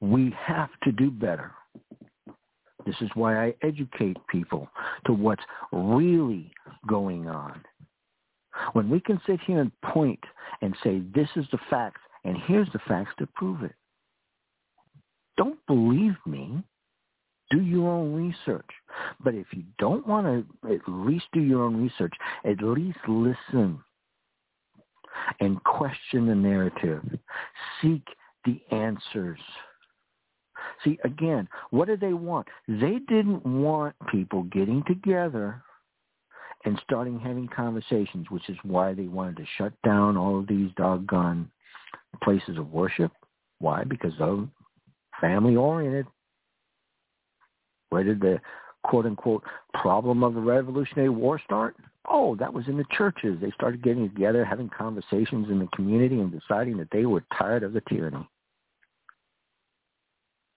We 0.00 0.34
have 0.44 0.70
to 0.82 0.92
do 0.92 1.10
better. 1.10 1.52
This 2.84 2.96
is 3.00 3.10
why 3.14 3.46
I 3.46 3.54
educate 3.62 4.16
people 4.28 4.68
to 5.06 5.12
what's 5.12 5.42
really 5.72 6.52
going 6.88 7.28
on. 7.28 7.62
When 8.72 8.88
we 8.88 9.00
can 9.00 9.20
sit 9.26 9.40
here 9.46 9.60
and 9.60 9.72
point 9.82 10.20
and 10.62 10.74
say, 10.82 11.02
this 11.14 11.28
is 11.36 11.46
the 11.52 11.58
facts, 11.70 12.00
and 12.24 12.36
here's 12.46 12.70
the 12.72 12.80
facts 12.88 13.12
to 13.18 13.26
prove 13.34 13.62
it. 13.62 13.74
Don't 15.36 15.58
believe 15.66 16.16
me. 16.26 16.62
Do 17.50 17.60
your 17.60 17.90
own 17.90 18.12
research. 18.14 18.68
But 19.22 19.34
if 19.34 19.46
you 19.52 19.62
don't 19.78 20.06
want 20.06 20.26
to 20.26 20.74
at 20.74 20.80
least 20.88 21.26
do 21.32 21.40
your 21.40 21.62
own 21.62 21.80
research, 21.80 22.12
at 22.44 22.60
least 22.60 22.98
listen 23.06 23.78
and 25.40 25.62
question 25.64 26.26
the 26.26 26.34
narrative. 26.34 27.02
Seek 27.80 28.02
the 28.44 28.60
answers. 28.74 29.38
See, 30.84 30.98
again, 31.04 31.48
what 31.70 31.86
did 31.88 32.00
they 32.00 32.12
want? 32.12 32.48
They 32.66 32.98
didn't 33.08 33.44
want 33.46 33.94
people 34.10 34.44
getting 34.44 34.82
together 34.86 35.62
and 36.66 36.80
starting 36.82 37.18
having 37.18 37.48
conversations, 37.48 38.26
which 38.28 38.48
is 38.48 38.56
why 38.64 38.92
they 38.92 39.06
wanted 39.06 39.36
to 39.36 39.46
shut 39.56 39.72
down 39.84 40.16
all 40.16 40.40
of 40.40 40.48
these 40.48 40.70
doggone 40.76 41.48
places 42.22 42.58
of 42.58 42.72
worship. 42.72 43.12
Why? 43.60 43.84
Because 43.84 44.12
they're 44.18 44.44
family 45.20 45.56
oriented. 45.56 46.06
Where 47.90 48.02
did 48.02 48.20
the 48.20 48.40
quote 48.82 49.06
unquote 49.06 49.44
problem 49.74 50.24
of 50.24 50.34
the 50.34 50.40
Revolutionary 50.40 51.08
War 51.08 51.40
start? 51.44 51.76
Oh, 52.08 52.34
that 52.36 52.52
was 52.52 52.66
in 52.66 52.76
the 52.76 52.84
churches. 52.90 53.38
They 53.40 53.52
started 53.52 53.82
getting 53.82 54.08
together, 54.08 54.44
having 54.44 54.68
conversations 54.68 55.48
in 55.48 55.60
the 55.60 55.68
community 55.74 56.20
and 56.20 56.32
deciding 56.32 56.76
that 56.78 56.90
they 56.90 57.06
were 57.06 57.24
tired 57.38 57.62
of 57.62 57.72
the 57.72 57.82
tyranny. 57.88 58.28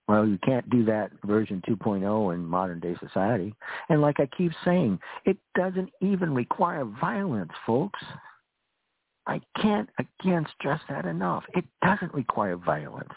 Well, 0.10 0.28
you 0.28 0.40
can't 0.40 0.68
do 0.72 0.84
that 0.86 1.12
version 1.24 1.62
2.0 1.70 2.34
in 2.34 2.44
modern 2.44 2.80
day 2.80 2.96
society. 3.00 3.54
And 3.90 4.02
like 4.02 4.20
I 4.20 4.28
keep 4.36 4.52
saying, 4.66 5.00
it 5.24 5.38
doesn't 5.54 5.92
even 6.02 6.34
require 6.34 6.84
violence, 6.84 7.52
folks. 7.64 8.00
I 9.28 9.40
can't 9.62 9.88
again 10.00 10.48
stress 10.58 10.82
that 10.90 11.06
enough. 11.06 11.44
It 11.54 11.64
doesn't 11.84 12.12
require 12.12 12.56
violence. 12.56 13.14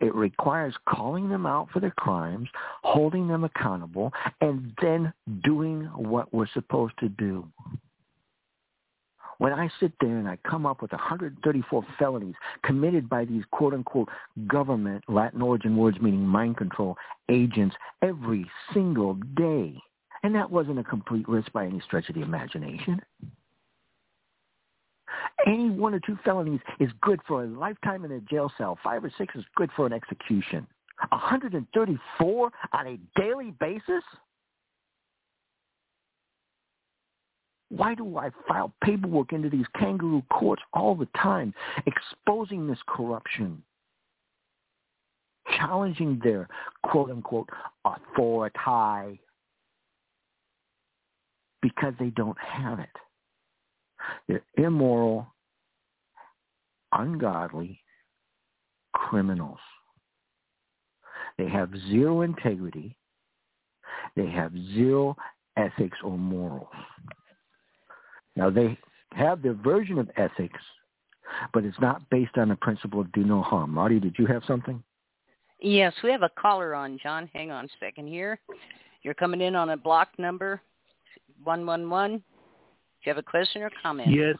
It 0.00 0.14
requires 0.14 0.76
calling 0.88 1.28
them 1.28 1.44
out 1.44 1.68
for 1.72 1.80
their 1.80 1.90
crimes, 1.90 2.48
holding 2.84 3.26
them 3.26 3.42
accountable, 3.42 4.12
and 4.40 4.72
then 4.80 5.12
doing 5.42 5.90
what 5.96 6.32
we're 6.32 6.46
supposed 6.54 6.94
to 7.00 7.08
do. 7.08 7.44
When 9.44 9.52
I 9.52 9.68
sit 9.78 9.92
there 10.00 10.16
and 10.16 10.26
I 10.26 10.38
come 10.48 10.64
up 10.64 10.80
with 10.80 10.92
134 10.92 11.84
felonies 11.98 12.34
committed 12.62 13.10
by 13.10 13.26
these 13.26 13.42
quote-unquote 13.50 14.08
government, 14.46 15.04
Latin 15.06 15.42
origin 15.42 15.76
words 15.76 15.98
meaning 16.00 16.26
mind 16.26 16.56
control, 16.56 16.96
agents 17.28 17.76
every 18.00 18.50
single 18.72 19.18
day, 19.36 19.74
and 20.22 20.34
that 20.34 20.50
wasn't 20.50 20.78
a 20.78 20.82
complete 20.82 21.28
list 21.28 21.52
by 21.52 21.66
any 21.66 21.78
stretch 21.80 22.08
of 22.08 22.14
the 22.14 22.22
imagination. 22.22 22.98
Any 25.46 25.68
one 25.68 25.92
or 25.92 26.00
two 26.00 26.18
felonies 26.24 26.60
is 26.80 26.88
good 27.02 27.20
for 27.28 27.44
a 27.44 27.46
lifetime 27.46 28.06
in 28.06 28.12
a 28.12 28.20
jail 28.20 28.50
cell. 28.56 28.78
Five 28.82 29.04
or 29.04 29.12
six 29.18 29.34
is 29.34 29.44
good 29.56 29.68
for 29.76 29.84
an 29.84 29.92
execution. 29.92 30.66
134 31.10 32.50
on 32.72 32.86
a 32.86 32.98
daily 33.20 33.50
basis? 33.60 34.04
Why 37.76 37.94
do 37.94 38.18
I 38.18 38.30
file 38.46 38.72
paperwork 38.84 39.32
into 39.32 39.50
these 39.50 39.66
kangaroo 39.76 40.22
courts 40.30 40.62
all 40.72 40.94
the 40.94 41.08
time, 41.20 41.52
exposing 41.86 42.68
this 42.68 42.78
corruption, 42.86 43.62
challenging 45.56 46.20
their 46.22 46.48
quote-unquote 46.84 47.48
authority 47.84 49.20
because 51.62 51.94
they 51.98 52.10
don't 52.10 52.38
have 52.38 52.78
it. 52.78 52.90
They're 54.28 54.44
immoral, 54.56 55.26
ungodly 56.92 57.80
criminals. 58.92 59.58
They 61.38 61.48
have 61.48 61.70
zero 61.90 62.20
integrity. 62.20 62.96
They 64.14 64.26
have 64.26 64.52
zero 64.74 65.16
ethics 65.56 65.98
or 66.04 66.16
morals. 66.16 66.68
Now 68.36 68.50
they 68.50 68.78
have 69.12 69.42
their 69.42 69.54
version 69.54 69.98
of 69.98 70.10
ethics, 70.16 70.60
but 71.52 71.64
it's 71.64 71.80
not 71.80 72.08
based 72.10 72.36
on 72.36 72.48
the 72.48 72.56
principle 72.56 73.00
of 73.00 73.12
do 73.12 73.24
no 73.24 73.42
harm. 73.42 73.70
Marti, 73.70 74.00
did 74.00 74.16
you 74.18 74.26
have 74.26 74.42
something? 74.46 74.82
Yes, 75.60 75.94
we 76.02 76.10
have 76.10 76.22
a 76.22 76.30
caller 76.30 76.74
on, 76.74 76.98
John. 77.02 77.30
Hang 77.32 77.50
on 77.50 77.64
a 77.66 77.68
second 77.80 78.08
here. 78.08 78.38
You're 79.02 79.14
coming 79.14 79.40
in 79.40 79.54
on 79.54 79.70
a 79.70 79.76
block 79.76 80.08
number 80.18 80.60
111. 81.44 82.18
Do 82.18 82.22
you 83.04 83.10
have 83.10 83.18
a 83.18 83.22
question 83.22 83.62
or 83.62 83.70
comment? 83.82 84.10
Yes. 84.10 84.36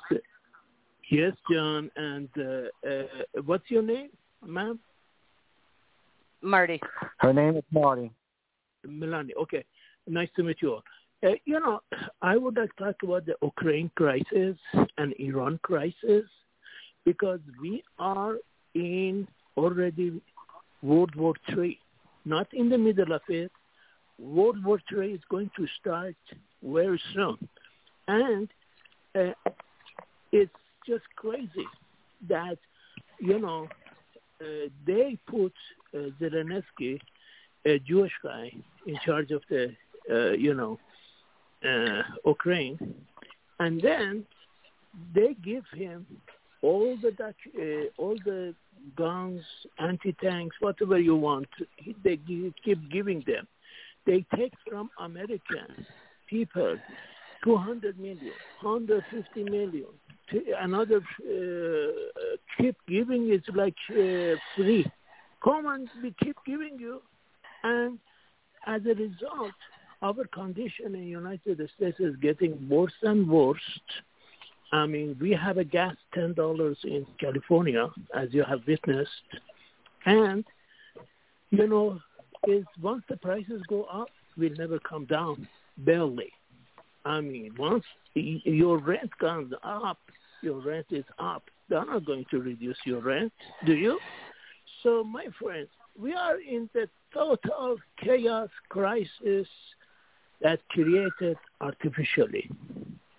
Yes, 1.11 1.33
John. 1.51 1.91
And 1.97 2.29
uh, 2.39 2.89
uh, 2.89 3.43
what's 3.45 3.71
your 3.71 3.83
name, 3.83 4.09
ma'am? 4.45 4.79
Marty. 6.43 6.81
Her 7.19 7.33
name 7.33 7.57
is 7.57 7.65
Marty. 7.71 8.11
Melanie. 8.87 9.35
Okay. 9.41 9.65
Nice 10.07 10.29
to 10.37 10.43
meet 10.43 10.59
you 10.61 10.73
all. 10.75 10.83
Uh, 11.25 11.31
you 11.45 11.59
know, 11.61 11.81
I 12.23 12.37
would 12.37 12.57
like 12.57 12.75
to 12.77 12.85
talk 12.85 12.97
about 13.03 13.27
the 13.27 13.37
Ukraine 13.43 13.91
crisis 13.97 14.57
and 14.99 15.15
Iran 15.19 15.59
crisis 15.63 16.25
because 17.05 17.41
we 17.61 17.83
are 17.99 18.37
in 18.75 19.27
already 19.57 20.21
World 20.83 21.15
War 21.15 21.35
III, 21.57 21.79
not 22.25 22.49
in 22.53 22.69
the 22.69 22.79
middle 22.79 23.13
of 23.13 23.23
it. 23.29 23.51
World 24.19 24.63
War 24.65 24.81
III 24.93 25.13
is 25.13 25.21
going 25.31 25.51
to 25.57 25.67
start 25.81 26.17
very 26.63 27.01
soon. 27.15 27.49
And 28.07 28.49
uh, 29.15 29.33
it's 30.33 30.53
just 30.87 31.05
crazy 31.17 31.67
that, 32.29 32.59
you 33.19 33.39
know, 33.39 33.69
uh, 34.41 34.69
they 34.87 35.17
put 35.27 35.53
uh, 35.95 36.11
Zelensky, 36.21 36.99
a 37.65 37.79
Jewish 37.79 38.13
guy, 38.23 38.53
in 38.87 38.99
charge 39.05 39.31
of 39.31 39.43
the, 39.49 39.75
uh, 40.11 40.33
you 40.33 40.55
know, 40.55 40.79
uh, 41.65 42.03
Ukraine, 42.27 42.79
and 43.61 43.81
then 43.81 44.25
they 45.15 45.35
give 45.45 45.65
him 45.75 46.07
all 46.63 46.97
the 47.03 47.11
Dutch, 47.13 47.37
uh, 47.59 47.87
all 47.99 48.17
the 48.25 48.55
guns, 48.97 49.43
anti-tanks, 49.79 50.57
whatever 50.61 50.99
you 50.99 51.17
want. 51.17 51.49
They 52.03 52.19
keep 52.65 52.91
giving 52.91 53.23
them. 53.27 53.47
They 54.07 54.25
take 54.37 54.53
from 54.69 54.91
American 54.99 55.87
people 56.29 56.77
200 57.45 57.99
million, 57.99 58.33
150 58.63 59.45
million. 59.45 59.87
Another 60.59 60.97
uh, 60.99 61.93
keep 62.59 62.77
giving 62.89 63.31
is 63.31 63.43
like 63.55 63.75
uh, 63.91 64.37
free. 64.57 64.87
Come 65.43 65.67
and 65.67 65.89
we 66.03 66.15
keep 66.23 66.37
giving 66.47 66.79
you, 66.79 67.03
and 67.63 67.99
as 68.67 68.81
a 68.87 68.95
result, 68.95 69.53
our 70.05 70.27
condition 70.27 70.95
in 70.95 71.05
United 71.05 71.59
States 71.75 71.99
is 71.99 72.15
getting 72.17 72.69
worse 72.69 72.93
and 73.03 73.27
worse. 73.27 73.69
I 74.71 74.85
mean, 74.87 75.17
we 75.19 75.31
have 75.31 75.57
a 75.57 75.65
gas 75.65 75.97
ten 76.13 76.35
dollars 76.35 76.77
in 76.85 77.07
California, 77.19 77.89
as 78.15 78.29
you 78.33 78.45
have 78.45 78.61
witnessed, 78.67 79.29
and 80.05 80.45
you 81.51 81.67
know, 81.67 82.01
is 82.47 82.65
once 82.83 83.03
the 83.09 83.17
prices 83.17 83.63
go 83.67 83.85
up, 83.85 84.09
we'll 84.37 84.55
never 84.59 84.79
come 84.81 85.07
down, 85.07 85.49
barely. 85.79 86.33
I 87.07 87.21
mean, 87.21 87.55
once 87.59 87.85
your 88.15 88.79
rent 88.79 89.17
comes 89.19 89.55
up, 89.63 89.99
your 90.43 90.61
rent 90.61 90.87
is 90.91 91.05
up. 91.19 91.45
They're 91.69 91.87
not 91.87 92.05
going 92.05 92.27
to 92.31 92.41
reduce 92.41 92.77
your 92.85 93.01
rent, 93.01 93.33
do 93.65 93.75
you? 93.75 93.99
So, 94.83 95.03
my 95.03 95.27
friends, 95.41 95.69
we 95.99 96.13
are 96.13 96.39
in 96.41 96.69
the 96.75 96.89
total 97.15 97.77
chaos 98.03 98.51
crisis 98.69 99.47
that 100.43 100.61
created 100.71 101.37
artificially. 101.61 102.51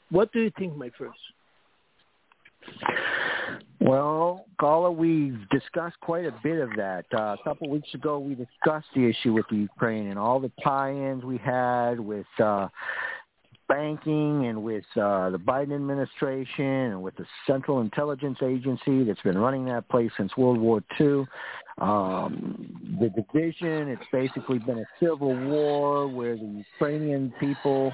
What 0.09 0.31
do 0.31 0.41
you 0.41 0.51
think, 0.57 0.75
my 0.75 0.89
friends? 0.97 1.15
Well, 3.79 4.45
Gala, 4.59 4.91
we've 4.91 5.37
discussed 5.51 5.99
quite 6.01 6.25
a 6.25 6.33
bit 6.41 6.59
of 6.59 6.69
that. 6.77 7.05
Uh, 7.13 7.35
a 7.39 7.43
couple 7.43 7.67
of 7.67 7.71
weeks 7.71 7.93
ago, 7.93 8.17
we 8.17 8.33
discussed 8.33 8.87
the 8.95 9.07
issue 9.07 9.33
with 9.33 9.45
the 9.49 9.57
Ukraine 9.57 10.07
and 10.07 10.17
all 10.17 10.39
the 10.39 10.51
tie-ins 10.63 11.23
we 11.23 11.37
had 11.37 11.99
with 11.99 12.25
uh, 12.43 12.67
banking 13.67 14.45
and 14.47 14.63
with 14.63 14.83
uh, 14.95 15.29
the 15.29 15.37
Biden 15.37 15.75
administration 15.75 16.65
and 16.65 17.03
with 17.03 17.15
the 17.15 17.25
Central 17.47 17.81
Intelligence 17.81 18.37
Agency 18.43 19.03
that's 19.03 19.21
been 19.21 19.37
running 19.37 19.65
that 19.65 19.87
place 19.89 20.11
since 20.17 20.35
World 20.37 20.59
War 20.59 20.83
II. 20.99 21.25
Um, 21.77 22.97
the 22.99 23.09
division, 23.09 23.89
it's 23.89 24.05
basically 24.11 24.59
been 24.59 24.79
a 24.79 24.85
civil 24.99 25.35
war 25.35 26.07
where 26.07 26.37
the 26.37 26.63
Ukrainian 26.71 27.33
people 27.39 27.91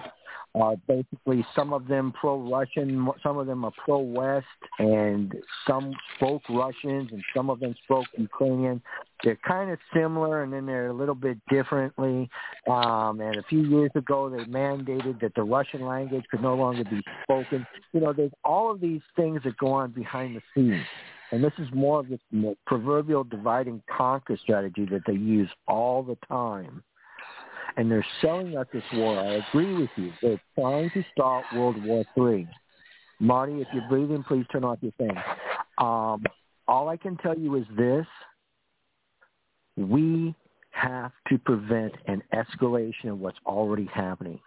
uh, 0.53 0.75
basically, 0.85 1.45
some 1.55 1.71
of 1.71 1.87
them 1.87 2.11
pro-Russian, 2.19 3.07
some 3.23 3.37
of 3.37 3.47
them 3.47 3.63
are 3.63 3.71
pro-West, 3.85 4.45
and 4.79 5.33
some 5.65 5.93
spoke 6.15 6.41
Russians, 6.49 7.09
and 7.11 7.23
some 7.35 7.49
of 7.49 7.61
them 7.61 7.73
spoke 7.85 8.05
Ukrainian. 8.17 8.81
They're 9.23 9.39
kind 9.47 9.71
of 9.71 9.79
similar, 9.93 10.43
and 10.43 10.51
then 10.51 10.65
they're 10.65 10.87
a 10.87 10.93
little 10.93 11.15
bit 11.15 11.37
differently. 11.49 12.29
Um, 12.69 13.21
and 13.21 13.37
a 13.37 13.43
few 13.43 13.61
years 13.61 13.91
ago, 13.95 14.29
they 14.29 14.43
mandated 14.43 15.21
that 15.21 15.35
the 15.35 15.43
Russian 15.43 15.85
language 15.85 16.25
could 16.29 16.41
no 16.41 16.55
longer 16.55 16.83
be 16.83 17.01
spoken. 17.23 17.65
You 17.93 18.01
know, 18.01 18.11
there's 18.11 18.31
all 18.43 18.71
of 18.71 18.81
these 18.81 19.01
things 19.15 19.41
that 19.45 19.57
go 19.57 19.67
on 19.67 19.91
behind 19.91 20.35
the 20.35 20.41
scenes. 20.53 20.85
And 21.31 21.41
this 21.41 21.53
is 21.59 21.67
more 21.73 22.01
of 22.01 22.07
the 22.09 22.55
proverbial 22.67 23.23
divide 23.23 23.67
and 23.67 23.81
conquer 23.85 24.37
strategy 24.41 24.85
that 24.91 25.03
they 25.07 25.13
use 25.13 25.49
all 25.65 26.03
the 26.03 26.17
time 26.27 26.83
and 27.77 27.89
they're 27.89 28.05
selling 28.21 28.57
us 28.57 28.67
this 28.73 28.83
war. 28.93 29.19
I 29.19 29.41
agree 29.47 29.73
with 29.73 29.89
you. 29.95 30.11
They're 30.21 30.41
trying 30.55 30.89
to 30.91 31.03
start 31.11 31.45
World 31.55 31.83
War 31.83 32.03
Three. 32.15 32.47
Marti, 33.19 33.61
if 33.61 33.67
you're 33.73 33.87
breathing, 33.87 34.23
please 34.23 34.45
turn 34.51 34.63
off 34.63 34.79
your 34.81 34.93
thing. 34.93 35.15
Um, 35.77 36.23
all 36.67 36.89
I 36.89 36.97
can 36.97 37.17
tell 37.17 37.37
you 37.37 37.55
is 37.55 37.65
this. 37.77 38.05
We 39.77 40.33
have 40.71 41.11
to 41.29 41.37
prevent 41.37 41.93
an 42.07 42.23
escalation 42.33 43.09
of 43.09 43.19
what's 43.19 43.37
already 43.45 43.89
happening. 43.93 44.39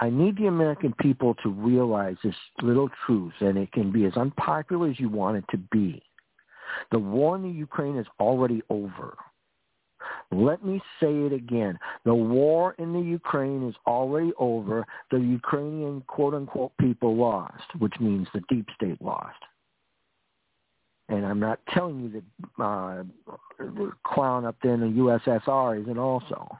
I 0.00 0.10
need 0.10 0.36
the 0.36 0.46
American 0.46 0.94
people 1.00 1.34
to 1.42 1.48
realize 1.50 2.16
this 2.24 2.34
little 2.62 2.88
truth, 3.06 3.34
and 3.40 3.56
it 3.56 3.70
can 3.72 3.92
be 3.92 4.04
as 4.04 4.14
unpopular 4.16 4.88
as 4.88 4.98
you 4.98 5.08
want 5.08 5.36
it 5.36 5.44
to 5.50 5.58
be. 5.58 6.02
The 6.90 6.98
war 6.98 7.36
in 7.36 7.42
the 7.42 7.50
Ukraine 7.50 7.96
is 7.96 8.06
already 8.18 8.62
over. 8.70 9.16
Let 10.32 10.64
me 10.64 10.80
say 11.00 11.12
it 11.12 11.32
again. 11.32 11.78
The 12.04 12.14
war 12.14 12.74
in 12.78 12.92
the 12.92 13.00
Ukraine 13.00 13.68
is 13.68 13.74
already 13.86 14.32
over. 14.38 14.86
The 15.10 15.18
Ukrainian 15.18 16.02
quote-unquote 16.06 16.72
people 16.80 17.16
lost, 17.16 17.64
which 17.78 17.94
means 17.98 18.28
the 18.32 18.42
deep 18.48 18.66
state 18.74 19.02
lost. 19.02 19.38
And 21.08 21.26
I'm 21.26 21.40
not 21.40 21.58
telling 21.74 22.00
you 22.00 22.22
that 22.58 22.62
uh, 22.62 23.02
clown 24.06 24.44
up 24.44 24.54
there 24.62 24.74
in 24.74 24.80
the 24.80 24.86
USSR 24.86 25.82
isn't 25.82 25.98
also, 25.98 26.56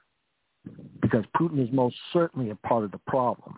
because 1.01 1.25
Putin 1.37 1.63
is 1.63 1.73
most 1.73 1.95
certainly 2.13 2.51
a 2.51 2.57
part 2.57 2.83
of 2.83 2.91
the 2.91 3.01
problem. 3.07 3.55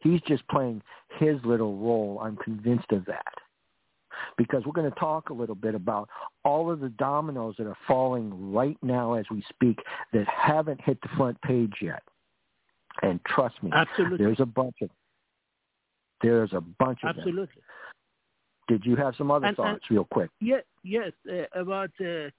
He's 0.00 0.20
just 0.22 0.46
playing 0.48 0.82
his 1.18 1.36
little 1.44 1.76
role. 1.76 2.20
I'm 2.20 2.36
convinced 2.36 2.90
of 2.90 3.04
that 3.04 3.32
because 4.36 4.64
we're 4.64 4.72
going 4.72 4.90
to 4.90 4.98
talk 4.98 5.30
a 5.30 5.32
little 5.32 5.54
bit 5.54 5.74
about 5.74 6.08
all 6.44 6.70
of 6.70 6.80
the 6.80 6.88
dominoes 6.90 7.54
that 7.58 7.66
are 7.66 7.76
falling 7.86 8.52
right 8.52 8.78
now 8.82 9.14
as 9.14 9.24
we 9.30 9.44
speak 9.48 9.78
that 10.12 10.26
haven't 10.28 10.80
hit 10.80 11.00
the 11.02 11.08
front 11.16 11.40
page 11.42 11.74
yet. 11.80 12.02
And 13.02 13.20
trust 13.24 13.62
me, 13.62 13.70
Absolutely. 13.74 14.18
there's 14.18 14.40
a 14.40 14.46
bunch 14.46 14.76
of 14.82 14.90
there's 16.22 16.52
a 16.52 16.60
bunch 16.60 17.00
of 17.02 17.10
Absolutely. 17.10 17.46
Them. 17.46 17.64
Did 18.68 18.86
you 18.86 18.96
have 18.96 19.14
some 19.16 19.30
other 19.30 19.46
and, 19.46 19.56
thoughts, 19.56 19.82
and, 19.88 19.96
real 19.96 20.04
quick? 20.04 20.30
Yeah, 20.40 20.60
yes, 20.82 21.12
uh, 21.30 21.60
about 21.60 21.90
uh, 22.00 22.30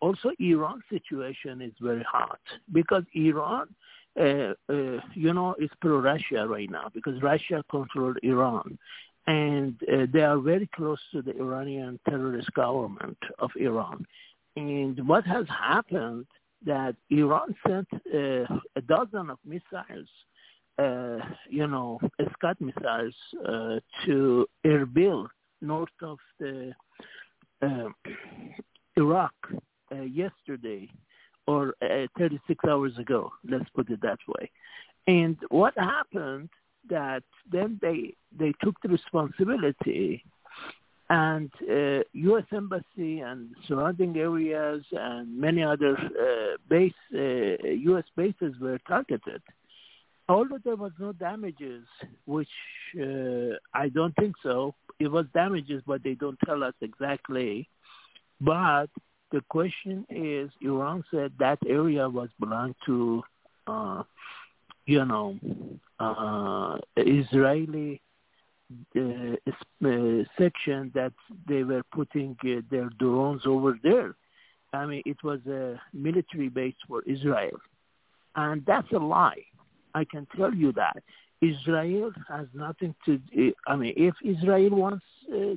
also 0.00 0.30
Iran 0.38 0.82
situation 0.88 1.60
is 1.60 1.72
very 1.80 2.04
hot 2.04 2.38
because 2.72 3.02
Iran, 3.14 3.68
uh, 4.18 4.52
uh, 4.68 5.00
you 5.14 5.32
know, 5.32 5.56
is 5.58 5.70
pro-Russia 5.80 6.46
right 6.46 6.70
now 6.70 6.90
because 6.94 7.20
Russia 7.22 7.64
controls 7.70 8.16
Iran, 8.22 8.78
and 9.26 9.74
uh, 9.92 10.06
they 10.12 10.22
are 10.22 10.38
very 10.38 10.68
close 10.74 10.98
to 11.12 11.22
the 11.22 11.36
Iranian 11.38 11.98
terrorist 12.08 12.52
government 12.54 13.18
of 13.38 13.50
Iran. 13.56 14.06
And 14.56 15.06
what 15.08 15.24
has 15.26 15.46
happened 15.48 16.26
that 16.64 16.94
Iran 17.10 17.54
sent 17.66 17.88
uh, 17.92 18.58
a 18.76 18.80
dozen 18.86 19.30
of 19.30 19.38
missiles 19.44 20.08
uh, 20.78 21.18
you 21.48 21.66
know, 21.66 22.00
Scud 22.32 22.56
missiles 22.60 23.14
uh, 23.46 23.78
to 24.04 24.46
Erbil, 24.66 25.28
north 25.60 25.88
of 26.02 26.18
the 26.40 26.72
uh, 27.62 27.88
Iraq, 28.96 29.34
uh, 29.92 30.02
yesterday 30.02 30.90
or 31.46 31.74
uh, 31.82 32.06
36 32.18 32.64
hours 32.68 32.96
ago. 32.98 33.30
Let's 33.48 33.68
put 33.74 33.90
it 33.90 34.00
that 34.02 34.18
way. 34.26 34.50
And 35.06 35.36
what 35.50 35.74
happened 35.76 36.48
that 36.88 37.22
then 37.50 37.78
they 37.80 38.14
they 38.38 38.52
took 38.62 38.80
the 38.82 38.88
responsibility 38.88 40.24
and 41.10 41.50
uh, 41.70 42.02
U.S. 42.12 42.44
embassy 42.52 43.20
and 43.20 43.50
surrounding 43.68 44.16
areas 44.16 44.82
and 44.92 45.38
many 45.38 45.62
other 45.62 45.96
uh, 45.96 46.56
base 46.68 46.92
uh, 47.14 47.18
U.S. 47.18 48.04
bases 48.16 48.54
were 48.60 48.78
targeted. 48.88 49.42
Although 50.28 50.58
there 50.64 50.76
was 50.76 50.92
no 50.98 51.12
damages, 51.12 51.84
which 52.24 52.48
uh, 52.98 53.56
I 53.74 53.90
don't 53.90 54.16
think 54.16 54.34
so. 54.42 54.74
It 54.98 55.08
was 55.08 55.26
damages, 55.34 55.82
but 55.86 56.02
they 56.02 56.14
don't 56.14 56.38
tell 56.46 56.64
us 56.64 56.72
exactly. 56.80 57.68
But 58.40 58.88
the 59.32 59.42
question 59.50 60.06
is, 60.08 60.50
Iran 60.62 61.04
said 61.10 61.32
that 61.38 61.58
area 61.66 62.08
was 62.08 62.30
belonged 62.40 62.76
to, 62.86 63.22
uh, 63.66 64.02
you 64.86 65.04
know, 65.04 65.38
uh, 66.00 66.78
Israeli 66.96 68.00
section 70.38 70.90
that 70.94 71.12
they 71.48 71.62
were 71.62 71.82
putting 71.92 72.36
uh, 72.44 72.60
their 72.70 72.88
drones 72.98 73.42
over 73.46 73.78
there. 73.82 74.14
I 74.72 74.86
mean, 74.86 75.02
it 75.06 75.22
was 75.22 75.40
a 75.46 75.80
military 75.92 76.48
base 76.48 76.74
for 76.88 77.02
Israel. 77.02 77.58
And 78.36 78.64
that's 78.66 78.90
a 78.92 78.98
lie. 78.98 79.44
I 79.94 80.04
can 80.04 80.26
tell 80.36 80.52
you 80.52 80.72
that. 80.72 80.96
Israel 81.40 82.10
has 82.28 82.46
nothing 82.54 82.94
to 83.04 83.18
do. 83.18 83.52
I 83.66 83.76
mean, 83.76 83.94
if 83.96 84.14
Israel 84.24 84.70
wants 84.70 85.04
uh, 85.30 85.54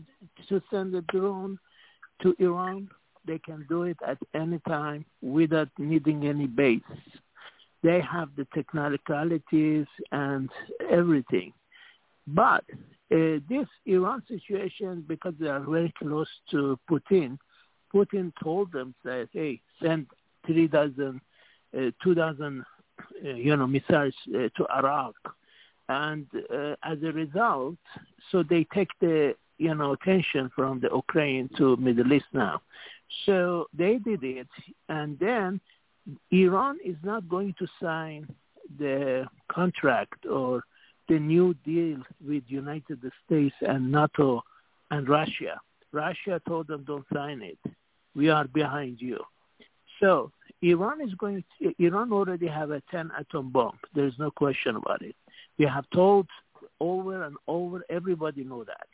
to 0.50 0.62
send 0.70 0.93
a 0.96 1.02
drone 1.04 1.58
to 2.22 2.36
Iran, 2.39 2.89
they 3.26 3.39
can 3.39 3.65
do 3.70 3.84
it 3.84 3.98
at 4.06 4.17
any 4.34 4.60
time 4.67 5.06
without 5.22 5.70
needing 5.78 6.28
any 6.28 6.48
base. 6.48 6.82
They 7.84 8.02
have 8.02 8.30
the 8.36 8.48
technicalities 8.54 9.86
and 10.12 10.50
everything. 10.89 11.54
But 12.28 12.63
uh, 13.12 13.39
this 13.50 13.67
Iran 13.86 14.22
situation, 14.28 15.06
because 15.08 15.34
they 15.39 15.48
are 15.48 15.62
very 15.62 15.93
close 15.98 16.28
to 16.52 16.78
Putin, 16.89 17.38
Putin 17.93 18.34
told 18.43 18.72
them 18.72 18.93
that, 19.04 19.30
hey, 19.32 19.62
send 19.82 20.08
three 20.46 20.67
dozen, 20.67 21.22
uh, 21.78 21.91
two 22.04 22.13
dozen, 22.13 22.65
uh, 23.26 23.30
you 23.30 23.56
know, 23.56 23.67
missiles 23.67 24.13
uh, 24.36 24.50
to 24.58 24.67
Iraq. 24.76 25.15
And 25.89 26.28
uh, 26.54 26.76
as 26.84 26.98
a 27.04 27.13
result, 27.13 27.78
so 28.32 28.43
they 28.43 28.65
take 28.74 28.89
the, 29.00 29.36
you 29.58 29.74
know, 29.74 29.96
tension 29.96 30.52
from 30.54 30.82
the 30.82 30.89
Ukraine 30.93 31.50
to 31.58 31.78
Middle 31.78 32.12
East 32.12 32.26
now. 32.34 32.62
So 33.26 33.67
they 33.74 34.00
did 34.00 34.24
it. 34.24 34.48
And 34.89 35.17
then 35.17 35.62
Iran 36.32 36.78
is 36.84 36.98
not 37.04 37.30
going 37.30 37.56
to 37.60 37.67
sign 37.82 38.28
the 38.78 39.28
contract 39.50 40.26
or 40.26 40.63
the 41.08 41.20
new 41.20 41.54
deal 41.65 42.02
with 42.26 42.43
United 42.48 43.00
States 43.26 43.56
and 43.62 43.91
NATO 43.91 44.41
and 44.91 45.08
Russia. 45.08 45.60
Russia 45.91 46.41
told 46.48 46.67
them 46.67 46.84
don't 46.86 47.06
sign 47.13 47.41
it. 47.41 47.60
We 48.15 48.30
are 48.30 48.46
behind 48.48 49.02
you. 49.02 49.20
So 50.00 50.32
Iran 50.62 51.02
is 51.02 51.13
going 51.15 51.43
to, 51.62 51.74
Iran 51.80 52.12
already 52.12 52.48
have 52.48 52.72
a 52.72 52.82
10 52.91 53.12
atom 53.17 53.52
bomb. 53.52 53.78
There's 53.93 54.17
no 54.17 54.32
question 54.32 54.76
about 54.76 55.02
it. 55.02 55.15
We 55.58 55.65
have 55.65 55.86
told 55.93 56.28
over 56.80 57.24
and 57.24 57.36
over, 57.48 57.82
everybody 57.89 58.43
know 58.43 58.63
that. 58.63 58.88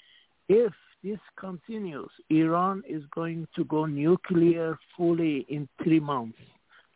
If 0.49 0.73
this 1.04 1.19
continues, 1.38 2.10
Iran 2.30 2.84
is 2.88 3.04
going 3.13 3.47
to 3.56 3.65
go 3.65 3.86
nuclear 3.86 4.78
fully 4.95 5.45
in 5.49 5.67
three 5.84 5.99
months, 5.99 6.38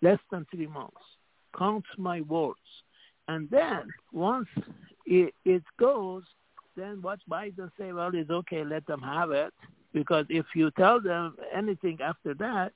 less 0.01 0.19
than 0.31 0.45
three 0.51 0.67
months. 0.67 0.97
Count 1.57 1.85
my 1.97 2.21
words. 2.21 2.59
And 3.27 3.49
then 3.49 3.89
once 4.11 4.47
it, 5.05 5.33
it 5.45 5.63
goes, 5.79 6.23
then 6.75 7.01
what 7.01 7.19
Biden 7.29 7.71
say, 7.79 7.91
well, 7.91 8.11
it's 8.13 8.29
okay, 8.29 8.63
let 8.63 8.85
them 8.85 9.01
have 9.01 9.31
it. 9.31 9.53
Because 9.93 10.25
if 10.29 10.45
you 10.55 10.71
tell 10.71 11.01
them 11.01 11.35
anything 11.53 11.99
after 12.01 12.33
that, 12.35 12.71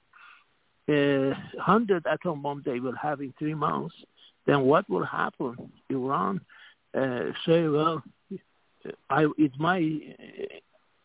uh, 0.89 1.35
100 1.55 2.05
atom 2.07 2.41
bombs 2.41 2.63
they 2.65 2.79
will 2.79 2.95
have 2.95 3.21
in 3.21 3.33
three 3.37 3.53
months, 3.53 3.93
then 4.45 4.61
what 4.61 4.89
will 4.89 5.05
happen? 5.05 5.55
Iran 5.89 6.41
uh, 6.97 7.25
say, 7.45 7.67
well, 7.67 8.03
I, 9.09 9.27
it's 9.37 9.55
my, 9.59 9.77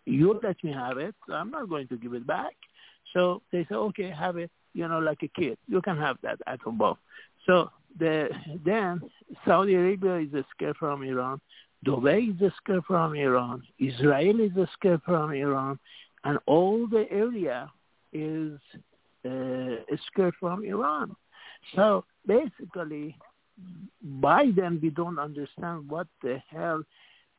you 0.06 0.40
let 0.42 0.62
me 0.64 0.72
have 0.72 0.96
it. 0.98 1.14
I'm 1.30 1.50
not 1.50 1.68
going 1.68 1.88
to 1.88 1.96
give 1.96 2.14
it 2.14 2.26
back. 2.26 2.54
So 3.12 3.42
they 3.52 3.64
say, 3.68 3.74
okay, 3.74 4.10
have 4.10 4.38
it, 4.38 4.50
you 4.72 4.88
know, 4.88 4.98
like 4.98 5.22
a 5.22 5.28
kid. 5.28 5.58
You 5.68 5.82
can 5.82 5.98
have 5.98 6.16
that 6.22 6.38
atom 6.46 6.78
bomb. 6.78 6.96
So 7.46 7.70
the, 7.98 8.28
then 8.64 9.00
Saudi 9.44 9.74
Arabia 9.74 10.18
is 10.18 10.44
scared 10.54 10.76
from 10.76 11.02
Iran. 11.02 11.40
Dubai 11.84 12.40
is 12.40 12.52
scared 12.58 12.84
from 12.86 13.14
Iran. 13.14 13.62
Israel 13.78 14.40
is 14.40 14.68
scared 14.72 15.02
from 15.04 15.32
Iran. 15.32 15.78
And 16.24 16.38
all 16.46 16.86
the 16.86 17.06
area 17.10 17.70
is 18.12 18.58
uh, 19.24 19.96
scared 20.08 20.34
from 20.40 20.64
Iran. 20.64 21.14
So 21.74 22.04
basically, 22.26 23.16
Biden, 24.20 24.82
we 24.82 24.90
don't 24.90 25.18
understand 25.18 25.88
what 25.88 26.06
the 26.22 26.42
hell 26.50 26.82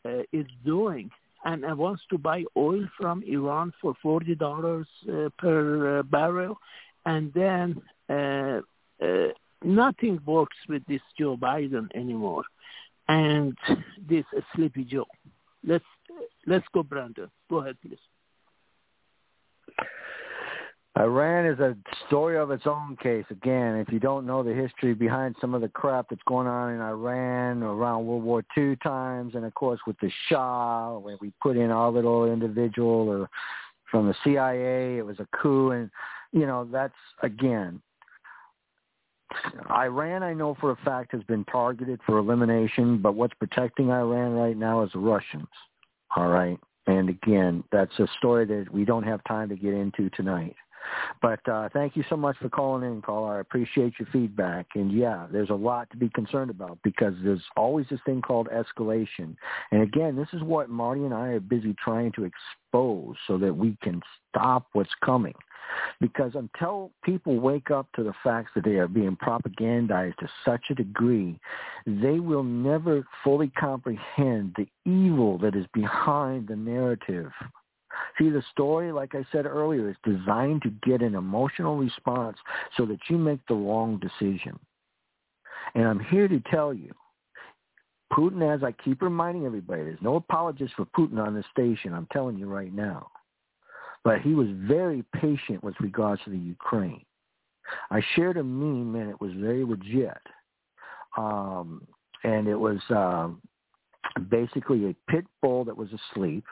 uh, 0.05 0.23
is 0.31 0.45
doing 0.65 1.09
and 1.45 1.65
uh, 1.65 1.75
wants 1.75 2.03
to 2.09 2.17
buy 2.17 2.43
oil 2.55 2.87
from 2.99 3.23
Iran 3.23 3.73
for 3.81 3.93
$40 4.03 4.81
uh, 4.81 5.29
per 5.37 5.99
uh, 5.99 6.03
barrel. 6.03 6.57
And 7.05 7.33
then 7.33 7.81
uh, 8.09 8.61
uh, 9.03 9.27
nothing 9.63 10.19
works 10.25 10.57
with 10.67 10.83
this 10.87 11.01
Joe 11.17 11.37
Biden 11.37 11.87
anymore, 11.95 12.43
and 13.07 13.57
this 14.09 14.25
Sleepy 14.55 14.83
Joe. 14.83 15.07
Let's 15.65 15.85
let's 16.45 16.65
go, 16.73 16.83
Brandon. 16.83 17.29
Go 17.49 17.57
ahead, 17.57 17.77
please. 17.81 17.97
Iran 20.97 21.45
is 21.45 21.59
a 21.59 21.77
story 22.07 22.37
of 22.37 22.49
its 22.49 22.65
own 22.65 22.97
case. 22.97 23.25
Again, 23.29 23.75
if 23.75 23.91
you 23.91 23.99
don't 23.99 24.25
know 24.25 24.41
the 24.41 24.53
history 24.53 24.95
behind 24.95 25.35
some 25.39 25.53
of 25.53 25.61
the 25.61 25.67
crap 25.67 26.07
that's 26.09 26.21
going 26.27 26.47
on 26.47 26.73
in 26.73 26.81
Iran 26.81 27.61
around 27.61 28.07
World 28.07 28.23
War 28.23 28.43
II 28.57 28.75
times, 28.77 29.35
and 29.35 29.45
of 29.45 29.53
course 29.53 29.79
with 29.85 29.97
the 29.99 30.09
Shah, 30.27 30.97
where 30.97 31.17
we 31.21 31.31
put 31.39 31.55
in 31.55 31.69
our 31.69 31.91
little 31.91 32.31
individual 32.31 33.09
or 33.09 33.29
from 33.91 34.07
the 34.07 34.15
CIA, 34.23 34.97
it 34.97 35.05
was 35.05 35.19
a 35.19 35.27
coup, 35.37 35.71
and 35.71 35.91
you 36.31 36.47
know 36.47 36.67
that's 36.71 36.93
again 37.21 37.81
Iran, 39.69 40.23
I 40.23 40.33
know 40.33 40.55
for 40.59 40.71
a 40.71 40.75
fact, 40.77 41.11
has 41.11 41.23
been 41.23 41.45
targeted 41.45 41.99
for 42.05 42.17
elimination, 42.17 42.97
but 42.99 43.15
what's 43.15 43.33
protecting 43.33 43.91
Iran 43.91 44.33
right 44.33 44.57
now 44.57 44.83
is 44.83 44.91
the 44.93 44.99
Russians. 44.99 45.47
All 46.15 46.27
right. 46.27 46.57
And 46.87 47.09
again, 47.09 47.63
that's 47.71 47.99
a 47.99 48.07
story 48.17 48.45
that 48.45 48.71
we 48.71 48.85
don't 48.85 49.03
have 49.03 49.21
time 49.25 49.49
to 49.49 49.55
get 49.55 49.73
into 49.73 50.09
tonight. 50.11 50.55
But 51.21 51.47
uh, 51.47 51.69
thank 51.73 51.95
you 51.95 52.03
so 52.09 52.15
much 52.15 52.37
for 52.37 52.49
calling 52.49 52.83
in, 52.83 53.01
caller. 53.01 53.37
I 53.37 53.39
appreciate 53.39 53.93
your 53.99 54.07
feedback. 54.11 54.67
And 54.75 54.91
yeah, 54.91 55.27
there's 55.31 55.49
a 55.49 55.55
lot 55.55 55.89
to 55.91 55.97
be 55.97 56.09
concerned 56.09 56.49
about 56.49 56.77
because 56.83 57.13
there's 57.23 57.43
always 57.55 57.85
this 57.89 57.99
thing 58.05 58.21
called 58.21 58.47
escalation. 58.49 59.35
And 59.71 59.81
again, 59.81 60.15
this 60.15 60.27
is 60.33 60.41
what 60.43 60.69
Marti 60.69 61.03
and 61.03 61.13
I 61.13 61.29
are 61.29 61.39
busy 61.39 61.75
trying 61.83 62.11
to 62.13 62.25
expose 62.25 63.15
so 63.27 63.37
that 63.37 63.55
we 63.55 63.77
can 63.81 64.01
stop 64.29 64.67
what's 64.73 64.89
coming. 65.03 65.33
Because 65.99 66.31
until 66.35 66.91
people 67.03 67.39
wake 67.39 67.71
up 67.71 67.87
to 67.95 68.03
the 68.03 68.13
facts 68.23 68.51
that 68.55 68.63
they 68.63 68.75
are 68.75 68.87
being 68.87 69.17
propagandized 69.17 70.15
to 70.17 70.29
such 70.45 70.61
a 70.69 70.75
degree, 70.75 71.39
they 71.85 72.19
will 72.19 72.43
never 72.43 73.05
fully 73.23 73.51
comprehend 73.59 74.55
the 74.55 74.67
evil 74.89 75.37
that 75.39 75.55
is 75.55 75.65
behind 75.73 76.47
the 76.47 76.55
narrative. 76.55 77.31
See, 78.17 78.29
the 78.29 78.43
story, 78.51 78.91
like 78.91 79.15
I 79.15 79.25
said 79.31 79.45
earlier, 79.45 79.89
is 79.89 79.95
designed 80.03 80.63
to 80.63 80.69
get 80.83 81.01
an 81.01 81.15
emotional 81.15 81.77
response 81.77 82.37
so 82.75 82.85
that 82.85 82.99
you 83.09 83.17
make 83.17 83.39
the 83.47 83.55
wrong 83.55 83.99
decision. 83.99 84.57
And 85.75 85.85
I'm 85.87 85.99
here 85.99 86.27
to 86.27 86.41
tell 86.51 86.73
you, 86.73 86.91
Putin, 88.13 88.55
as 88.55 88.63
I 88.63 88.71
keep 88.71 89.01
reminding 89.01 89.45
everybody, 89.45 89.83
there's 89.83 90.01
no 90.01 90.15
apologist 90.15 90.73
for 90.75 90.85
Putin 90.85 91.19
on 91.19 91.35
this 91.35 91.45
station. 91.51 91.93
I'm 91.93 92.07
telling 92.11 92.37
you 92.37 92.47
right 92.47 92.73
now. 92.73 93.09
But 94.03 94.21
he 94.21 94.33
was 94.33 94.47
very 94.51 95.03
patient 95.19 95.63
with 95.63 95.75
regards 95.81 96.21
to 96.23 96.29
the 96.29 96.37
Ukraine. 96.37 97.03
I 97.91 98.01
shared 98.15 98.37
a 98.37 98.43
meme, 98.43 98.95
and 98.95 99.09
it 99.09 99.19
was 99.19 99.33
very 99.33 99.65
legit. 99.65 100.17
Um, 101.17 101.85
and 102.23 102.47
it 102.47 102.55
was 102.55 102.79
um, 102.89 103.41
basically 104.29 104.89
a 104.89 105.11
pit 105.11 105.25
bull 105.41 105.65
that 105.65 105.75
was 105.75 105.89
asleep, 105.91 106.45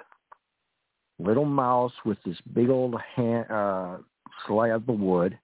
little 1.19 1.45
mouse 1.45 1.93
with 2.05 2.17
this 2.25 2.37
big 2.53 2.69
old 2.69 2.95
hand, 3.15 3.45
uh, 3.49 3.97
slab 4.47 4.89
of 4.89 4.99
wood, 4.99 5.37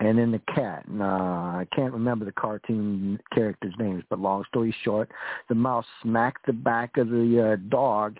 and 0.00 0.18
then 0.18 0.32
the 0.32 0.40
cat. 0.54 0.86
And, 0.86 1.02
uh, 1.02 1.04
I 1.04 1.66
can't 1.74 1.92
remember 1.92 2.24
the 2.24 2.32
cartoon 2.32 3.20
characters' 3.32 3.74
names, 3.78 4.04
but 4.10 4.18
long 4.18 4.44
story 4.48 4.74
short, 4.82 5.10
the 5.48 5.54
mouse 5.54 5.86
smacked 6.02 6.46
the 6.46 6.52
back 6.52 6.96
of 6.96 7.08
the 7.08 7.52
uh, 7.52 7.68
dog 7.68 8.18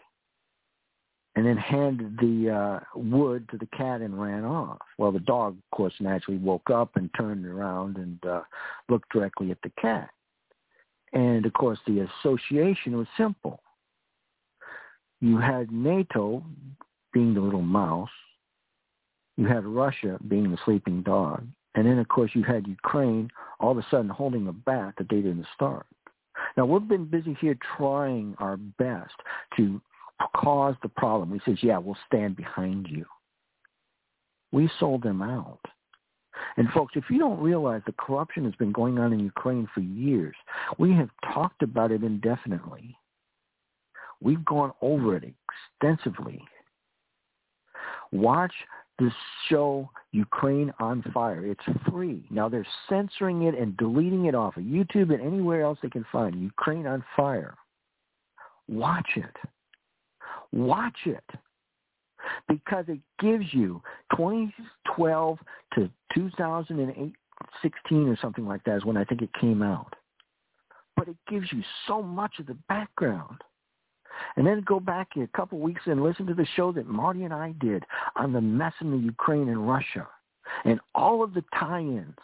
and 1.37 1.45
then 1.45 1.57
handed 1.57 2.17
the 2.19 2.51
uh, 2.51 2.81
wood 2.95 3.49
to 3.51 3.59
the 3.59 3.67
cat 3.77 4.01
and 4.01 4.21
ran 4.21 4.45
off. 4.45 4.79
Well, 4.99 5.11
the 5.11 5.19
dog, 5.19 5.57
of 5.57 5.77
course, 5.77 5.95
naturally 5.99 6.39
woke 6.39 6.71
up 6.71 6.95
and 6.95 7.11
turned 7.17 7.45
around 7.45 7.97
and 7.97 8.25
uh, 8.25 8.43
looked 8.89 9.11
directly 9.13 9.51
at 9.51 9.59
the 9.63 9.73
cat. 9.81 10.11
And, 11.13 11.45
of 11.45 11.53
course, 11.53 11.79
the 11.87 12.07
association 12.23 12.97
was 12.97 13.09
simple. 13.17 13.61
You 15.25 15.39
had 15.39 15.73
NATO 15.73 16.45
being 17.15 17.33
the 17.33 17.41
little 17.41 17.63
mouse. 17.63 18.11
You 19.39 19.47
had 19.47 19.65
Russia 19.65 20.19
being 20.29 20.51
the 20.51 20.59
sleeping 20.67 21.01
dog. 21.01 21.47
And 21.75 21.87
then, 21.87 21.99
of 21.99 22.09
course, 22.09 22.33
you 22.35 22.43
had 22.43 22.67
Ukraine 22.67 23.31
all 23.59 23.71
of 23.71 23.79
a 23.79 23.87
sudden 23.91 24.11
holding 24.11 24.49
a 24.49 24.53
bat 24.53 24.93
that 24.99 25.09
they 25.09 25.23
didn't 25.23 25.47
start. 25.55 25.87
Now, 26.59 26.67
we've 26.67 26.87
been 26.87 27.07
busy 27.07 27.35
here 27.41 27.57
trying 27.79 28.35
our 28.39 28.59
best 28.59 29.15
to 29.57 29.81
cause 30.37 30.75
the 30.83 30.91
problem. 30.91 31.31
We 31.31 31.41
says, 31.47 31.57
yeah, 31.63 31.79
we'll 31.79 31.97
stand 32.07 32.37
behind 32.37 32.89
you. 32.91 33.07
We 34.53 34.71
sold 34.79 35.03
them 35.03 35.23
out. 35.23 35.61
And 36.59 36.69
folks, 36.69 36.97
if 36.97 37.05
you 37.09 37.19
don't 37.19 37.41
realize 37.41 37.81
the 37.87 37.95
corruption 37.97 38.45
has 38.45 38.55
been 38.57 38.73
going 38.73 38.99
on 38.99 39.15
in 39.15 39.21
Ukraine 39.21 39.71
for 39.73 39.81
years, 39.81 40.37
we 40.79 40.93
have 40.93 41.09
talked 41.33 41.63
about 41.63 41.93
it 41.93 42.03
indefinitely. 42.03 42.95
We've 44.25 44.45
gone 44.45 44.73
over 44.81 45.17
it 45.17 45.23
extensively. 45.81 46.43
Watch 48.11 48.55
the 48.99 49.11
show 49.49 49.91
Ukraine 50.13 50.73
on 50.81 51.03
Fire. 51.13 51.45
It's 51.45 51.61
free. 51.91 52.25
Now 52.31 52.49
they're 52.49 52.67
censoring 52.89 53.43
it 53.43 53.55
and 53.55 53.77
deleting 53.77 54.25
it 54.25 54.35
off 54.35 54.57
of 54.57 54.63
YouTube 54.63 55.13
and 55.13 55.21
anywhere 55.21 55.63
else 55.63 55.79
they 55.83 55.91
can 55.91 56.07
find. 56.11 56.41
Ukraine 56.41 56.87
on 56.87 57.05
Fire. 57.15 57.55
Watch 58.67 59.11
it. 59.17 59.37
Watch 60.53 60.97
it 61.05 61.25
because 62.49 62.87
it 62.89 63.01
gives 63.21 63.53
you 63.53 63.83
2012 64.17 65.39
to 65.75 65.91
2016 66.15 68.09
or 68.09 68.17
something 68.23 68.47
like 68.47 68.65
that 68.65 68.77
is 68.77 68.85
when 68.87 68.97
I 68.97 69.05
think 69.05 69.21
it 69.21 69.31
came 69.39 69.63
out. 69.63 69.93
But 70.97 71.09
it 71.09 71.17
gives 71.29 71.53
you 71.53 71.63
so 71.87 72.01
much 72.01 72.39
of 72.39 72.47
the 72.47 72.57
background. 72.69 73.43
And 74.37 74.47
then 74.47 74.63
go 74.67 74.81
back 74.81 75.09
a 75.17 75.27
couple 75.37 75.59
weeks 75.59 75.83
and 75.87 76.03
listen 76.03 76.27
to 76.27 76.35
the 76.35 76.47
show 76.57 76.73
that 76.73 76.87
Marti 76.87 77.25
and 77.25 77.35
I 77.35 77.55
did 77.61 77.85
on 78.17 78.33
the 78.33 78.41
mess 78.41 78.73
in 78.81 78.91
the 78.91 78.99
Ukraine 78.99 79.49
and 79.49 79.69
Russia 79.69 80.07
and 80.65 80.81
all 80.95 81.23
of 81.23 81.35
the 81.35 81.45
tie-ins. 81.59 82.19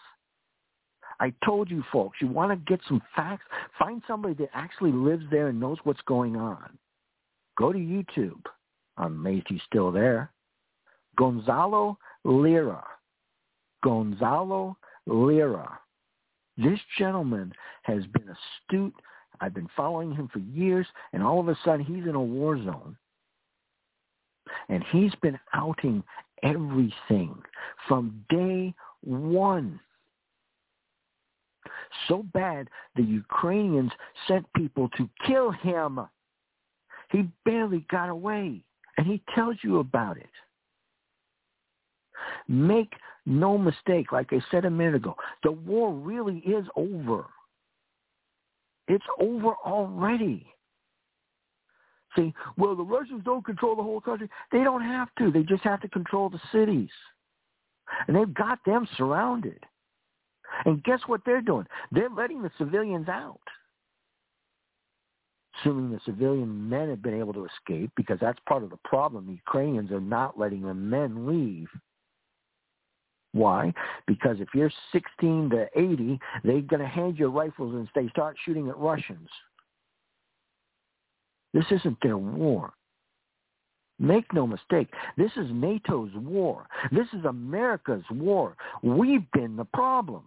I 1.20 1.32
told 1.44 1.70
you 1.70 1.84
folks, 1.92 2.18
you 2.20 2.28
want 2.28 2.50
to 2.50 2.56
get 2.70 2.80
some 2.88 3.02
facts, 3.14 3.44
find 3.78 4.02
somebody 4.06 4.34
that 4.34 4.48
actually 4.54 4.92
lives 4.92 5.24
there 5.30 5.48
and 5.48 5.60
knows 5.60 5.76
what's 5.84 6.00
going 6.06 6.36
on. 6.36 6.78
Go 7.58 7.72
to 7.72 7.78
YouTube. 7.78 8.42
I'm 8.96 9.14
amazed 9.14 9.46
he's 9.48 9.60
still 9.66 9.92
there. 9.92 10.30
Gonzalo 11.16 11.98
Lira. 12.24 12.82
Gonzalo 13.84 14.76
Lira. 15.06 15.78
This 16.56 16.78
gentleman 16.98 17.52
has 17.82 18.04
been 18.06 18.28
astute. 18.28 18.94
I've 19.40 19.54
been 19.54 19.68
following 19.76 20.14
him 20.14 20.28
for 20.32 20.38
years, 20.40 20.86
and 21.12 21.22
all 21.22 21.40
of 21.40 21.48
a 21.48 21.56
sudden 21.64 21.84
he's 21.84 22.06
in 22.06 22.14
a 22.14 22.22
war 22.22 22.56
zone. 22.58 22.96
And 24.68 24.84
he's 24.90 25.14
been 25.22 25.38
outing 25.54 26.02
everything 26.42 27.34
from 27.88 28.24
day 28.28 28.74
one. 29.02 29.80
So 32.08 32.24
bad 32.34 32.68
the 32.96 33.02
Ukrainians 33.02 33.92
sent 34.28 34.46
people 34.54 34.88
to 34.96 35.08
kill 35.26 35.50
him. 35.50 36.00
He 37.10 37.28
barely 37.44 37.86
got 37.90 38.08
away, 38.08 38.62
and 38.96 39.06
he 39.06 39.22
tells 39.34 39.56
you 39.62 39.78
about 39.78 40.16
it. 40.16 40.30
Make 42.48 42.92
no 43.26 43.58
mistake, 43.58 44.12
like 44.12 44.32
I 44.32 44.40
said 44.50 44.64
a 44.64 44.70
minute 44.70 44.96
ago, 44.96 45.16
the 45.42 45.52
war 45.52 45.92
really 45.92 46.38
is 46.38 46.66
over. 46.76 47.26
It's 48.90 49.04
over 49.20 49.54
already. 49.64 50.46
See, 52.16 52.34
well, 52.56 52.74
the 52.74 52.82
Russians 52.82 53.22
don't 53.24 53.44
control 53.44 53.76
the 53.76 53.82
whole 53.82 54.00
country. 54.00 54.28
They 54.50 54.64
don't 54.64 54.82
have 54.82 55.08
to. 55.18 55.30
They 55.30 55.44
just 55.44 55.62
have 55.62 55.80
to 55.82 55.88
control 55.88 56.28
the 56.28 56.40
cities. 56.52 56.90
And 58.06 58.16
they've 58.16 58.34
got 58.34 58.58
them 58.66 58.86
surrounded. 58.96 59.64
And 60.64 60.82
guess 60.82 61.00
what 61.06 61.20
they're 61.24 61.40
doing? 61.40 61.66
They're 61.92 62.10
letting 62.10 62.42
the 62.42 62.50
civilians 62.58 63.08
out 63.08 63.40
assuming 65.60 65.90
the 65.90 66.00
civilian 66.04 66.68
men 66.68 66.88
have 66.88 67.02
been 67.02 67.18
able 67.18 67.32
to 67.32 67.46
escape, 67.46 67.90
because 67.96 68.18
that's 68.20 68.38
part 68.48 68.62
of 68.62 68.70
the 68.70 68.78
problem. 68.84 69.26
The 69.26 69.32
Ukrainians 69.32 69.90
are 69.90 70.00
not 70.00 70.38
letting 70.38 70.62
the 70.62 70.74
men 70.74 71.26
leave. 71.26 71.68
Why? 73.32 73.72
Because 74.06 74.36
if 74.40 74.48
you're 74.54 74.72
16 74.92 75.50
to 75.50 75.66
80, 75.76 76.18
they're 76.42 76.60
going 76.62 76.80
to 76.80 76.86
hand 76.86 77.18
you 77.18 77.28
rifles 77.28 77.74
and 77.74 77.88
they 77.94 78.10
start 78.10 78.36
shooting 78.44 78.68
at 78.68 78.76
Russians. 78.76 79.28
This 81.54 81.66
isn't 81.70 81.98
their 82.02 82.18
war. 82.18 82.72
Make 83.98 84.32
no 84.32 84.46
mistake, 84.46 84.88
this 85.18 85.30
is 85.36 85.50
NATO's 85.50 86.14
war. 86.14 86.66
This 86.90 87.06
is 87.12 87.24
America's 87.26 88.04
war. 88.10 88.56
We've 88.82 89.30
been 89.32 89.56
the 89.56 89.66
problem. 89.66 90.22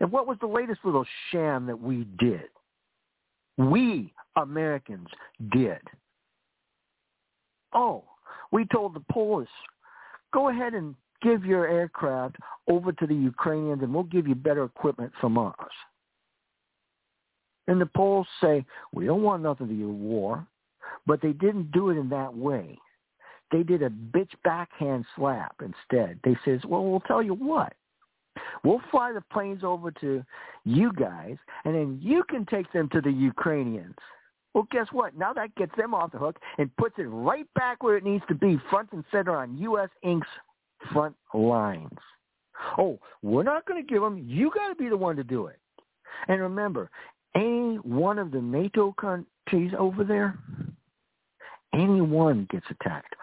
And 0.00 0.10
what 0.10 0.26
was 0.26 0.38
the 0.40 0.48
latest 0.48 0.80
little 0.84 1.06
sham 1.30 1.66
that 1.66 1.80
we 1.80 2.06
did? 2.18 2.48
We 3.56 4.12
Americans 4.36 5.06
did. 5.52 5.80
Oh, 7.72 8.04
we 8.50 8.66
told 8.66 8.94
the 8.94 9.04
Polish, 9.12 9.48
go 10.34 10.48
ahead 10.48 10.74
and 10.74 10.96
give 11.22 11.44
your 11.44 11.66
aircraft 11.66 12.36
over 12.68 12.92
to 12.92 13.06
the 13.06 13.14
Ukrainians 13.14 13.82
and 13.82 13.92
we'll 13.92 14.04
give 14.04 14.26
you 14.26 14.34
better 14.34 14.64
equipment 14.64 15.12
from 15.20 15.38
us. 15.38 15.54
And 17.66 17.80
the 17.80 17.86
Poles 17.86 18.26
say, 18.40 18.64
we 18.92 19.06
don't 19.06 19.22
want 19.22 19.42
nothing 19.42 19.68
to 19.68 19.74
do 19.74 19.88
with 19.88 19.96
war. 19.96 20.46
But 21.06 21.22
they 21.22 21.32
didn't 21.32 21.72
do 21.72 21.90
it 21.90 21.96
in 21.96 22.08
that 22.10 22.34
way. 22.34 22.78
They 23.52 23.62
did 23.62 23.82
a 23.82 23.90
bitch 23.90 24.30
backhand 24.44 25.04
slap 25.16 25.54
instead. 25.60 26.18
They 26.24 26.36
says, 26.44 26.60
well, 26.66 26.84
we'll 26.84 27.00
tell 27.00 27.22
you 27.22 27.34
what. 27.34 27.74
We'll 28.62 28.82
fly 28.90 29.12
the 29.12 29.22
planes 29.32 29.64
over 29.64 29.90
to 29.92 30.22
you 30.64 30.92
guys, 30.92 31.36
and 31.64 31.74
then 31.74 31.98
you 32.00 32.22
can 32.28 32.46
take 32.46 32.72
them 32.72 32.88
to 32.90 33.00
the 33.00 33.10
Ukrainians. 33.10 33.96
Well, 34.54 34.68
guess 34.70 34.86
what? 34.92 35.16
Now 35.16 35.32
that 35.32 35.54
gets 35.54 35.72
them 35.76 35.94
off 35.94 36.12
the 36.12 36.18
hook 36.18 36.38
and 36.58 36.74
puts 36.76 36.94
it 36.98 37.04
right 37.04 37.46
back 37.54 37.82
where 37.82 37.96
it 37.96 38.04
needs 38.04 38.24
to 38.28 38.34
be, 38.34 38.58
front 38.68 38.90
and 38.92 39.04
center 39.10 39.36
on 39.36 39.56
U.S. 39.58 39.88
Inc.'s 40.04 40.26
front 40.92 41.14
lines. 41.34 41.98
Oh, 42.78 42.98
we're 43.22 43.42
not 43.42 43.66
going 43.66 43.84
to 43.84 43.92
give 43.92 44.02
them. 44.02 44.22
You 44.26 44.50
got 44.54 44.68
to 44.68 44.74
be 44.74 44.88
the 44.88 44.96
one 44.96 45.16
to 45.16 45.24
do 45.24 45.46
it. 45.46 45.58
And 46.28 46.40
remember, 46.40 46.90
any 47.34 47.76
one 47.76 48.18
of 48.18 48.30
the 48.30 48.40
NATO 48.40 48.94
countries 49.00 49.72
over 49.78 50.04
there, 50.04 50.38
anyone 51.72 52.46
gets 52.50 52.66
attacked, 52.70 53.14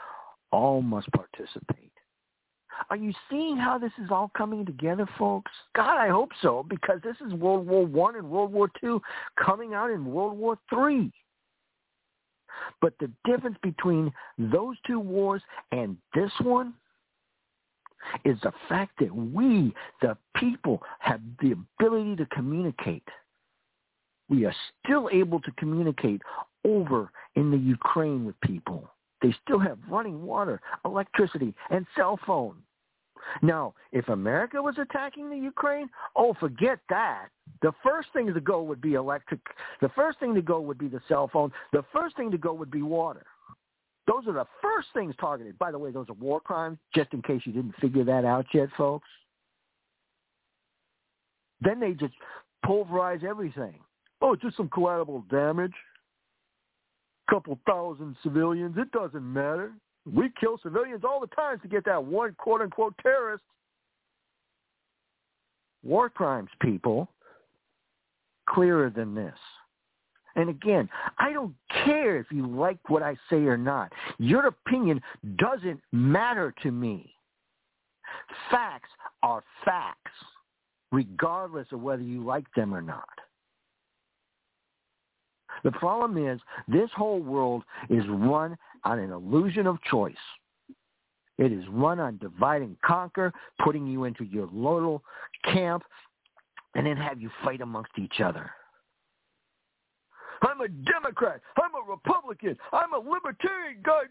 all 0.51 0.81
must 0.81 1.07
participate. 1.11 1.91
Are 2.89 2.95
you 2.95 3.11
seeing 3.29 3.57
how 3.57 3.77
this 3.77 3.91
is 4.03 4.11
all 4.11 4.31
coming 4.37 4.65
together, 4.65 5.07
folks? 5.17 5.51
God, 5.75 5.97
I 5.97 6.09
hope 6.09 6.29
so, 6.41 6.65
because 6.69 6.99
this 7.03 7.15
is 7.25 7.33
World 7.33 7.67
War 7.67 7.85
One 7.85 8.15
and 8.15 8.29
World 8.29 8.53
War 8.53 8.69
Two 8.79 9.01
coming 9.43 9.73
out 9.73 9.89
in 9.89 10.05
World 10.05 10.37
War 10.37 10.57
Three. 10.69 11.11
But 12.81 12.93
the 12.99 13.11
difference 13.25 13.57
between 13.61 14.11
those 14.37 14.75
two 14.85 14.99
wars 14.99 15.41
and 15.71 15.97
this 16.13 16.31
one 16.41 16.73
is 18.25 18.37
the 18.41 18.51
fact 18.69 18.99
that 18.99 19.13
we, 19.13 19.73
the 20.01 20.17
people, 20.35 20.81
have 20.99 21.21
the 21.41 21.53
ability 21.53 22.15
to 22.17 22.25
communicate. 22.27 23.07
We 24.29 24.45
are 24.45 24.55
still 24.83 25.09
able 25.11 25.39
to 25.41 25.51
communicate 25.57 26.21
over 26.65 27.11
in 27.35 27.51
the 27.51 27.57
Ukraine 27.57 28.25
with 28.25 28.39
people. 28.41 28.89
They 29.21 29.33
still 29.43 29.59
have 29.59 29.77
running 29.89 30.23
water, 30.23 30.61
electricity, 30.85 31.55
and 31.69 31.85
cell 31.95 32.19
phone. 32.25 32.55
Now, 33.41 33.73
if 33.91 34.07
America 34.09 34.61
was 34.61 34.77
attacking 34.77 35.29
the 35.29 35.37
Ukraine, 35.37 35.89
oh, 36.15 36.33
forget 36.39 36.79
that. 36.89 37.27
The 37.61 37.71
first 37.83 38.09
thing 38.13 38.33
to 38.33 38.39
go 38.39 38.61
would 38.61 38.81
be 38.81 38.93
electric. 38.93 39.39
The 39.81 39.89
first 39.89 40.19
thing 40.19 40.35
to 40.35 40.41
go 40.41 40.59
would 40.61 40.77
be 40.77 40.87
the 40.87 41.01
cell 41.07 41.29
phone. 41.31 41.51
The 41.73 41.83
first 41.93 42.15
thing 42.15 42.31
to 42.31 42.37
go 42.37 42.53
would 42.53 42.71
be 42.71 42.81
water. 42.81 43.25
Those 44.07 44.25
are 44.27 44.33
the 44.33 44.45
first 44.61 44.87
things 44.93 45.13
targeted. 45.19 45.59
By 45.59 45.71
the 45.71 45.77
way, 45.77 45.91
those 45.91 46.09
are 46.09 46.13
war 46.13 46.39
crimes, 46.39 46.77
just 46.95 47.13
in 47.13 47.21
case 47.21 47.41
you 47.43 47.51
didn't 47.51 47.75
figure 47.81 48.05
that 48.05 48.23
out 48.23 48.45
yet, 48.53 48.69
folks. 48.77 49.07
Then 51.59 51.79
they 51.79 51.91
just 51.91 52.13
pulverize 52.65 53.21
everything. 53.27 53.75
Oh, 54.21 54.35
just 54.35 54.55
some 54.55 54.69
collateral 54.69 55.25
damage. 55.29 55.73
Couple 57.29 57.59
thousand 57.67 58.15
civilians. 58.23 58.75
It 58.77 58.91
doesn't 58.91 59.21
matter. 59.21 59.73
We 60.11 60.29
kill 60.39 60.57
civilians 60.63 61.03
all 61.03 61.19
the 61.19 61.27
time 61.27 61.59
to 61.59 61.67
get 61.67 61.83
that 61.85 62.01
one 62.01 62.33
quote 62.37 62.61
unquote 62.61 62.93
terrorist. 63.03 63.43
war 65.83 66.09
crimes, 66.09 66.49
people, 66.61 67.09
clearer 68.47 68.89
than 68.89 69.13
this. 69.13 69.35
And 70.37 70.49
again, 70.49 70.87
I 71.17 71.33
don't 71.33 71.53
care 71.83 72.17
if 72.17 72.27
you 72.31 72.47
like 72.47 72.77
what 72.89 73.03
I 73.03 73.17
say 73.29 73.37
or 73.37 73.57
not. 73.57 73.91
Your 74.19 74.45
opinion 74.45 75.01
doesn't 75.37 75.81
matter 75.91 76.53
to 76.61 76.71
me. 76.71 77.11
Facts 78.51 78.89
are 79.23 79.43
facts, 79.65 80.11
regardless 80.91 81.67
of 81.71 81.81
whether 81.81 82.03
you 82.03 82.23
like 82.23 82.45
them 82.55 82.73
or 82.73 82.83
not. 82.83 83.09
The 85.63 85.71
problem 85.71 86.23
is 86.23 86.39
this 86.67 86.89
whole 86.95 87.19
world 87.19 87.63
is 87.89 88.03
run 88.07 88.55
on 88.83 88.99
an 88.99 89.11
illusion 89.11 89.65
of 89.65 89.81
choice. 89.89 90.13
It 91.39 91.51
is 91.51 91.63
run 91.69 91.99
on 91.99 92.17
divide 92.17 92.61
and 92.61 92.79
conquer, 92.81 93.33
putting 93.63 93.87
you 93.87 94.03
into 94.03 94.23
your 94.23 94.47
little 94.53 95.03
camp, 95.43 95.83
and 96.75 96.85
then 96.85 96.97
have 96.97 97.19
you 97.19 97.31
fight 97.43 97.61
amongst 97.61 97.91
each 97.97 98.21
other. 98.23 98.51
I'm 100.41 100.61
a 100.61 100.67
Democrat. 100.67 101.41
I'm 101.57 101.71
a 101.75 101.89
Republican. 101.89 102.57
I'm 102.71 102.93
a 102.93 102.97
libertarian 102.97 103.77
guy. 103.83 104.03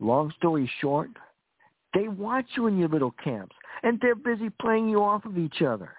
Long 0.00 0.32
story 0.36 0.70
short, 0.80 1.10
they 1.94 2.08
want 2.08 2.46
you 2.56 2.66
in 2.66 2.78
your 2.78 2.88
little 2.88 3.14
camps, 3.22 3.54
and 3.82 3.98
they're 4.00 4.14
busy 4.14 4.50
playing 4.60 4.88
you 4.88 5.02
off 5.02 5.24
of 5.24 5.38
each 5.38 5.62
other. 5.62 5.92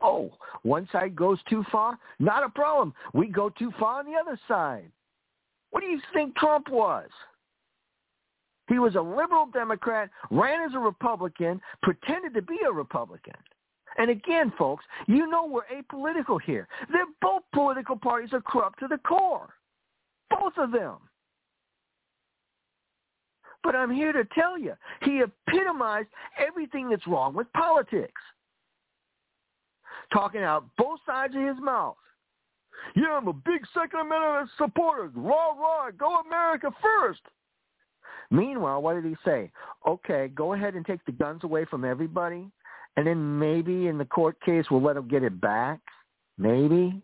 Oh, 0.00 0.30
one 0.62 0.88
side 0.92 1.16
goes 1.16 1.38
too 1.50 1.64
far? 1.70 1.98
Not 2.18 2.44
a 2.44 2.48
problem. 2.48 2.94
We 3.12 3.26
go 3.26 3.50
too 3.50 3.72
far 3.78 4.00
on 4.00 4.06
the 4.06 4.18
other 4.18 4.38
side. 4.48 4.90
What 5.70 5.80
do 5.80 5.86
you 5.86 6.00
think 6.14 6.36
Trump 6.36 6.68
was? 6.70 7.08
He 8.68 8.78
was 8.78 8.94
a 8.94 9.00
liberal 9.00 9.46
Democrat, 9.46 10.10
ran 10.30 10.62
as 10.68 10.74
a 10.74 10.78
Republican, 10.78 11.60
pretended 11.82 12.34
to 12.34 12.42
be 12.42 12.58
a 12.66 12.72
Republican. 12.72 13.34
And 13.96 14.10
again, 14.10 14.52
folks, 14.58 14.84
you 15.06 15.28
know 15.28 15.46
we're 15.46 15.62
apolitical 15.66 16.40
here. 16.40 16.68
They're 16.92 17.04
both 17.20 17.42
political 17.52 17.96
parties 17.96 18.32
are 18.32 18.40
corrupt 18.40 18.78
to 18.80 18.88
the 18.88 18.98
core. 18.98 19.48
Both 20.30 20.52
of 20.58 20.72
them. 20.72 20.96
But 23.64 23.74
I'm 23.74 23.90
here 23.90 24.12
to 24.12 24.24
tell 24.34 24.58
you, 24.58 24.74
he 25.02 25.22
epitomized 25.22 26.08
everything 26.38 26.90
that's 26.90 27.06
wrong 27.06 27.34
with 27.34 27.52
politics. 27.54 28.22
Talking 30.12 30.42
out 30.42 30.64
both 30.78 31.00
sides 31.04 31.34
of 31.34 31.42
his 31.42 31.56
mouth. 31.60 31.96
Yeah, 32.94 33.16
I'm 33.16 33.28
a 33.28 33.32
big 33.32 33.62
Second 33.74 34.00
Amendment 34.00 34.50
supporter. 34.56 35.10
Rah, 35.14 35.52
rah, 35.52 35.90
go 35.90 36.20
America 36.20 36.70
first. 36.80 37.20
Meanwhile, 38.30 38.82
what 38.82 38.94
did 38.94 39.04
he 39.04 39.16
say? 39.24 39.50
Okay, 39.86 40.28
go 40.34 40.52
ahead 40.52 40.74
and 40.74 40.86
take 40.86 41.04
the 41.04 41.12
guns 41.12 41.44
away 41.44 41.64
from 41.64 41.84
everybody 41.84 42.46
and 42.98 43.06
then 43.06 43.38
maybe 43.38 43.86
in 43.86 43.96
the 43.96 44.04
court 44.04 44.40
case 44.40 44.64
we'll 44.72 44.82
let 44.82 44.96
him 44.96 45.06
get 45.06 45.22
it 45.22 45.40
back. 45.40 45.78
Maybe. 46.36 47.00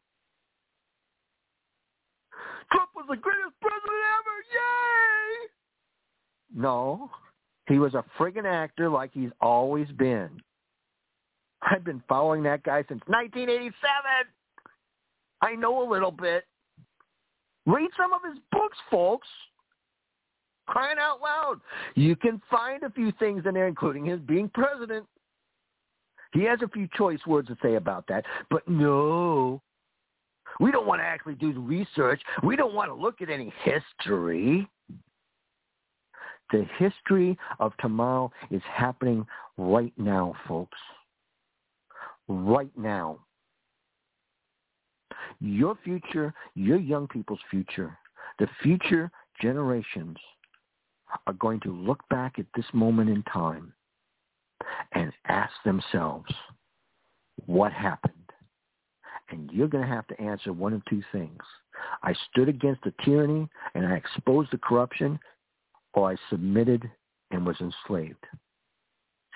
Trump 2.72 2.90
was 2.97 3.07
the 3.09 3.16
greatest 3.16 3.55
president 3.61 4.03
ever. 4.18 4.36
Yay! 4.53 5.49
No, 6.53 7.12
he 7.68 7.78
was 7.78 7.95
a 7.95 8.05
friggin' 8.18 8.45
actor 8.45 8.88
like 8.88 9.12
he's 9.14 9.30
always 9.40 9.86
been. 9.92 10.42
I've 11.62 11.84
been 11.84 12.03
following 12.09 12.42
that 12.42 12.64
guy 12.64 12.82
since 12.88 13.01
1987. 13.07 13.72
I 15.42 15.55
know 15.55 15.88
a 15.88 15.88
little 15.88 16.11
bit. 16.11 16.42
Read 17.66 17.90
some 17.97 18.12
of 18.12 18.20
his 18.28 18.42
books, 18.51 18.78
folks. 18.90 19.28
Crying 20.66 20.99
out 20.99 21.20
loud. 21.22 21.61
You 21.95 22.16
can 22.16 22.42
find 22.51 22.82
a 22.82 22.90
few 22.90 23.12
things 23.20 23.45
in 23.47 23.55
there, 23.55 23.68
including 23.68 24.05
his 24.07 24.18
being 24.18 24.49
president. 24.53 25.07
He 26.35 26.43
has 26.43 26.59
a 26.62 26.68
few 26.68 26.89
choice 26.97 27.20
words 27.26 27.49
to 27.49 27.57
say 27.62 27.76
about 27.76 28.07
that, 28.09 28.24
but 28.51 28.68
no. 28.68 29.62
We 30.61 30.72
don't 30.72 30.87
want 30.87 31.01
to 31.01 31.05
actually 31.05 31.37
do 31.37 31.53
the 31.53 31.61
research. 31.61 32.20
We 32.43 32.57
don't 32.57 32.74
want 32.74 32.91
to 32.91 32.95
look 32.95 33.22
at 33.22 33.30
any 33.30 33.53
history. 33.62 34.68
The 36.51 36.66
history 36.76 37.39
of 37.61 37.72
tomorrow 37.78 38.32
is 38.51 38.62
happening 38.70 39.26
right 39.57 39.93
now, 39.97 40.35
folks. 40.47 40.78
Right 42.28 42.70
now. 42.76 43.20
Your 45.41 45.78
future, 45.85 46.35
your 46.55 46.78
young 46.78 47.07
people's 47.07 47.41
future, 47.51 47.97
the 48.41 48.49
future 48.62 49.11
generations 49.41 50.16
are 51.26 51.32
going 51.35 51.61
to 51.61 51.72
look 51.72 52.01
back 52.09 52.39
at 52.39 52.47
this 52.57 52.66
moment 52.72 53.09
in 53.09 53.22
time 53.24 53.72
and 54.92 55.12
ask 55.28 55.52
themselves, 55.64 56.30
what 57.46 57.72
happened? 57.72 58.12
And 59.30 59.50
you're 59.52 59.68
going 59.68 59.86
to 59.86 59.94
have 59.94 60.06
to 60.08 60.20
answer 60.20 60.52
one 60.52 60.72
of 60.72 60.84
two 60.84 61.02
things. 61.12 61.42
I 62.02 62.14
stood 62.30 62.48
against 62.48 62.82
the 62.84 62.94
tyranny 63.04 63.48
and 63.74 63.86
I 63.86 63.94
exposed 63.94 64.50
the 64.52 64.58
corruption, 64.58 65.18
or 65.94 66.10
I 66.10 66.16
submitted 66.30 66.90
and 67.30 67.46
was 67.46 67.56
enslaved. 67.60 68.24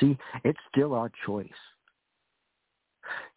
See, 0.01 0.17
it's 0.45 0.59
still 0.73 0.95
our 0.95 1.11
choice. 1.27 1.49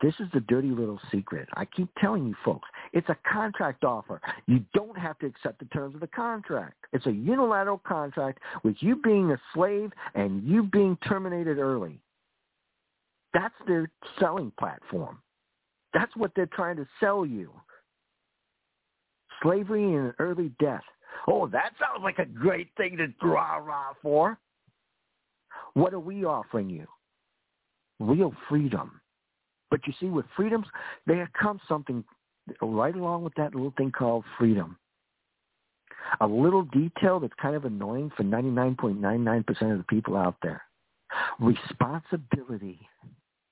This 0.02 0.14
is 0.20 0.28
the 0.34 0.40
dirty 0.42 0.70
little 0.70 1.00
secret. 1.12 1.48
I 1.56 1.66
keep 1.66 1.90
telling 2.00 2.28
you 2.28 2.36
folks, 2.44 2.68
it's 2.94 3.10
a 3.10 3.18
contract 3.32 3.84
offer. 3.84 4.22
You 4.48 4.64
don't 4.74 4.98
have 4.98 5.18
to 5.20 5.26
accept 5.26 5.60
the 5.60 5.66
terms 5.66 5.96
of 5.96 6.02
the 6.02 6.08
contract. 6.08 6.76
It's 6.94 7.06
a 7.06 7.12
unilateral 7.12 7.80
contract 7.80 8.40
with 8.64 8.76
you 8.80 8.96
being 8.98 9.32
a 9.32 9.42
slave 9.54 9.92
and 10.16 10.44
you 10.44 10.64
being 10.64 10.98
terminated 11.08 11.58
early. 11.58 12.00
That's 13.34 13.56
their 13.68 13.90
selling 14.20 14.52
platform. 14.60 15.20
That's 15.94 16.16
what 16.16 16.32
they're 16.36 16.48
trying 16.48 16.78
to 16.78 16.88
sell 17.00 17.26
you. 17.26 17.50
Slavery 19.42 19.96
and 19.96 20.14
early 20.20 20.52
death. 20.60 20.84
Oh, 21.28 21.48
that 21.48 21.74
sounds 21.80 22.04
like 22.04 22.20
a 22.20 22.26
great 22.26 22.70
thing 22.78 22.98
to 22.98 23.08
rah 23.26 23.58
rah 23.58 23.94
for. 24.02 24.38
What 25.74 25.94
are 25.94 26.00
we 26.00 26.26
offering 26.26 26.70
you? 26.70 26.88
Real 28.00 28.34
freedom. 28.50 29.01
But 29.72 29.88
you 29.88 29.94
see, 30.00 30.08
with 30.08 30.26
freedoms, 30.36 30.68
there 31.08 31.32
comes 31.40 31.62
something 31.68 32.04
right 32.62 32.96
along 32.96 33.24
with 33.24 33.34
that 33.36 33.56
little 33.56 33.74
thing 33.78 33.92
called 33.92 34.26
freedom. 34.38 34.78
A 36.20 36.28
little 36.28 36.64
detail 36.64 37.20
that's 37.20 37.34
kind 37.42 37.56
of 37.56 37.66
annoying 37.66 38.12
for 38.16 38.24
99.99% 38.24 39.72
of 39.72 39.78
the 39.78 39.86
people 39.88 40.18
out 40.18 40.36
there. 40.44 40.62
Responsibility. 41.40 42.80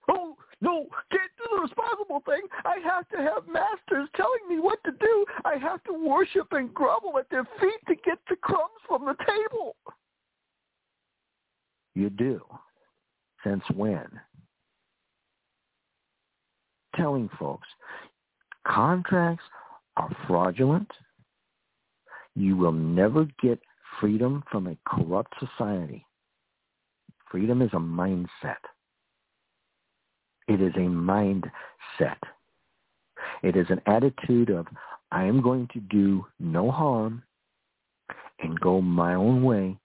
Oh, 0.09 0.36
no, 0.61 0.88
can't 1.11 1.32
do 1.38 1.55
the 1.55 1.61
responsible 1.61 2.22
thing. 2.26 2.41
I 2.65 2.78
have 2.84 3.07
to 3.09 3.17
have 3.17 3.47
masters 3.47 4.09
telling 4.15 4.47
me 4.49 4.59
what 4.59 4.84
to 4.84 4.91
do. 4.91 5.26
I 5.45 5.55
have 5.57 5.84
to 5.86 5.93
worship 5.93 6.47
and 6.51 6.74
grovel 6.74 7.17
at 7.17 7.30
their 7.30 7.47
feet 7.61 7.80
to 7.88 7.95
get 7.95 8.17
the 8.30 8.36
crumbs 8.36 8.82
from 8.88 9.05
the 9.05 9.15
table. 9.26 9.76
You 11.95 12.09
do. 12.09 12.41
Since 13.43 13.63
when? 13.74 14.07
Telling 16.99 17.29
folks 17.39 17.67
contracts 18.67 19.43
are 19.97 20.15
fraudulent. 20.27 20.89
You 22.35 22.55
will 22.55 22.71
never 22.71 23.27
get 23.41 23.59
freedom 23.99 24.43
from 24.51 24.67
a 24.67 24.77
corrupt 24.87 25.33
society. 25.39 26.05
Freedom 27.31 27.61
is 27.61 27.69
a 27.73 27.77
mindset. 27.77 28.61
It 30.47 30.61
is 30.61 30.73
a 30.75 30.79
mindset. 30.79 31.51
It 33.43 33.55
is 33.55 33.67
an 33.69 33.81
attitude 33.85 34.49
of, 34.49 34.67
I 35.11 35.23
am 35.23 35.41
going 35.41 35.67
to 35.73 35.79
do 35.79 36.25
no 36.39 36.71
harm 36.71 37.23
and 38.39 38.59
go 38.59 38.81
my 38.81 39.15
own 39.15 39.43
way 39.43 39.77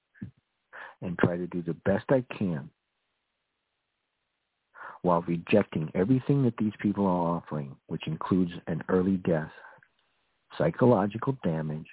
and 1.03 1.19
try 1.19 1.37
to 1.37 1.47
do 1.47 1.63
the 1.63 1.75
best 1.85 2.05
I 2.11 2.25
can 2.37 2.71
while 5.05 5.23
rejecting 5.29 5.91
everything 5.95 6.43
that 6.43 6.57
these 6.57 6.73
people 6.81 7.05
are 7.05 7.37
offering, 7.37 7.77
which 7.89 8.07
includes 8.07 8.53
an 8.69 8.83
early 8.89 9.19
death, 9.19 9.51
psychological 10.57 11.37
damage, 11.45 11.87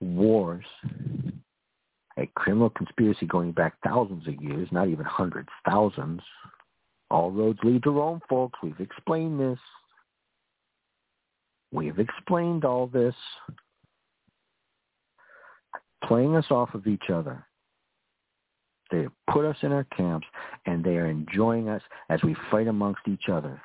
wars, 0.00 0.64
a 2.18 2.26
criminal 2.34 2.68
conspiracy 2.70 3.26
going 3.26 3.52
back 3.52 3.74
thousands 3.84 4.26
of 4.26 4.42
years, 4.42 4.66
not 4.72 4.88
even 4.88 5.04
hundreds, 5.04 5.48
thousands. 5.64 6.20
All 7.12 7.30
roads 7.30 7.60
lead 7.62 7.84
to 7.84 7.92
Rome, 7.92 8.20
folks. 8.28 8.58
We've 8.60 8.80
explained 8.80 9.38
this. 9.38 9.60
We've 11.70 12.00
explained 12.00 12.64
all 12.64 12.88
this. 12.88 13.14
Playing 16.02 16.34
us 16.34 16.46
off 16.50 16.74
of 16.74 16.88
each 16.88 17.08
other. 17.08 17.46
They 18.90 19.02
have 19.02 19.12
put 19.30 19.44
us 19.44 19.56
in 19.62 19.72
our 19.72 19.84
camps, 19.84 20.26
and 20.66 20.82
they 20.82 20.96
are 20.96 21.06
enjoying 21.06 21.68
us 21.68 21.82
as 22.08 22.22
we 22.22 22.34
fight 22.50 22.68
amongst 22.68 23.02
each 23.06 23.28
other. 23.30 23.60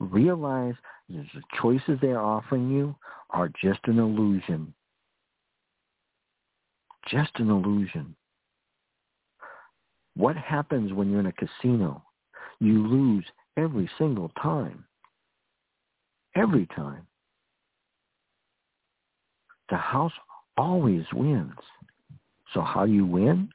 Realize 0.00 0.74
that 1.08 1.24
the 1.34 1.42
choices 1.60 1.98
they 2.00 2.08
are 2.08 2.22
offering 2.22 2.70
you 2.70 2.94
are 3.30 3.48
just 3.62 3.80
an 3.84 3.98
illusion. 3.98 4.74
Just 7.08 7.32
an 7.36 7.50
illusion. 7.50 8.14
What 10.14 10.36
happens 10.36 10.92
when 10.92 11.10
you're 11.10 11.20
in 11.20 11.26
a 11.26 11.32
casino? 11.32 12.02
You 12.60 12.86
lose 12.86 13.24
every 13.56 13.90
single 13.98 14.30
time. 14.40 14.84
Every 16.36 16.66
time. 16.66 17.06
The 19.70 19.76
house 19.76 20.12
always 20.56 21.04
wins. 21.14 21.54
So 22.54 22.60
how 22.60 22.84
you 22.84 23.04
win? 23.04 23.48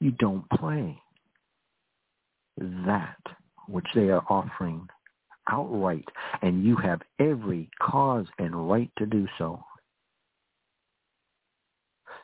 You 0.00 0.12
don't 0.12 0.48
play. 0.50 0.98
That 2.58 3.18
which 3.68 3.86
they 3.94 4.08
are 4.08 4.24
offering 4.28 4.88
outright, 5.50 6.04
and 6.42 6.64
you 6.64 6.76
have 6.76 7.00
every 7.18 7.70
cause 7.80 8.26
and 8.38 8.68
right 8.68 8.90
to 8.98 9.06
do 9.06 9.26
so. 9.38 9.62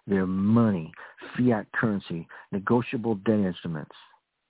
Their 0.07 0.27
money, 0.27 0.93
fiat 1.37 1.67
currency, 1.73 2.29
negotiable 2.53 3.15
debt 3.27 3.39
instruments, 3.39 3.95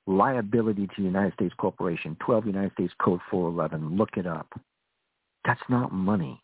liability 0.06 0.86
to 0.88 0.92
the 0.98 1.02
United 1.02 1.34
States 1.34 1.54
Corporation, 1.56 2.16
12 2.24 2.46
United 2.46 2.72
States 2.72 2.92
Code 3.00 3.20
411. 3.30 3.96
Look 3.96 4.16
it 4.16 4.26
up. 4.26 4.48
That's 5.44 5.60
not 5.68 5.92
money. 5.92 6.40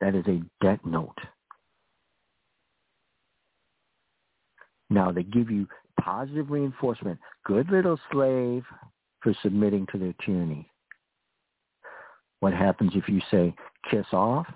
That 0.00 0.14
is 0.14 0.26
a 0.26 0.42
debt 0.62 0.84
note. 0.84 1.18
Now 4.90 5.10
they 5.10 5.22
give 5.22 5.50
you 5.50 5.66
positive 6.00 6.50
reinforcement. 6.50 7.18
Good 7.44 7.70
little 7.70 7.98
slave 8.12 8.64
for 9.22 9.34
submitting 9.42 9.86
to 9.92 9.98
their 9.98 10.14
tyranny. 10.24 10.70
What 12.40 12.52
happens 12.52 12.92
if 12.94 13.08
you 13.08 13.20
say 13.30 13.54
kiss 13.90 14.06
off? 14.12 14.46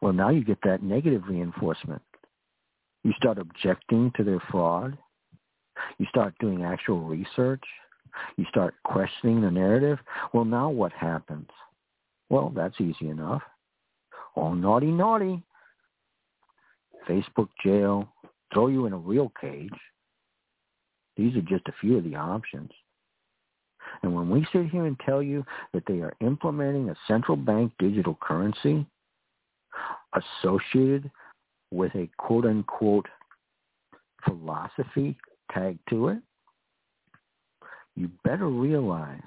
Well, 0.00 0.12
now 0.12 0.30
you 0.30 0.42
get 0.42 0.58
that 0.64 0.82
negative 0.82 1.22
reinforcement. 1.28 2.02
You 3.04 3.12
start 3.16 3.38
objecting 3.38 4.10
to 4.16 4.24
their 4.24 4.40
fraud. 4.50 4.96
You 5.98 6.06
start 6.06 6.34
doing 6.40 6.64
actual 6.64 7.02
research. 7.02 7.62
You 8.36 8.46
start 8.48 8.74
questioning 8.84 9.42
the 9.42 9.50
narrative. 9.50 9.98
Well, 10.32 10.44
now 10.44 10.70
what 10.70 10.92
happens? 10.92 11.48
Well, 12.30 12.50
that's 12.54 12.80
easy 12.80 13.08
enough. 13.08 13.42
Oh, 14.34 14.54
naughty, 14.54 14.86
naughty. 14.90 15.42
Facebook 17.08 17.48
jail, 17.64 18.08
throw 18.56 18.68
you 18.68 18.86
in 18.86 18.94
a 18.94 18.96
real 18.96 19.30
cage. 19.38 19.68
These 21.18 21.36
are 21.36 21.42
just 21.42 21.68
a 21.68 21.74
few 21.78 21.98
of 21.98 22.04
the 22.04 22.16
options. 22.16 22.70
And 24.02 24.14
when 24.14 24.30
we 24.30 24.46
sit 24.50 24.70
here 24.70 24.86
and 24.86 24.98
tell 25.04 25.22
you 25.22 25.44
that 25.74 25.82
they 25.86 26.00
are 26.00 26.14
implementing 26.22 26.88
a 26.88 26.96
central 27.06 27.36
bank 27.36 27.70
digital 27.78 28.16
currency 28.18 28.86
associated 30.14 31.10
with 31.70 31.94
a 31.94 32.08
quote 32.16 32.46
unquote 32.46 33.04
philosophy 34.24 35.18
tagged 35.52 35.78
to 35.90 36.08
it, 36.08 36.18
you 37.94 38.10
better 38.24 38.48
realize. 38.48 39.20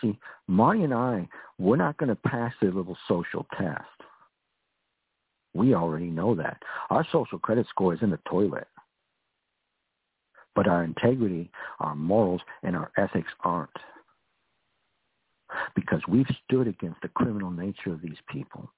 See, 0.00 0.18
Marti 0.48 0.82
and 0.82 0.94
I, 0.94 1.28
we're 1.58 1.76
not 1.76 1.96
going 1.98 2.08
to 2.08 2.16
pass 2.16 2.52
their 2.60 2.72
little 2.72 2.98
social 3.06 3.46
test. 3.56 3.84
We 5.54 5.74
already 5.74 6.06
know 6.06 6.34
that. 6.34 6.62
Our 6.90 7.06
social 7.10 7.38
credit 7.38 7.66
score 7.70 7.94
is 7.94 8.02
in 8.02 8.10
the 8.10 8.18
toilet. 8.28 8.66
But 10.54 10.68
our 10.68 10.84
integrity, 10.84 11.50
our 11.80 11.94
morals, 11.94 12.40
and 12.62 12.76
our 12.76 12.90
ethics 12.96 13.30
aren't. 13.40 13.70
Because 15.74 16.00
we've 16.08 16.26
stood 16.44 16.66
against 16.66 17.00
the 17.02 17.08
criminal 17.08 17.50
nature 17.50 17.92
of 17.92 18.02
these 18.02 18.18
people. 18.28 18.70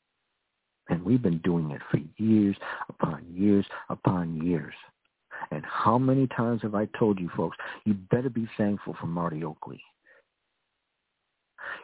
And 0.89 1.05
we've 1.05 1.23
been 1.23 1.39
doing 1.39 1.71
it 1.71 1.81
for 1.91 1.99
years 2.23 2.57
upon 2.89 3.25
years 3.35 3.67
upon 3.89 4.41
years. 4.47 4.75
And 5.51 5.65
how 5.67 5.99
many 5.99 6.27
times 6.29 6.63
have 6.63 6.75
I 6.75 6.87
told 6.99 7.19
you 7.19 7.31
folks, 7.37 7.57
you 7.85 7.95
better 7.95 8.31
be 8.31 8.49
thankful 8.57 8.97
for 9.01 9.07
Marti 9.07 9.45
Oakley. 9.45 9.83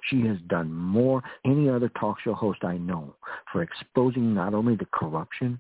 She 0.09 0.27
has 0.27 0.39
done 0.49 0.73
more 0.73 1.23
any 1.45 1.69
other 1.69 1.89
talk 1.91 2.21
show 2.21 2.35
host 2.35 2.65
I 2.65 2.79
know 2.79 3.15
for 3.53 3.63
exposing 3.63 4.35
not 4.35 4.55
only 4.55 4.77
the 4.77 4.87
corruption, 4.93 5.59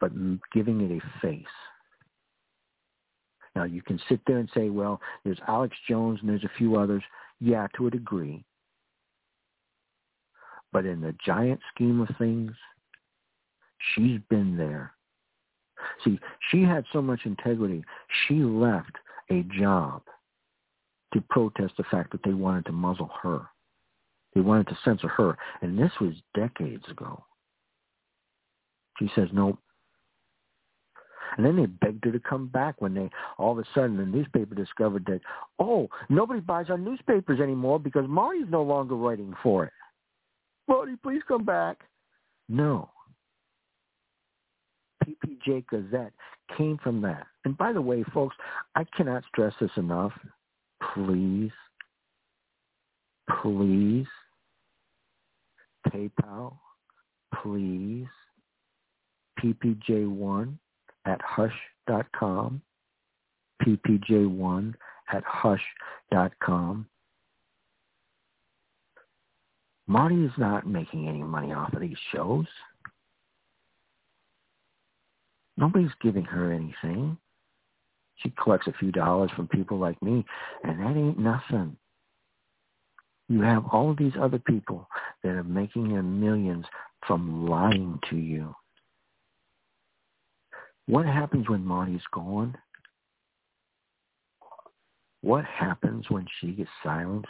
but 0.00 0.12
giving 0.52 0.80
it 0.80 0.90
a 0.90 1.20
face. 1.20 1.44
Now 3.54 3.64
you 3.64 3.82
can 3.82 3.98
sit 4.08 4.20
there 4.26 4.38
and 4.38 4.50
say, 4.54 4.68
well, 4.68 5.00
there's 5.24 5.40
Alex 5.48 5.76
Jones 5.88 6.18
and 6.20 6.28
there's 6.28 6.44
a 6.44 6.58
few 6.58 6.76
others. 6.76 7.02
Yeah, 7.40 7.66
to 7.76 7.86
a 7.86 7.90
degree. 7.90 8.44
But 10.72 10.84
in 10.84 11.00
the 11.00 11.14
giant 11.24 11.60
scheme 11.74 12.00
of 12.00 12.08
things, 12.18 12.52
she's 13.94 14.20
been 14.28 14.56
there. 14.56 14.92
See, 16.04 16.18
she 16.50 16.62
had 16.62 16.84
so 16.92 17.00
much 17.00 17.20
integrity, 17.24 17.84
she 18.26 18.34
left 18.34 18.92
a 19.30 19.42
job 19.58 20.02
to 21.14 21.20
protest 21.30 21.74
the 21.76 21.84
fact 21.84 22.12
that 22.12 22.22
they 22.24 22.32
wanted 22.32 22.66
to 22.66 22.72
muzzle 22.72 23.10
her. 23.22 23.42
They 24.34 24.40
wanted 24.40 24.68
to 24.68 24.78
censor 24.84 25.08
her. 25.08 25.36
And 25.62 25.78
this 25.78 25.92
was 26.00 26.14
decades 26.34 26.84
ago. 26.90 27.24
She 28.98 29.10
says, 29.14 29.28
nope, 29.32 29.58
and 31.36 31.44
then 31.44 31.56
they 31.56 31.66
begged 31.66 32.04
her 32.04 32.12
to 32.12 32.20
come 32.20 32.46
back 32.48 32.80
when 32.80 32.94
they 32.94 33.10
all 33.38 33.52
of 33.52 33.58
a 33.58 33.64
sudden 33.74 33.96
the 33.96 34.04
newspaper 34.04 34.54
discovered 34.54 35.04
that, 35.06 35.20
oh, 35.58 35.88
nobody 36.08 36.40
buys 36.40 36.70
our 36.70 36.78
newspapers 36.78 37.40
anymore 37.40 37.78
because 37.78 38.04
Marti's 38.08 38.46
no 38.48 38.62
longer 38.62 38.94
writing 38.94 39.34
for 39.42 39.64
it. 39.64 39.72
Marti, 40.68 40.96
please 41.02 41.22
come 41.28 41.44
back. 41.44 41.78
No. 42.48 42.90
PPJ 45.04 45.66
Gazette 45.68 46.12
came 46.56 46.78
from 46.82 47.00
that. 47.02 47.26
And 47.44 47.56
by 47.56 47.72
the 47.72 47.80
way, 47.80 48.02
folks, 48.14 48.34
I 48.74 48.84
cannot 48.96 49.24
stress 49.28 49.52
this 49.60 49.70
enough. 49.76 50.12
Please, 50.94 51.52
please, 53.42 54.06
PayPal, 55.88 56.56
please, 57.42 58.06
PPJ1, 59.42 60.58
at 61.06 61.20
hush.com, 61.22 62.60
ppj1 63.62 64.74
at 65.12 65.22
hush.com. 65.24 66.86
Marti 69.88 70.24
is 70.24 70.32
not 70.36 70.66
making 70.66 71.08
any 71.08 71.22
money 71.22 71.52
off 71.52 71.72
of 71.72 71.80
these 71.80 71.96
shows. 72.12 72.46
Nobody's 75.56 75.92
giving 76.02 76.24
her 76.24 76.52
anything. 76.52 77.16
She 78.16 78.32
collects 78.42 78.66
a 78.66 78.72
few 78.72 78.92
dollars 78.92 79.30
from 79.36 79.48
people 79.48 79.78
like 79.78 80.00
me, 80.02 80.24
and 80.64 80.80
that 80.80 80.96
ain't 80.96 81.18
nothing. 81.18 81.76
You 83.28 83.42
have 83.42 83.64
all 83.72 83.90
of 83.90 83.98
these 83.98 84.12
other 84.20 84.38
people 84.38 84.88
that 85.22 85.30
are 85.30 85.44
making 85.44 85.88
their 85.88 86.02
millions 86.02 86.64
from 87.06 87.48
lying 87.48 87.98
to 88.10 88.16
you. 88.16 88.54
What 90.86 91.06
happens 91.06 91.48
when 91.48 91.64
Marti's 91.64 92.00
gone? 92.12 92.56
What 95.22 95.44
happens 95.44 96.04
when 96.08 96.26
she 96.40 96.52
gets 96.52 96.70
silenced? 96.84 97.28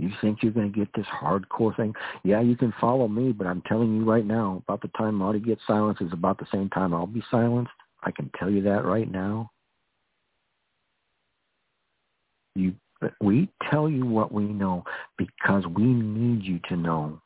You 0.00 0.10
think 0.20 0.42
you're 0.42 0.52
going 0.52 0.72
to 0.72 0.78
get 0.78 0.88
this 0.94 1.06
hardcore 1.06 1.76
thing? 1.76 1.94
Yeah, 2.24 2.40
you 2.40 2.56
can 2.56 2.72
follow 2.80 3.08
me, 3.08 3.32
but 3.32 3.46
I'm 3.46 3.62
telling 3.62 3.96
you 3.96 4.04
right 4.04 4.24
now, 4.24 4.62
about 4.66 4.82
the 4.82 4.88
time 4.96 5.16
Marti 5.16 5.40
gets 5.40 5.60
silenced 5.66 6.02
is 6.02 6.12
about 6.12 6.38
the 6.38 6.46
same 6.52 6.68
time 6.70 6.94
I'll 6.94 7.06
be 7.06 7.22
silenced. 7.30 7.70
I 8.02 8.10
can 8.10 8.30
tell 8.38 8.50
you 8.50 8.62
that 8.62 8.84
right 8.84 9.10
now. 9.10 9.50
You, 12.54 12.74
we 13.20 13.48
tell 13.70 13.88
you 13.88 14.04
what 14.04 14.32
we 14.32 14.44
know 14.44 14.84
because 15.16 15.64
we 15.76 15.84
need 15.84 16.42
you 16.42 16.60
to 16.68 16.76
know. 16.76 17.20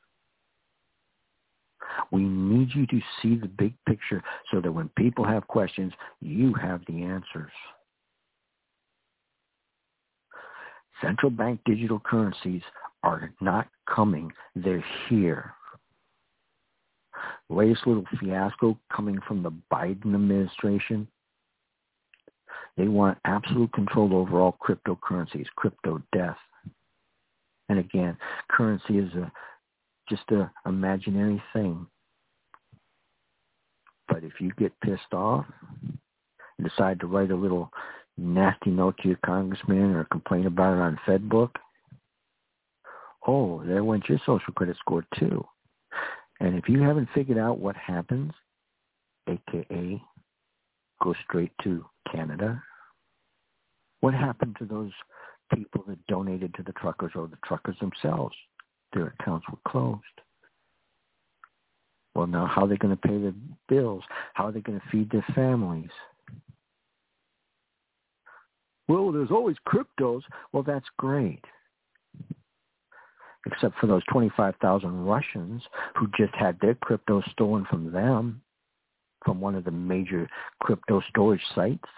We 2.10 2.22
need 2.22 2.68
you 2.74 2.86
to 2.86 3.00
see 3.20 3.36
the 3.36 3.48
big 3.48 3.74
picture 3.86 4.22
so 4.50 4.60
that 4.60 4.72
when 4.72 4.88
people 4.96 5.24
have 5.24 5.46
questions, 5.46 5.92
you 6.20 6.54
have 6.54 6.80
the 6.86 7.02
answers. 7.02 7.52
Central 11.02 11.30
bank 11.30 11.60
digital 11.64 12.00
currencies 12.00 12.62
are 13.02 13.32
not 13.40 13.68
coming. 13.92 14.32
They're 14.54 14.84
here. 15.08 15.52
Latest 17.48 17.86
little 17.86 18.04
fiasco 18.20 18.78
coming 18.94 19.18
from 19.26 19.42
the 19.42 19.52
Biden 19.72 20.14
administration. 20.14 21.06
They 22.76 22.88
want 22.88 23.18
absolute 23.24 23.72
control 23.72 24.14
over 24.14 24.40
all 24.40 24.56
cryptocurrencies, 24.62 25.46
crypto 25.56 26.02
death. 26.12 26.38
And 27.68 27.78
again, 27.78 28.16
currency 28.50 28.98
is 28.98 29.12
a 29.14 29.30
just 30.08 30.22
an 30.30 30.50
imaginary 30.66 31.42
thing. 31.52 31.86
But 34.08 34.24
if 34.24 34.32
you 34.40 34.52
get 34.58 34.78
pissed 34.80 35.14
off 35.14 35.46
and 35.82 36.68
decide 36.68 37.00
to 37.00 37.06
write 37.06 37.30
a 37.30 37.36
little 37.36 37.70
nasty 38.18 38.70
note 38.70 38.96
to 38.98 39.08
your 39.08 39.18
congressman 39.24 39.94
or 39.94 40.04
complain 40.04 40.46
about 40.46 40.76
it 40.76 40.80
on 40.80 41.00
FedBook, 41.06 41.50
oh, 43.26 43.62
there 43.64 43.84
went 43.84 44.08
your 44.08 44.20
social 44.26 44.52
credit 44.54 44.76
score 44.78 45.04
too. 45.18 45.44
And 46.42 46.58
if 46.58 46.68
you 46.68 46.82
haven't 46.82 47.08
figured 47.14 47.38
out 47.38 47.60
what 47.60 47.76
happens, 47.76 48.32
aka 49.28 50.02
go 51.00 51.14
straight 51.24 51.52
to 51.62 51.86
Canada. 52.10 52.60
What 54.00 54.12
happened 54.12 54.56
to 54.58 54.64
those 54.64 54.90
people 55.54 55.84
that 55.86 56.04
donated 56.08 56.52
to 56.54 56.64
the 56.64 56.72
truckers 56.72 57.12
or 57.14 57.28
the 57.28 57.38
truckers 57.44 57.76
themselves? 57.80 58.34
Their 58.92 59.14
accounts 59.20 59.46
were 59.48 59.70
closed. 59.70 60.02
Well, 62.16 62.26
now 62.26 62.46
how 62.46 62.64
are 62.64 62.68
they 62.68 62.76
going 62.76 62.96
to 62.96 63.08
pay 63.08 63.18
the 63.18 63.34
bills? 63.68 64.02
How 64.34 64.46
are 64.46 64.52
they 64.52 64.60
going 64.60 64.80
to 64.80 64.86
feed 64.90 65.12
their 65.12 65.24
families? 65.36 65.90
Well, 68.88 69.12
there's 69.12 69.30
always 69.30 69.56
cryptos. 69.64 70.22
Well, 70.52 70.64
that's 70.64 70.88
great. 70.98 71.44
Except 73.46 73.76
for 73.78 73.86
those 73.86 74.02
25,000 74.10 75.04
Russians 75.04 75.62
who 75.96 76.08
just 76.16 76.34
had 76.34 76.58
their 76.60 76.74
crypto 76.76 77.22
stolen 77.32 77.66
from 77.68 77.90
them, 77.90 78.40
from 79.24 79.40
one 79.40 79.54
of 79.54 79.64
the 79.64 79.70
major 79.70 80.28
crypto 80.60 81.02
storage 81.08 81.42
sites. 81.54 81.88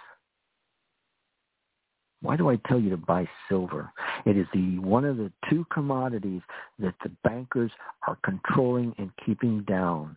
Why 2.22 2.36
do 2.36 2.48
I 2.48 2.56
tell 2.66 2.80
you 2.80 2.88
to 2.90 2.96
buy 2.96 3.28
silver? 3.48 3.92
It 4.24 4.38
is 4.38 4.46
the 4.54 4.78
one 4.78 5.04
of 5.04 5.18
the 5.18 5.30
two 5.50 5.66
commodities 5.70 6.40
that 6.78 6.94
the 7.02 7.10
bankers 7.22 7.70
are 8.06 8.16
controlling 8.24 8.94
and 8.96 9.10
keeping 9.26 9.62
down. 9.64 10.16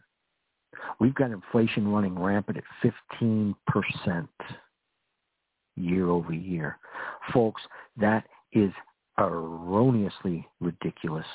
We've 0.99 1.15
got 1.15 1.31
inflation 1.31 1.89
running 1.89 2.17
rampant 2.17 2.57
at 2.57 2.93
15% 3.33 3.55
year 5.75 6.09
over 6.09 6.33
year. 6.33 6.77
Folks, 7.33 7.61
that 7.97 8.25
is 8.53 8.71
erroneously 9.17 10.47
ridiculous. 10.59 11.25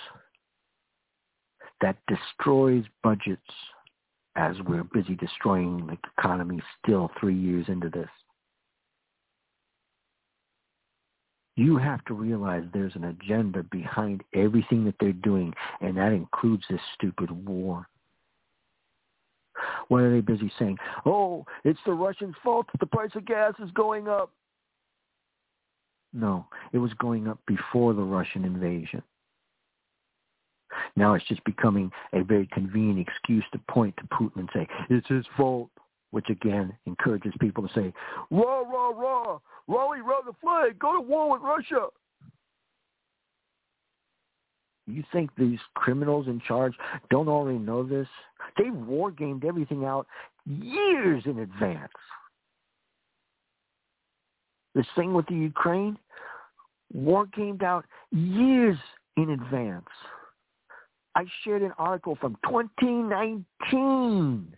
That 1.80 1.97
destroys 2.07 2.85
budgets 3.03 3.41
as 4.37 4.57
we're 4.66 4.85
busy 4.85 5.14
destroying 5.16 5.87
the 5.87 5.99
economy 6.18 6.62
still 6.83 7.11
three 7.20 7.35
years 7.35 7.66
into 7.68 7.89
this. 7.91 8.09
You 11.55 11.76
have 11.76 12.03
to 12.07 12.14
realize 12.14 12.64
there's 12.72 12.97
an 12.97 13.05
agenda 13.05 13.62
behind 13.64 14.22
everything 14.35 14.85
that 14.87 14.95
they're 14.99 15.12
doing, 15.12 15.53
and 15.80 15.97
that 15.99 16.12
includes 16.12 16.64
this 16.70 16.80
stupid 16.95 17.30
war. 17.30 17.87
What 19.89 20.03
are 20.03 20.11
they 20.11 20.20
busy 20.20 20.51
saying? 20.59 20.78
Oh, 21.05 21.45
it's 21.64 21.78
the 21.85 21.93
Russians' 21.93 22.35
fault 22.43 22.66
that 22.72 22.80
the 22.80 22.87
price 22.87 23.11
of 23.14 23.26
gas 23.26 23.53
is 23.62 23.70
going 23.72 24.09
up. 24.09 24.33
No, 26.12 26.46
it 26.72 26.78
was 26.78 26.92
going 26.94 27.28
up 27.28 27.38
before 27.46 27.94
the 27.94 28.02
Russian 28.02 28.44
invasion. 28.44 29.02
Now 30.96 31.14
it's 31.14 31.26
just 31.26 31.44
becoming 31.44 31.90
a 32.12 32.22
very 32.22 32.46
convenient 32.52 33.06
excuse 33.06 33.44
to 33.52 33.60
point 33.70 33.94
to 33.98 34.04
Putin 34.14 34.36
and 34.36 34.48
say, 34.54 34.66
it's 34.90 35.06
his 35.08 35.24
fault, 35.36 35.70
which 36.10 36.28
again 36.28 36.72
encourages 36.86 37.32
people 37.40 37.66
to 37.66 37.74
say, 37.74 37.92
rah, 38.30 38.60
rah, 38.60 38.90
rah, 38.90 39.38
rally 39.68 40.00
round 40.00 40.26
the 40.26 40.32
flag, 40.40 40.78
go 40.78 40.92
to 40.94 41.00
war 41.00 41.30
with 41.30 41.42
Russia. 41.42 41.86
You 44.86 45.04
think 45.12 45.30
these 45.36 45.60
criminals 45.74 46.26
in 46.26 46.40
charge 46.40 46.74
don't 47.08 47.28
already 47.28 47.58
know 47.58 47.82
this? 47.84 48.08
They've 48.58 48.74
war 48.74 49.10
gamed 49.10 49.44
everything 49.44 49.84
out 49.84 50.06
years 50.44 51.22
in 51.24 51.38
advance. 51.38 51.92
This 54.75 54.87
thing 54.97 55.12
with 55.12 55.27
the 55.27 55.35
Ukraine, 55.35 55.99
war 56.93 57.27
gamed 57.27 57.62
out 57.62 57.85
years 58.11 58.79
in 59.16 59.31
advance. 59.31 59.87
I 61.14 61.25
shared 61.45 61.62
an 61.62 61.73
article 61.79 62.16
from 62.20 62.37
2019 62.49 64.57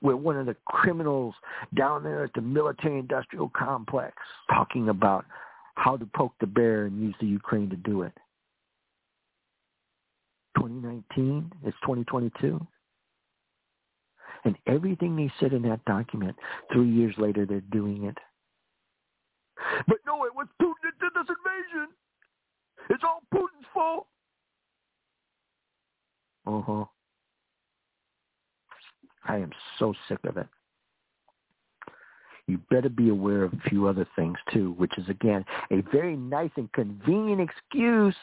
where 0.00 0.16
one 0.16 0.36
of 0.36 0.46
the 0.46 0.56
criminals 0.64 1.34
down 1.74 2.02
there 2.02 2.24
at 2.24 2.32
the 2.34 2.40
military 2.40 2.98
industrial 2.98 3.50
complex 3.54 4.16
talking 4.48 4.88
about 4.88 5.24
how 5.74 5.96
to 5.96 6.06
poke 6.14 6.32
the 6.40 6.46
bear 6.46 6.86
and 6.86 7.00
use 7.00 7.14
the 7.20 7.26
Ukraine 7.26 7.68
to 7.70 7.76
do 7.76 8.02
it. 8.02 8.12
2019, 10.56 11.50
it's 11.64 11.76
2022. 11.82 12.66
And 14.44 14.56
everything 14.66 15.16
they 15.16 15.30
said 15.38 15.52
in 15.52 15.62
that 15.62 15.84
document, 15.84 16.36
three 16.72 16.88
years 16.88 17.14
later, 17.18 17.44
they're 17.44 17.60
doing 17.60 18.04
it. 18.04 18.16
But 19.86 19.98
no, 20.06 20.24
it 20.24 20.34
was 20.34 20.46
Putin 20.60 20.74
that 20.84 20.98
did 21.00 21.12
this 21.14 21.28
invasion. 21.28 21.94
It's 22.88 23.04
all 23.04 23.20
Putin's 23.32 23.66
fault. 23.74 24.06
Uh-huh. 26.46 26.84
I 29.28 29.36
am 29.36 29.50
so 29.78 29.94
sick 30.08 30.18
of 30.24 30.38
it. 30.38 30.46
You 32.46 32.58
better 32.70 32.88
be 32.88 33.10
aware 33.10 33.44
of 33.44 33.52
a 33.52 33.68
few 33.68 33.86
other 33.86 34.08
things 34.16 34.36
too, 34.52 34.72
which 34.76 34.96
is 34.98 35.08
again 35.08 35.44
a 35.70 35.82
very 35.92 36.16
nice 36.16 36.50
and 36.56 36.72
convenient 36.72 37.40
excuse. 37.40 38.16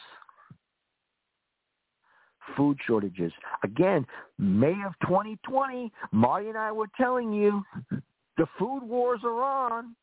Food 2.56 2.78
shortages. 2.86 3.32
Again, 3.62 4.06
May 4.38 4.74
of 4.86 4.92
2020, 5.02 5.92
Marti 6.12 6.48
and 6.48 6.58
I 6.58 6.72
were 6.72 6.88
telling 6.96 7.32
you 7.32 7.64
the 8.36 8.46
food 8.58 8.82
wars 8.82 9.20
are 9.24 9.42
on. 9.42 9.94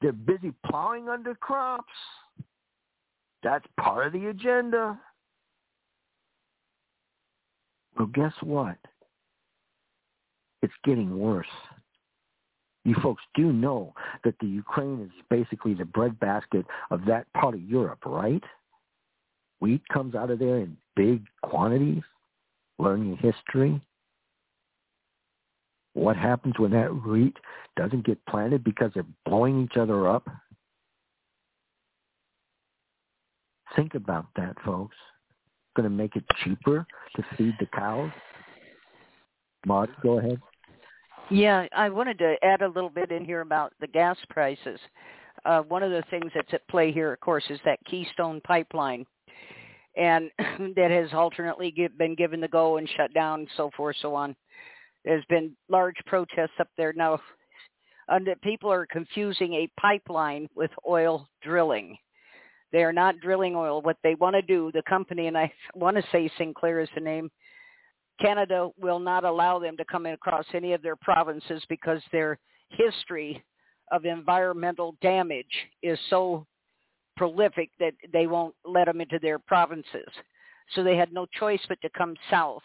They're 0.00 0.12
busy 0.12 0.52
plowing 0.66 1.08
under 1.08 1.34
crops. 1.34 1.92
That's 3.42 3.64
part 3.78 4.06
of 4.06 4.12
the 4.12 4.26
agenda. 4.28 4.98
Well, 7.98 8.08
guess 8.08 8.32
what? 8.42 8.76
It's 10.62 10.74
getting 10.84 11.18
worse. 11.18 11.46
You 12.84 12.94
folks 13.02 13.22
do 13.34 13.52
know 13.52 13.94
that 14.24 14.34
the 14.40 14.46
Ukraine 14.46 15.00
is 15.00 15.10
basically 15.30 15.74
the 15.74 15.84
breadbasket 15.86 16.66
of 16.90 17.04
that 17.06 17.32
part 17.32 17.54
of 17.54 17.62
Europe, 17.62 18.04
right? 18.04 18.42
Wheat 19.60 19.82
comes 19.92 20.14
out 20.14 20.30
of 20.30 20.38
there 20.38 20.58
in 20.58 20.76
big 20.96 21.24
quantities. 21.42 22.02
Learning 22.78 23.16
history. 23.16 23.80
What 25.92 26.16
happens 26.16 26.58
when 26.58 26.72
that 26.72 26.88
wheat 27.06 27.36
doesn't 27.76 28.04
get 28.04 28.18
planted 28.26 28.64
because 28.64 28.90
they're 28.94 29.06
blowing 29.24 29.62
each 29.62 29.76
other 29.76 30.08
up? 30.08 30.28
Think 33.76 33.94
about 33.94 34.26
that, 34.36 34.56
folks. 34.64 34.96
Going 35.76 35.88
to 35.88 35.94
make 35.94 36.16
it 36.16 36.24
cheaper 36.42 36.86
to 37.16 37.24
feed 37.36 37.54
the 37.60 37.66
cows? 37.66 38.10
Marti, 39.66 39.92
go 40.02 40.18
ahead. 40.18 40.40
Yeah, 41.30 41.66
I 41.74 41.88
wanted 41.88 42.18
to 42.18 42.36
add 42.42 42.62
a 42.62 42.68
little 42.68 42.90
bit 42.90 43.10
in 43.10 43.24
here 43.24 43.40
about 43.40 43.72
the 43.80 43.86
gas 43.86 44.16
prices. 44.28 44.78
Uh, 45.44 45.62
one 45.62 45.82
of 45.82 45.90
the 45.90 46.02
things 46.10 46.30
that's 46.34 46.52
at 46.52 46.66
play 46.68 46.92
here, 46.92 47.12
of 47.12 47.20
course, 47.20 47.44
is 47.50 47.58
that 47.64 47.78
Keystone 47.86 48.40
pipeline, 48.42 49.06
and 49.96 50.30
that 50.76 50.90
has 50.90 51.12
alternately 51.12 51.74
been 51.98 52.14
given 52.14 52.40
the 52.40 52.48
go 52.48 52.76
and 52.76 52.88
shut 52.96 53.12
down, 53.14 53.46
so 53.56 53.70
forth, 53.76 53.96
so 54.00 54.14
on. 54.14 54.34
There's 55.04 55.24
been 55.26 55.56
large 55.68 55.96
protests 56.06 56.58
up 56.58 56.68
there 56.76 56.92
now. 56.92 57.20
And 58.08 58.28
people 58.42 58.70
are 58.70 58.86
confusing 58.86 59.54
a 59.54 59.80
pipeline 59.80 60.48
with 60.54 60.70
oil 60.88 61.28
drilling. 61.42 61.96
They 62.72 62.82
are 62.82 62.92
not 62.92 63.20
drilling 63.20 63.54
oil. 63.54 63.82
What 63.82 63.96
they 64.02 64.14
want 64.16 64.34
to 64.34 64.42
do, 64.42 64.70
the 64.74 64.82
company, 64.88 65.26
and 65.26 65.38
I 65.38 65.52
want 65.74 65.96
to 65.96 66.02
say 66.10 66.30
Sinclair 66.36 66.80
is 66.80 66.88
the 66.94 67.00
name, 67.00 67.30
Canada 68.20 68.70
will 68.80 68.98
not 68.98 69.24
allow 69.24 69.58
them 69.58 69.76
to 69.76 69.84
come 69.84 70.06
across 70.06 70.44
any 70.54 70.72
of 70.72 70.82
their 70.82 70.96
provinces 70.96 71.62
because 71.68 72.00
their 72.12 72.38
history 72.70 73.42
of 73.92 74.04
environmental 74.04 74.96
damage 75.02 75.46
is 75.82 75.98
so 76.10 76.46
prolific 77.16 77.70
that 77.78 77.94
they 78.12 78.26
won't 78.26 78.54
let 78.64 78.86
them 78.86 79.00
into 79.00 79.18
their 79.20 79.38
provinces. 79.38 80.08
So 80.74 80.82
they 80.82 80.96
had 80.96 81.12
no 81.12 81.26
choice 81.38 81.60
but 81.68 81.80
to 81.82 81.90
come 81.90 82.14
south. 82.30 82.62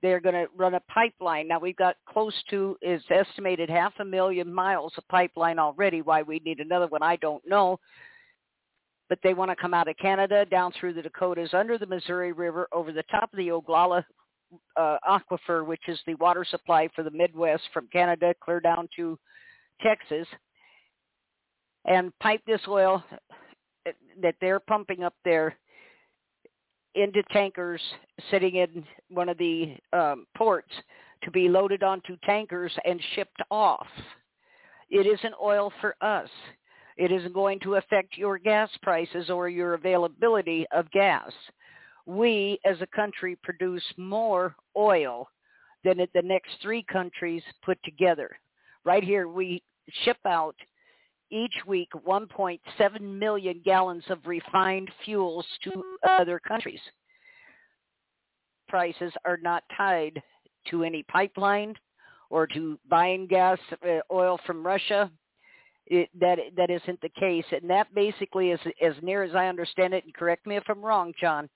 They're 0.00 0.20
going 0.20 0.34
to 0.34 0.46
run 0.56 0.74
a 0.74 0.80
pipeline. 0.92 1.48
Now 1.48 1.58
we've 1.58 1.76
got 1.76 1.96
close 2.08 2.34
to 2.50 2.76
is 2.82 3.02
estimated 3.10 3.68
half 3.68 3.92
a 4.00 4.04
million 4.04 4.52
miles 4.52 4.92
of 4.96 5.08
pipeline 5.08 5.58
already. 5.58 6.02
Why 6.02 6.22
we 6.22 6.40
need 6.44 6.60
another 6.60 6.86
one, 6.86 7.02
I 7.02 7.16
don't 7.16 7.46
know. 7.46 7.80
But 9.08 9.18
they 9.22 9.34
want 9.34 9.50
to 9.50 9.56
come 9.56 9.74
out 9.74 9.88
of 9.88 9.96
Canada, 9.96 10.44
down 10.44 10.72
through 10.78 10.92
the 10.92 11.02
Dakotas, 11.02 11.54
under 11.54 11.78
the 11.78 11.86
Missouri 11.86 12.32
River, 12.32 12.68
over 12.72 12.92
the 12.92 13.04
top 13.04 13.32
of 13.32 13.38
the 13.38 13.50
Ogallala 13.50 14.04
uh, 14.76 14.98
aquifer, 15.08 15.66
which 15.66 15.88
is 15.88 15.98
the 16.06 16.14
water 16.16 16.44
supply 16.44 16.88
for 16.94 17.02
the 17.02 17.10
Midwest 17.10 17.62
from 17.72 17.88
Canada 17.92 18.34
clear 18.42 18.60
down 18.60 18.88
to 18.96 19.18
Texas, 19.82 20.26
and 21.86 22.16
pipe 22.18 22.42
this 22.46 22.60
oil 22.68 23.02
that 24.20 24.34
they're 24.40 24.60
pumping 24.60 25.02
up 25.02 25.14
there 25.24 25.56
into 26.94 27.22
tankers 27.32 27.80
sitting 28.30 28.56
in 28.56 28.84
one 29.10 29.28
of 29.28 29.38
the 29.38 29.76
um, 29.92 30.26
ports 30.36 30.72
to 31.22 31.30
be 31.30 31.48
loaded 31.48 31.82
onto 31.82 32.16
tankers 32.24 32.72
and 32.84 33.00
shipped 33.14 33.40
off. 33.50 33.86
It 34.90 35.06
isn't 35.06 35.34
oil 35.42 35.72
for 35.80 35.94
us. 36.00 36.28
It 36.96 37.12
isn't 37.12 37.34
going 37.34 37.60
to 37.60 37.76
affect 37.76 38.16
your 38.16 38.38
gas 38.38 38.70
prices 38.82 39.30
or 39.30 39.48
your 39.48 39.74
availability 39.74 40.66
of 40.72 40.90
gas 40.90 41.32
we 42.08 42.58
as 42.64 42.80
a 42.80 42.86
country 42.86 43.36
produce 43.42 43.84
more 43.98 44.56
oil 44.76 45.28
than 45.84 45.98
the 45.98 46.22
next 46.22 46.52
three 46.62 46.82
countries 46.90 47.42
put 47.62 47.78
together. 47.84 48.30
Right 48.84 49.04
here, 49.04 49.28
we 49.28 49.62
ship 50.04 50.16
out 50.26 50.56
each 51.30 51.54
week 51.66 51.88
1.7 52.06 53.00
million 53.00 53.60
gallons 53.64 54.04
of 54.08 54.18
refined 54.26 54.90
fuels 55.04 55.46
to 55.64 55.82
other 56.08 56.40
countries. 56.46 56.80
Prices 58.68 59.12
are 59.24 59.38
not 59.42 59.62
tied 59.76 60.22
to 60.70 60.84
any 60.84 61.02
pipeline 61.04 61.74
or 62.30 62.46
to 62.46 62.78
buying 62.88 63.26
gas 63.26 63.58
uh, 63.86 63.98
oil 64.12 64.38
from 64.46 64.66
Russia. 64.66 65.10
It, 65.86 66.10
that 66.20 66.38
that 66.56 66.68
isn't 66.68 67.00
the 67.00 67.08
case, 67.18 67.46
and 67.50 67.70
that 67.70 67.94
basically 67.94 68.50
is, 68.50 68.60
as 68.82 68.92
near 69.00 69.22
as 69.22 69.34
I 69.34 69.46
understand 69.46 69.94
it. 69.94 70.04
And 70.04 70.12
correct 70.14 70.46
me 70.46 70.56
if 70.56 70.64
I'm 70.68 70.84
wrong, 70.84 71.14
John, 71.18 71.48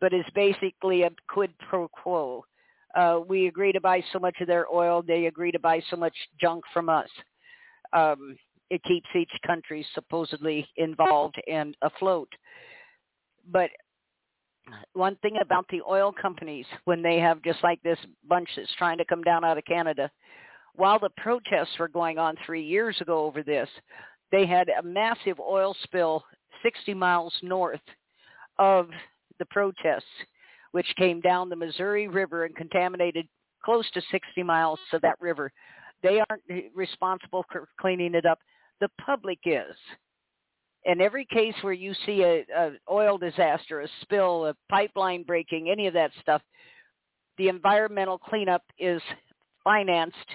but 0.00 0.12
is 0.12 0.24
basically 0.32 1.02
a 1.02 1.10
quid 1.28 1.50
pro 1.68 1.88
quo. 1.88 2.44
Uh, 2.94 3.18
we 3.26 3.48
agree 3.48 3.72
to 3.72 3.80
buy 3.80 4.00
so 4.12 4.20
much 4.20 4.36
of 4.40 4.46
their 4.46 4.72
oil; 4.72 5.02
they 5.02 5.26
agree 5.26 5.50
to 5.50 5.58
buy 5.58 5.82
so 5.90 5.96
much 5.96 6.14
junk 6.40 6.62
from 6.72 6.88
us. 6.88 7.08
Um, 7.92 8.36
it 8.70 8.82
keeps 8.84 9.08
each 9.14 9.30
country 9.46 9.86
supposedly 9.94 10.68
involved 10.76 11.40
and 11.50 11.76
afloat. 11.82 12.28
But 13.50 13.70
one 14.94 15.16
thing 15.16 15.36
about 15.40 15.66
the 15.70 15.82
oil 15.88 16.12
companies 16.12 16.66
when 16.84 17.02
they 17.02 17.18
have 17.18 17.42
just 17.42 17.62
like 17.62 17.82
this 17.82 17.98
bunch 18.28 18.48
that's 18.56 18.74
trying 18.76 18.98
to 18.98 19.04
come 19.04 19.22
down 19.22 19.44
out 19.44 19.58
of 19.58 19.64
Canada, 19.64 20.10
while 20.74 20.98
the 20.98 21.10
protests 21.16 21.78
were 21.78 21.88
going 21.88 22.18
on 22.18 22.36
three 22.44 22.64
years 22.64 23.00
ago 23.00 23.24
over 23.24 23.42
this, 23.42 23.68
they 24.32 24.46
had 24.46 24.68
a 24.68 24.82
massive 24.82 25.38
oil 25.38 25.76
spill 25.84 26.24
60 26.62 26.94
miles 26.94 27.34
north 27.42 27.80
of 28.58 28.88
the 29.38 29.46
protests, 29.46 30.04
which 30.72 30.86
came 30.96 31.20
down 31.20 31.48
the 31.48 31.56
Missouri 31.56 32.08
River 32.08 32.44
and 32.44 32.56
contaminated 32.56 33.28
close 33.64 33.88
to 33.92 34.02
60 34.10 34.42
miles 34.42 34.78
of 34.92 35.00
that 35.02 35.20
river. 35.20 35.52
They 36.02 36.20
aren't 36.28 36.42
responsible 36.74 37.44
for 37.50 37.68
cleaning 37.80 38.14
it 38.14 38.26
up. 38.26 38.38
The 38.84 38.90
public 39.02 39.38
is 39.46 39.74
in 40.84 41.00
every 41.00 41.26
case 41.32 41.54
where 41.62 41.72
you 41.72 41.94
see 42.04 42.22
a, 42.22 42.44
a 42.54 42.72
oil 42.90 43.16
disaster, 43.16 43.80
a 43.80 43.88
spill, 44.02 44.44
a 44.44 44.54
pipeline 44.70 45.22
breaking, 45.22 45.70
any 45.70 45.86
of 45.86 45.94
that 45.94 46.10
stuff, 46.20 46.42
the 47.38 47.48
environmental 47.48 48.18
cleanup 48.18 48.62
is 48.78 49.00
financed 49.64 50.28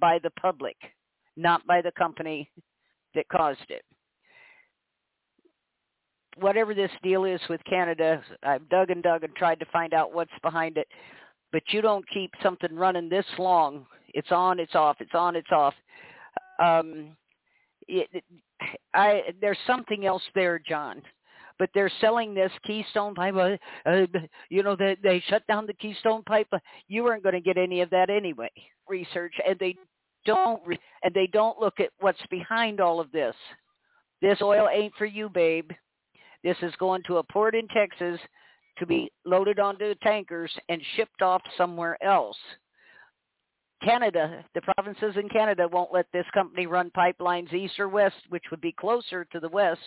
by 0.00 0.20
the 0.22 0.30
public, 0.40 0.76
not 1.36 1.66
by 1.66 1.82
the 1.82 1.90
company 1.98 2.48
that 3.16 3.26
caused 3.28 3.68
it. 3.70 3.82
Whatever 6.38 6.74
this 6.74 6.92
deal 7.02 7.24
is 7.24 7.40
with 7.48 7.60
Canada, 7.68 8.22
I've 8.44 8.68
dug 8.68 8.90
and 8.90 9.02
dug 9.02 9.24
and 9.24 9.34
tried 9.34 9.58
to 9.58 9.66
find 9.72 9.92
out 9.92 10.14
what's 10.14 10.30
behind 10.40 10.76
it. 10.76 10.86
But 11.50 11.64
you 11.70 11.80
don't 11.80 12.08
keep 12.10 12.30
something 12.40 12.76
running 12.76 13.08
this 13.08 13.26
long. 13.36 13.84
It's 14.14 14.30
on, 14.30 14.60
it's 14.60 14.76
off, 14.76 14.98
it's 15.00 15.14
on, 15.14 15.34
it's 15.34 15.50
off. 15.50 15.74
Um, 16.62 17.16
it, 17.88 18.24
I 18.94 19.22
there's 19.40 19.58
something 19.66 20.06
else 20.06 20.22
there, 20.34 20.58
John. 20.58 21.02
But 21.58 21.70
they're 21.72 21.90
selling 22.02 22.34
this 22.34 22.52
Keystone 22.66 23.14
pipe. 23.14 23.34
Uh, 23.34 23.56
uh 23.88 24.06
you 24.50 24.62
know, 24.62 24.76
they 24.76 24.96
they 25.02 25.22
shut 25.28 25.42
down 25.46 25.66
the 25.66 25.74
Keystone 25.74 26.22
pipe. 26.24 26.48
You 26.88 27.04
weren't 27.04 27.22
going 27.22 27.34
to 27.34 27.40
get 27.40 27.56
any 27.56 27.80
of 27.80 27.90
that 27.90 28.10
anyway. 28.10 28.50
Research, 28.88 29.32
and 29.46 29.58
they 29.58 29.74
don't 30.26 30.62
and 31.02 31.14
they 31.14 31.28
don't 31.28 31.58
look 31.58 31.80
at 31.80 31.90
what's 32.00 32.20
behind 32.30 32.80
all 32.80 33.00
of 33.00 33.10
this. 33.12 33.34
This 34.20 34.38
oil 34.42 34.68
ain't 34.72 34.94
for 34.96 35.06
you, 35.06 35.28
babe. 35.28 35.70
This 36.42 36.56
is 36.62 36.74
going 36.78 37.02
to 37.06 37.18
a 37.18 37.22
port 37.24 37.54
in 37.54 37.66
Texas 37.68 38.20
to 38.78 38.86
be 38.86 39.10
loaded 39.24 39.58
onto 39.58 39.94
tankers 40.02 40.52
and 40.68 40.80
shipped 40.94 41.22
off 41.22 41.42
somewhere 41.56 42.02
else. 42.02 42.36
Canada, 43.82 44.44
the 44.54 44.62
provinces 44.62 45.16
in 45.16 45.28
Canada 45.28 45.68
won't 45.68 45.92
let 45.92 46.06
this 46.12 46.26
company 46.32 46.66
run 46.66 46.90
pipelines 46.96 47.52
east 47.52 47.78
or 47.78 47.88
west, 47.88 48.16
which 48.30 48.44
would 48.50 48.60
be 48.60 48.72
closer 48.72 49.24
to 49.26 49.40
the 49.40 49.48
west, 49.48 49.80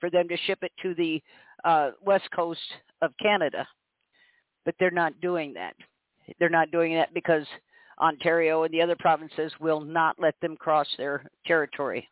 for 0.00 0.10
them 0.10 0.28
to 0.28 0.36
ship 0.46 0.58
it 0.62 0.72
to 0.82 0.94
the 0.94 1.22
uh, 1.64 1.90
west 2.04 2.28
coast 2.34 2.60
of 3.02 3.12
Canada. 3.20 3.66
But 4.64 4.74
they're 4.78 4.90
not 4.90 5.20
doing 5.20 5.52
that. 5.54 5.74
They're 6.38 6.48
not 6.48 6.70
doing 6.70 6.94
that 6.94 7.14
because 7.14 7.46
Ontario 8.00 8.64
and 8.64 8.72
the 8.72 8.82
other 8.82 8.96
provinces 8.98 9.52
will 9.60 9.80
not 9.80 10.16
let 10.18 10.34
them 10.40 10.56
cross 10.56 10.88
their 10.98 11.30
territory. 11.46 12.08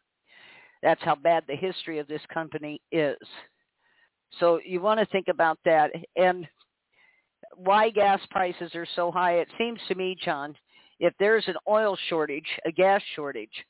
That's 0.83 1.03
how 1.03 1.15
bad 1.15 1.45
the 1.47 1.57
history 1.57 1.99
of 1.99 2.07
this 2.07 2.23
company 2.33 2.81
is. 2.93 3.17
So 4.41 4.61
you 4.65 4.81
want 4.81 5.01
to 5.01 5.07
think 5.07 5.29
about 5.29 5.59
that. 5.65 5.91
And 6.17 6.47
why 7.57 7.91
gas 7.91 8.21
prices 8.31 8.75
are 8.75 8.87
so 8.95 9.11
high, 9.11 9.37
it 9.37 9.49
seems 9.59 9.81
to 9.89 9.95
me, 9.95 10.17
John, 10.23 10.55
if 11.01 11.15
there's 11.19 11.47
an 11.49 11.57
oil 11.69 11.97
shortage, 12.09 12.49
a 12.65 12.73
gas 12.73 13.03
shortage, 13.15 13.65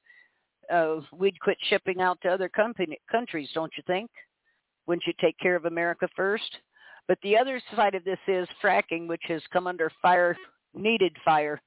uh, 0.73 0.97
we'd 1.13 1.39
quit 1.41 1.59
shipping 1.69 2.01
out 2.01 2.19
to 2.23 2.29
other 2.29 2.49
company, 2.49 2.99
countries, 3.11 3.51
don't 3.55 3.73
you 3.77 3.83
think? 3.87 4.11
Wouldn't 4.87 5.07
you 5.07 5.13
take 5.21 5.39
care 5.39 5.57
of 5.57 5.65
America 5.65 6.09
first? 6.17 6.59
But 7.07 7.19
the 7.23 7.37
other 7.37 7.61
side 7.77 7.95
of 7.95 8.05
this 8.05 8.19
is 8.27 8.49
fracking, 8.63 9.07
which 9.09 9.23
has 9.29 9.43
come 9.53 9.67
under 9.67 9.91
fire, 10.01 10.37
needed 10.75 11.15
fire 11.25 11.61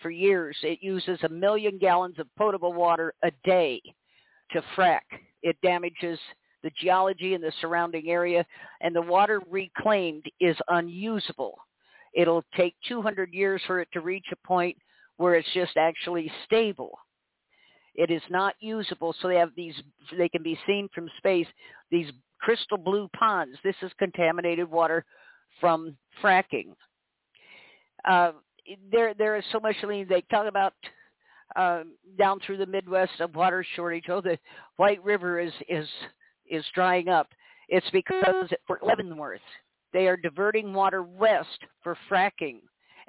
for 0.00 0.10
years. 0.10 0.56
It 0.62 0.82
uses 0.82 1.18
a 1.22 1.28
million 1.28 1.78
gallons 1.78 2.18
of 2.18 2.26
potable 2.36 2.72
water 2.72 3.14
a 3.22 3.30
day 3.44 3.80
to 4.52 4.62
frack. 4.76 5.00
It 5.42 5.56
damages 5.62 6.18
the 6.62 6.70
geology 6.80 7.34
in 7.34 7.40
the 7.40 7.52
surrounding 7.60 8.08
area, 8.08 8.44
and 8.80 8.94
the 8.94 9.02
water 9.02 9.40
reclaimed 9.50 10.24
is 10.40 10.56
unusable. 10.68 11.58
It'll 12.14 12.44
take 12.56 12.74
200 12.86 13.32
years 13.32 13.62
for 13.66 13.80
it 13.80 13.88
to 13.92 14.00
reach 14.00 14.26
a 14.32 14.46
point 14.46 14.76
where 15.16 15.34
it's 15.34 15.48
just 15.54 15.76
actually 15.76 16.30
stable. 16.44 16.98
It 17.94 18.10
is 18.10 18.22
not 18.30 18.54
usable, 18.60 19.14
so 19.20 19.28
they 19.28 19.36
have 19.36 19.50
these. 19.54 19.74
They 20.16 20.28
can 20.28 20.42
be 20.42 20.58
seen 20.66 20.88
from 20.94 21.10
space. 21.18 21.46
These 21.90 22.10
crystal 22.40 22.78
blue 22.78 23.08
ponds. 23.16 23.58
This 23.62 23.76
is 23.82 23.92
contaminated 23.98 24.70
water 24.70 25.04
from 25.60 25.96
fracking. 26.22 26.74
Uh, 28.08 28.32
there, 28.90 29.14
there 29.14 29.36
is 29.36 29.44
so 29.52 29.60
much. 29.60 29.76
They 29.82 30.24
talk 30.30 30.46
about 30.46 30.72
uh, 31.56 31.82
down 32.18 32.40
through 32.40 32.58
the 32.58 32.66
Midwest 32.66 33.20
of 33.20 33.34
water 33.34 33.64
shortage. 33.76 34.04
Oh, 34.08 34.20
the 34.20 34.38
White 34.76 35.02
River 35.04 35.38
is 35.38 35.52
is 35.68 35.88
is 36.50 36.64
drying 36.74 37.08
up. 37.08 37.28
It's 37.68 37.88
because 37.90 38.48
at 38.50 38.58
Fort 38.66 38.82
Leavenworth 38.82 39.40
they 39.92 40.06
are 40.08 40.16
diverting 40.16 40.72
water 40.72 41.02
west 41.02 41.58
for 41.82 41.96
fracking 42.10 42.60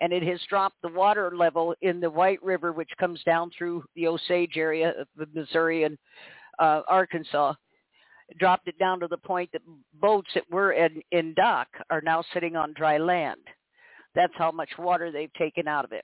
and 0.04 0.12
it 0.12 0.22
has 0.24 0.40
dropped 0.50 0.76
the 0.82 0.90
water 0.90 1.32
level 1.34 1.74
in 1.82 2.02
the 2.02 2.10
White 2.10 2.44
River, 2.44 2.74
which 2.74 2.90
comes 3.00 3.24
down 3.24 3.50
through 3.58 3.86
the 3.96 4.06
Osage 4.06 4.58
area 4.58 4.94
of 5.00 5.08
Missouri 5.34 5.86
and 5.86 5.98
uh, 6.60 6.82
Arkansas, 6.90 7.54
dropped 8.38 8.68
it 8.68 8.78
down 8.78 9.00
to 9.00 9.08
the 9.08 9.18
point 9.18 9.50
that 9.54 9.62
boats 10.02 10.28
that 10.36 10.44
were 10.52 10.74
in, 10.74 11.02
in 11.14 11.34
dock 11.36 11.70
are 11.90 12.02
now 12.02 12.22
sitting 12.34 12.58
on 12.58 12.74
dry 12.74 12.98
land. 12.98 13.40
That's 14.14 14.34
how 14.36 14.52
much 14.52 14.70
water 14.78 15.10
they've 15.10 15.34
taken 15.36 15.70
out 15.70 15.86
of 15.86 15.94
it. 15.94 16.04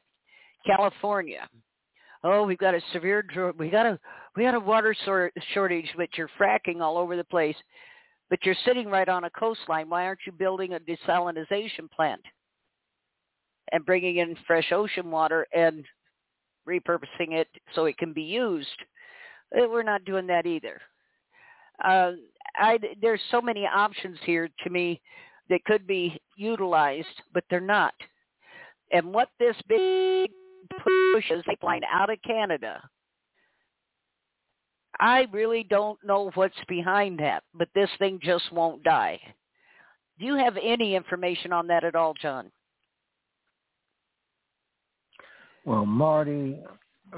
California. 0.66 1.50
Oh, 2.24 2.44
we've 2.44 2.58
got 2.58 2.76
a 2.76 2.82
severe 2.94 3.26
we 3.58 3.70
got 3.70 3.86
a 3.86 4.00
we 4.38 4.44
got 4.44 4.56
a 4.56 4.60
water 4.62 4.96
shortage, 5.54 5.90
but 5.98 6.10
you're 6.18 6.30
fracking 6.40 6.80
all 6.80 6.98
over 6.98 7.18
the 7.18 7.24
place. 7.26 7.56
But 8.30 8.40
you're 8.44 8.56
sitting 8.64 8.88
right 8.88 9.10
on 9.10 9.26
a 9.26 9.30
coastline. 9.32 9.90
Why 9.90 10.06
aren't 10.06 10.20
you 10.26 10.32
building 10.32 10.74
a 10.74 10.80
desalination 10.80 11.92
plant? 11.94 12.22
And 13.72 13.86
bringing 13.86 14.18
in 14.18 14.36
fresh 14.48 14.72
ocean 14.72 15.12
water 15.12 15.46
and 15.54 15.86
repurposing 16.68 17.32
it 17.32 17.48
so 17.74 17.86
it 17.86 17.98
can 17.98 18.14
be 18.14 18.22
used. 18.22 18.68
Uh, 19.56 19.68
we're 19.70 19.84
not 19.84 20.06
doing 20.06 20.28
that 20.28 20.46
either. 20.46 20.80
Uh, 21.84 22.12
I, 22.56 22.78
there's 23.02 23.22
so 23.32 23.42
many 23.42 23.66
options 23.66 24.18
here 24.24 24.50
to 24.64 24.70
me 24.70 25.02
that 25.50 25.64
could 25.66 25.88
be 25.88 26.20
utilized, 26.36 27.08
but 27.34 27.44
they're 27.50 27.60
not. 27.60 27.94
And 28.92 29.14
what 29.14 29.30
this 29.40 29.56
big 29.68 30.32
push 30.84 31.32
is 31.32 31.44
pipeline 31.46 31.82
out 31.92 32.10
of 32.10 32.22
Canada, 32.22 32.82
I 35.00 35.28
really 35.32 35.64
don't 35.64 35.98
know 36.04 36.32
what's 36.36 36.56
behind 36.68 37.20
that, 37.20 37.44
but 37.54 37.70
this 37.74 37.90
thing 38.00 38.20
just 38.22 38.52
won't 38.52 38.84
die. 38.84 39.20
Do 40.20 40.26
you 40.26 40.36
have 40.36 40.58
any 40.62 40.96
information 40.96 41.54
on 41.54 41.68
that 41.68 41.86
at 41.86 41.96
all, 41.96 42.14
John? 42.14 42.52
Well, 45.66 45.86
Marti, 45.86 46.58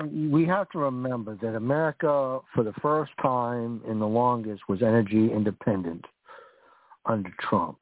we 0.10 0.46
have 0.46 0.70
to 0.70 0.80
remember 0.80 1.38
that 1.42 1.56
America, 1.56 2.40
for 2.54 2.64
the 2.64 2.74
first 2.82 3.12
time 3.22 3.82
in 3.88 4.00
the 4.00 4.08
longest, 4.08 4.64
was 4.68 4.82
energy 4.82 5.32
independent 5.32 6.06
under 7.06 7.32
Trump. 7.40 7.78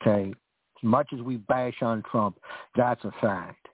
Okay? 0.00 0.30
As 0.30 0.82
much 0.82 1.08
as 1.12 1.20
we 1.20 1.36
bash 1.36 1.82
on 1.82 2.02
Trump, 2.10 2.38
that's 2.76 3.02
a 3.04 3.12
fact. 3.20 3.66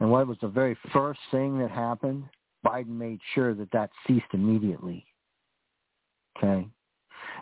And 0.00 0.10
what 0.10 0.26
was 0.26 0.38
the 0.40 0.48
very 0.48 0.76
first 0.92 1.20
thing 1.30 1.58
that 1.58 1.70
happened? 1.70 2.24
Biden 2.66 2.88
made 2.88 3.20
sure 3.34 3.54
that 3.54 3.70
that 3.72 3.90
ceased 4.06 4.24
immediately. 4.32 5.04
Okay? 6.36 6.66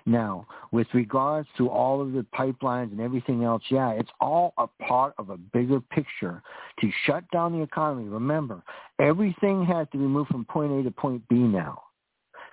Now, 0.05 0.47
with 0.73 0.89
regards 0.95 1.49
to 1.59 1.69
all 1.69 2.03
of 2.03 2.13
the 2.13 2.27
pipelines 2.35 2.91
and 2.91 3.01
everything 3.01 3.45
else, 3.45 3.63
yeah, 3.71 3.91
it's 3.91 4.11
all 4.21 4.53
a 4.59 4.67
part 4.85 5.15
of 5.19 5.31
a 5.31 5.37
bigger 5.37 5.81
picture 5.81 6.43
to 6.81 6.91
shut 7.07 7.25
down 7.31 7.53
the 7.53 7.63
economy. 7.63 8.09
Remember, 8.09 8.63
Everything 9.03 9.65
has 9.65 9.89
to 9.91 9.99
be 9.99 10.05
moved 10.05 10.31
from 10.31 10.45
point 10.45 10.73
A 10.73 10.83
to 10.85 10.91
point 10.91 11.27
B 11.29 11.35
now. 11.35 11.83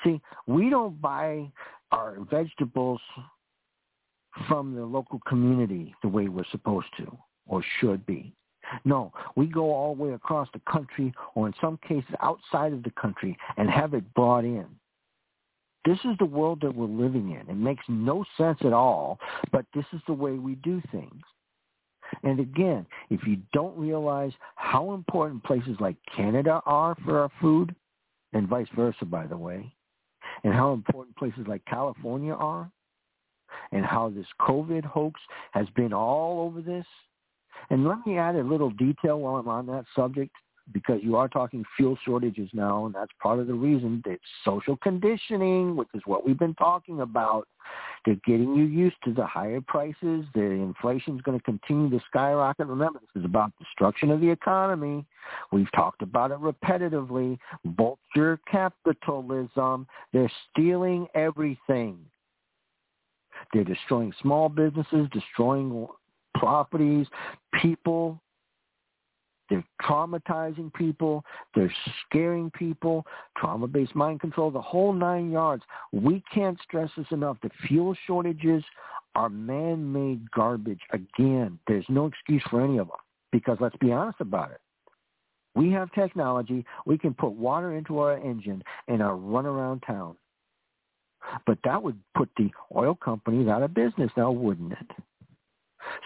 See, 0.04 0.20
we 0.48 0.70
don't 0.70 1.00
buy 1.00 1.52
our 1.92 2.18
vegetables 2.32 3.02
from 4.48 4.74
the 4.74 4.84
local 4.84 5.20
community 5.28 5.94
the 6.02 6.08
way 6.08 6.28
we're 6.28 6.46
supposed 6.52 6.88
to 6.98 7.16
or 7.48 7.64
should 7.80 8.04
be. 8.06 8.34
No, 8.84 9.12
we 9.36 9.46
go 9.46 9.72
all 9.74 9.96
the 9.96 10.04
way 10.04 10.14
across 10.14 10.48
the 10.54 10.62
country 10.72 11.14
or 11.36 11.48
in 11.48 11.54
some 11.62 11.78
cases 11.88 12.10
outside 12.22 12.74
of 12.74 12.84
the 12.84 12.92
country 12.92 13.38
and 13.58 13.70
have 13.70 13.94
it 13.94 14.12
brought 14.14 14.44
in. 14.44 14.66
This 15.90 15.98
is 16.06 16.16
the 16.20 16.26
world 16.26 16.62
that 16.62 16.76
we're 16.76 16.86
living 16.86 17.32
in. 17.32 17.50
It 17.50 17.58
makes 17.58 17.84
no 17.88 18.24
sense 18.38 18.60
at 18.64 18.74
all, 18.74 19.18
but 19.52 19.66
this 19.74 19.86
is 19.92 20.00
the 20.06 20.14
way 20.14 20.34
we 20.34 20.54
do 20.54 20.84
things. 20.92 21.24
And 22.22 22.40
again, 22.40 22.86
if 23.10 23.26
you 23.26 23.38
don't 23.54 23.76
realize 23.76 24.32
how 24.56 24.94
important 24.94 25.44
places 25.44 25.78
like 25.80 25.96
Canada 26.16 26.62
are 26.68 26.96
for 27.04 27.22
our 27.22 27.32
food, 27.42 27.74
and 28.34 28.48
vice 28.48 28.68
versa, 28.76 29.04
by 29.04 29.26
the 29.26 29.36
way, 29.36 29.74
and 30.44 30.54
how 30.54 30.74
important 30.74 31.16
places 31.18 31.48
like 31.48 31.66
California 31.66 32.34
are, 32.34 32.70
and 33.72 33.84
how 33.84 34.10
this 34.10 34.28
COVID 34.42 34.86
hoax 34.86 35.20
has 35.54 35.66
been 35.76 35.92
all 35.92 36.42
over 36.42 36.62
this. 36.62 36.86
And 37.72 37.88
let 37.88 38.06
me 38.06 38.20
add 38.20 38.36
a 38.36 38.44
little 38.44 38.70
detail 38.70 39.22
while 39.22 39.38
I'm 39.38 39.48
on 39.48 39.66
that 39.66 39.86
subject 39.96 40.36
because 40.72 41.00
you 41.02 41.16
are 41.16 41.28
talking 41.28 41.64
fuel 41.76 41.98
shortages 42.06 42.50
now, 42.54 42.86
and 42.86 42.96
that's 42.96 43.12
part 43.22 43.40
of 43.40 43.48
the 43.48 43.54
reason 43.54 44.02
that 44.06 44.20
social 44.44 44.78
conditioning, 44.78 45.76
which 45.76 45.88
is 45.94 46.02
what 46.06 46.26
we've 46.26 46.40
been 46.40 46.56
talking 46.56 47.02
about. 47.02 47.48
They're 48.06 48.20
getting 48.26 48.56
you 48.56 48.66
used 48.66 48.96
to 49.06 49.14
the 49.14 49.26
higher 49.26 49.62
prices. 49.62 50.26
The 50.34 50.42
inflation 50.42 51.16
is 51.16 51.22
going 51.22 51.38
to 51.38 51.44
continue 51.44 51.90
to 51.90 52.04
skyrocket. 52.08 52.68
Remember, 52.68 53.00
this 53.00 53.22
is 53.22 53.26
about 53.26 53.52
destruction 53.60 54.12
of 54.12 54.22
the 54.22 54.30
economy. 54.30 55.06
We've 55.52 55.72
talked 55.74 56.02
about 56.02 56.32
it 56.32 56.40
repetitively. 56.40 57.38
Vulture 57.66 58.40
capitalism. 58.50 59.88
They're 60.14 60.32
stealing 60.52 61.08
everything. 61.14 62.00
They're 63.54 63.64
destroying 63.64 64.14
small 64.22 64.50
businesses, 64.50 65.08
destroying 65.12 65.88
properties, 66.36 67.08
people, 67.62 68.22
they're 69.50 69.66
traumatizing 69.82 70.74
people. 70.74 71.24
They're 71.56 71.74
scaring 72.06 72.52
people. 72.52 73.06
Trauma-based 73.38 73.96
mind 73.96 74.22
control, 74.22 74.52
the 74.52 74.62
whole 74.62 74.94
nine 74.94 75.32
yards. 75.32 75.64
We 75.92 76.24
can't 76.34 76.60
stress 76.62 76.90
this 76.96 77.08
enough. 77.12 77.38
The 77.42 77.50
fuel 77.68 77.96
shortages 78.06 78.64
are 79.16 79.30
man-made 79.30 80.30
garbage. 80.32 80.82
Again, 80.92 81.60
there's 81.68 81.86
no 81.90 82.06
excuse 82.06 82.44
for 82.50 82.64
any 82.64 82.78
of 82.78 82.88
them 82.88 82.98
because 83.32 83.58
let's 83.60 83.76
be 83.78 83.92
honest 83.92 84.22
about 84.22 84.52
it. 84.52 84.62
We 85.56 85.72
have 85.72 85.92
technology. 85.94 86.64
We 86.86 86.98
can 86.98 87.14
put 87.14 87.32
water 87.32 87.76
into 87.76 88.00
our 88.00 88.18
engine 88.18 88.64
and 88.88 89.02
our 89.02 89.16
run 89.16 89.46
around 89.46 89.82
town. 89.82 90.16
But 91.46 91.58
that 91.64 91.82
would 91.82 91.98
put 92.16 92.30
the 92.38 92.50
oil 92.76 92.96
companies 92.96 93.48
out 93.48 93.64
of 93.64 93.74
business 93.74 94.12
now, 94.16 94.32
wouldn't 94.32 94.74
it? 94.74 94.92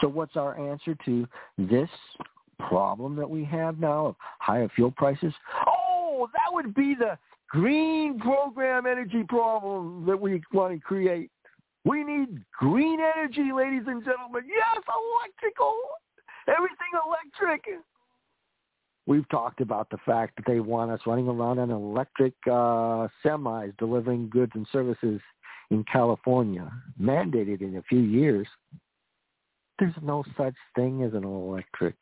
So 0.01 0.07
what's 0.07 0.35
our 0.37 0.57
answer 0.57 0.95
to 1.05 1.27
this 1.57 1.89
problem 2.67 3.15
that 3.15 3.29
we 3.29 3.43
have 3.45 3.79
now 3.79 4.07
of 4.07 4.15
higher 4.39 4.69
fuel 4.75 4.91
prices? 4.91 5.33
Oh, 5.67 6.27
that 6.33 6.53
would 6.53 6.73
be 6.73 6.95
the 6.95 7.17
green 7.49 8.19
program 8.19 8.85
energy 8.85 9.23
problem 9.27 10.05
that 10.07 10.19
we 10.19 10.41
want 10.51 10.73
to 10.73 10.79
create. 10.79 11.29
We 11.85 12.03
need 12.03 12.43
green 12.57 12.99
energy, 13.15 13.51
ladies 13.55 13.83
and 13.87 14.03
gentlemen. 14.03 14.43
Yes, 14.47 14.83
electrical. 14.87 15.75
Everything 16.47 16.77
electric. 17.05 17.79
We've 19.05 19.27
talked 19.29 19.59
about 19.59 19.89
the 19.89 19.97
fact 20.05 20.37
that 20.37 20.45
they 20.47 20.61
want 20.61 20.91
us 20.91 21.01
running 21.05 21.27
around 21.27 21.59
on 21.59 21.71
electric 21.71 22.33
uh, 22.47 23.07
semis 23.23 23.77
delivering 23.77 24.29
goods 24.29 24.53
and 24.55 24.65
services 24.71 25.19
in 25.71 25.83
California, 25.91 26.71
mandated 27.01 27.61
in 27.61 27.75
a 27.77 27.81
few 27.83 27.99
years. 27.99 28.47
There's 29.77 29.93
no 30.01 30.23
such 30.37 30.55
thing 30.75 31.03
as 31.03 31.13
an 31.13 31.25
electric 31.25 31.95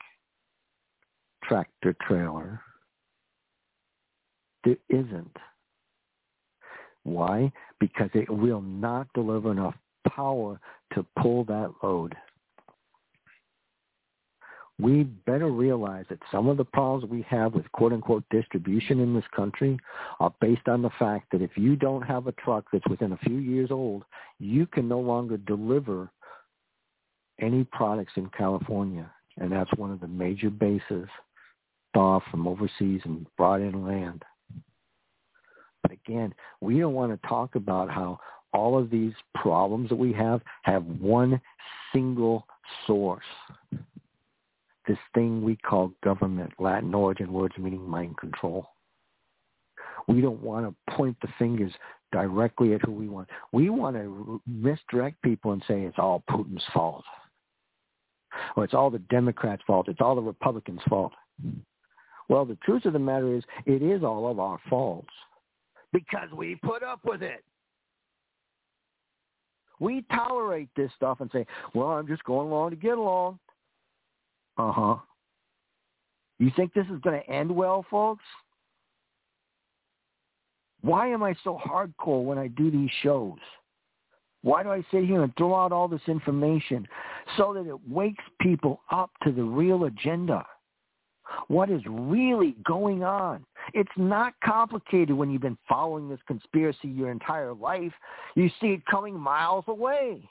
tractor 1.44 1.96
trailer. 2.08 2.62
There 4.64 4.78
isn't. 4.90 5.38
Why? 7.04 7.52
Because 7.80 8.10
it 8.14 8.30
will 8.30 8.62
not 8.62 9.08
deliver 9.14 9.52
enough 9.52 9.76
power 10.08 10.60
to 10.94 11.06
pull 11.22 11.44
that 11.46 11.72
load. 11.82 12.16
We 14.80 15.04
better 15.04 15.50
realize 15.52 16.06
that 16.10 16.20
some 16.32 16.48
of 16.48 16.58
the 16.58 16.66
problems 16.66 17.10
we 17.10 17.22
have 17.30 17.54
with 17.54 17.72
quote 17.72 17.94
unquote 17.94 18.24
distribution 18.32 19.00
in 19.00 19.14
this 19.14 19.26
country 19.36 19.78
are 20.20 20.34
based 20.42 20.68
on 20.68 20.82
the 20.82 20.90
fact 20.98 21.32
that 21.32 21.42
if 21.42 21.52
you 21.56 21.76
don't 21.76 22.02
have 22.02 22.26
a 22.26 22.32
truck 22.34 22.66
that's 22.72 22.88
within 22.90 23.12
a 23.12 23.18
few 23.18 23.38
years 23.38 23.70
old, 23.70 24.04
you 24.40 24.66
can 24.66 24.88
no 24.88 25.00
longer 25.00 25.38
deliver 25.38 26.10
any 27.40 27.64
products 27.64 28.14
in 28.16 28.30
California. 28.36 29.10
And 29.38 29.52
that's 29.52 29.72
one 29.76 29.92
of 29.92 30.00
the 30.00 30.08
major 30.08 30.50
bases 30.50 31.08
off 31.96 32.24
from 32.30 32.48
overseas 32.48 33.02
and 33.04 33.26
brought 33.38 33.62
in 33.62 33.86
land. 33.86 34.24
But 35.82 35.92
again, 35.92 36.34
we 36.60 36.80
don't 36.80 36.94
want 36.94 37.12
to 37.12 37.28
talk 37.28 37.56
about 37.56 37.90
how 37.90 38.20
all 38.54 38.78
of 38.78 38.90
these 38.90 39.14
problems 39.36 39.90
that 39.90 39.96
we 39.96 40.14
have 40.14 40.42
have 40.64 40.86
one 40.86 41.40
single 41.94 42.46
source. 42.86 43.24
This 44.88 44.98
thing 45.14 45.44
we 45.44 45.56
call 45.56 45.94
government, 46.04 46.54
Latin 46.60 46.94
origin 46.94 47.32
words 47.32 47.56
meaning 47.58 47.88
mind 47.88 48.18
control. 48.18 48.70
We 50.08 50.22
don't 50.22 50.42
want 50.42 50.68
to 50.68 50.94
point 50.94 51.18
the 51.22 51.30
fingers 51.38 51.72
directly 52.12 52.74
at 52.74 52.82
who 52.82 52.92
we 52.92 53.08
want. 53.08 53.30
We 53.52 53.70
want 53.70 53.96
to 53.96 54.42
misdirect 54.48 55.22
people 55.22 55.54
and 55.54 55.64
say 55.68 55.82
it's 55.82 56.00
all 56.00 56.24
Putin's 56.30 56.64
fault. 56.74 57.06
Or 58.56 58.64
it's 58.64 58.74
all 58.74 58.90
the 58.90 59.00
Democrats' 59.00 59.64
fault. 59.68 59.88
It's 59.88 60.02
all 60.02 60.16
the 60.16 60.22
Republicans' 60.22 60.82
fault. 60.90 61.14
Well, 62.30 62.46
the 62.46 62.58
truth 62.64 62.86
of 62.86 62.94
the 62.94 63.00
matter 63.00 63.36
is 63.36 63.44
it 63.66 63.82
is 63.82 64.04
all 64.04 64.30
of 64.30 64.40
our 64.40 64.60
faults 64.70 65.10
because 65.92 66.30
we 66.36 66.56
put 66.56 66.84
up 66.84 67.02
with 67.04 67.22
it. 67.22 67.44
We 69.80 70.06
tolerate 70.14 70.70
this 70.76 70.92
stuff 70.96 71.22
and 71.22 71.30
say, 71.34 71.46
well, 71.74 71.88
I'm 71.88 72.08
just 72.08 72.24
going 72.24 72.48
along 72.48 72.70
to 72.70 72.76
get 72.76 72.98
along. 72.98 73.40
Uh-huh. 74.58 74.96
You 76.38 76.52
think 76.56 76.74
this 76.74 76.86
is 76.88 77.00
going 77.02 77.20
to 77.20 77.30
end 77.30 77.54
well, 77.54 77.86
folks? 77.90 78.24
Why 80.82 81.08
am 81.08 81.24
I 81.24 81.36
so 81.44 81.60
hardcore 81.64 82.24
when 82.24 82.38
I 82.38 82.48
do 82.48 82.72
these 82.72 82.90
shows? 83.02 83.38
Why 84.44 84.64
do 84.64 84.70
I 84.70 84.84
sit 84.92 85.06
here 85.06 85.24
and 85.24 85.36
throw 85.36 85.56
out 85.56 85.72
all 85.72 85.88
this 85.88 86.02
information? 86.08 86.88
So 87.38 87.54
that 87.54 87.68
it 87.68 87.90
wakes 87.90 88.24
people 88.40 88.82
up 88.92 89.12
to 89.24 89.32
the 89.32 89.44
real 89.44 89.86
agenda 89.86 90.46
what 91.48 91.70
is 91.70 91.82
really 91.88 92.56
going 92.66 93.04
on. 93.04 93.46
It's 93.74 93.92
not 93.98 94.34
complicated 94.44 95.16
when 95.16 95.30
you've 95.30 95.42
been 95.42 95.58
following 95.68 96.10
this 96.10 96.20
conspiracy 96.28 96.88
your 96.88 97.12
entire 97.12 97.54
life. 97.54 97.94
You 98.36 98.50
see 98.60 98.68
it 98.68 98.86
coming 98.86 99.18
miles 99.20 99.66
away. 99.68 100.28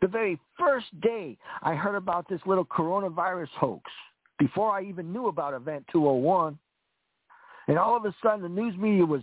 The 0.00 0.08
very 0.08 0.38
first 0.58 0.86
day 1.00 1.38
I 1.62 1.74
heard 1.74 1.96
about 1.96 2.28
this 2.28 2.40
little 2.46 2.66
coronavirus 2.66 3.48
hoax, 3.58 3.90
before 4.38 4.70
I 4.70 4.82
even 4.82 5.12
knew 5.12 5.28
about 5.28 5.54
Event 5.54 5.86
201, 5.90 6.58
and 7.68 7.78
all 7.78 7.96
of 7.96 8.04
a 8.04 8.14
sudden 8.22 8.42
the 8.42 8.48
news 8.48 8.76
media 8.76 9.04
was 9.04 9.22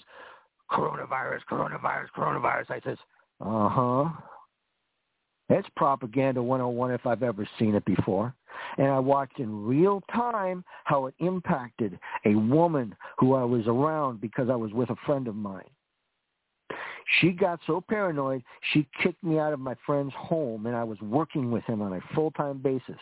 coronavirus, 0.71 1.41
coronavirus, 1.49 2.07
coronavirus. 2.17 2.71
I 2.71 2.79
says, 2.83 2.97
uh-huh. 3.39 4.09
It's 5.53 5.69
propaganda 5.75 6.41
101 6.41 6.91
if 6.91 7.05
I've 7.05 7.21
ever 7.21 7.47
seen 7.59 7.75
it 7.75 7.85
before. 7.85 8.33
And 8.79 8.87
I 8.87 8.97
watched 8.97 9.37
in 9.37 9.67
real 9.67 10.01
time 10.11 10.63
how 10.83 11.05
it 11.05 11.13
impacted 11.19 11.99
a 12.25 12.33
woman 12.33 12.95
who 13.19 13.35
I 13.35 13.43
was 13.43 13.67
around 13.67 14.19
because 14.19 14.49
I 14.49 14.55
was 14.55 14.71
with 14.73 14.89
a 14.89 14.95
friend 15.05 15.27
of 15.27 15.35
mine. 15.35 15.69
She 17.19 17.31
got 17.31 17.59
so 17.67 17.81
paranoid, 17.81 18.43
she 18.71 18.87
kicked 19.03 19.23
me 19.23 19.37
out 19.37 19.53
of 19.53 19.59
my 19.59 19.75
friend's 19.85 20.13
home, 20.17 20.65
and 20.65 20.75
I 20.75 20.83
was 20.83 20.99
working 21.01 21.51
with 21.51 21.63
him 21.65 21.83
on 21.83 21.93
a 21.93 22.15
full-time 22.15 22.57
basis. 22.57 22.99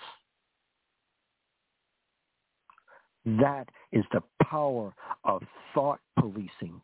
That 3.25 3.69
is 3.93 4.03
the 4.11 4.23
power 4.43 4.93
of 5.23 5.43
thought 5.73 6.01
policing. 6.19 6.81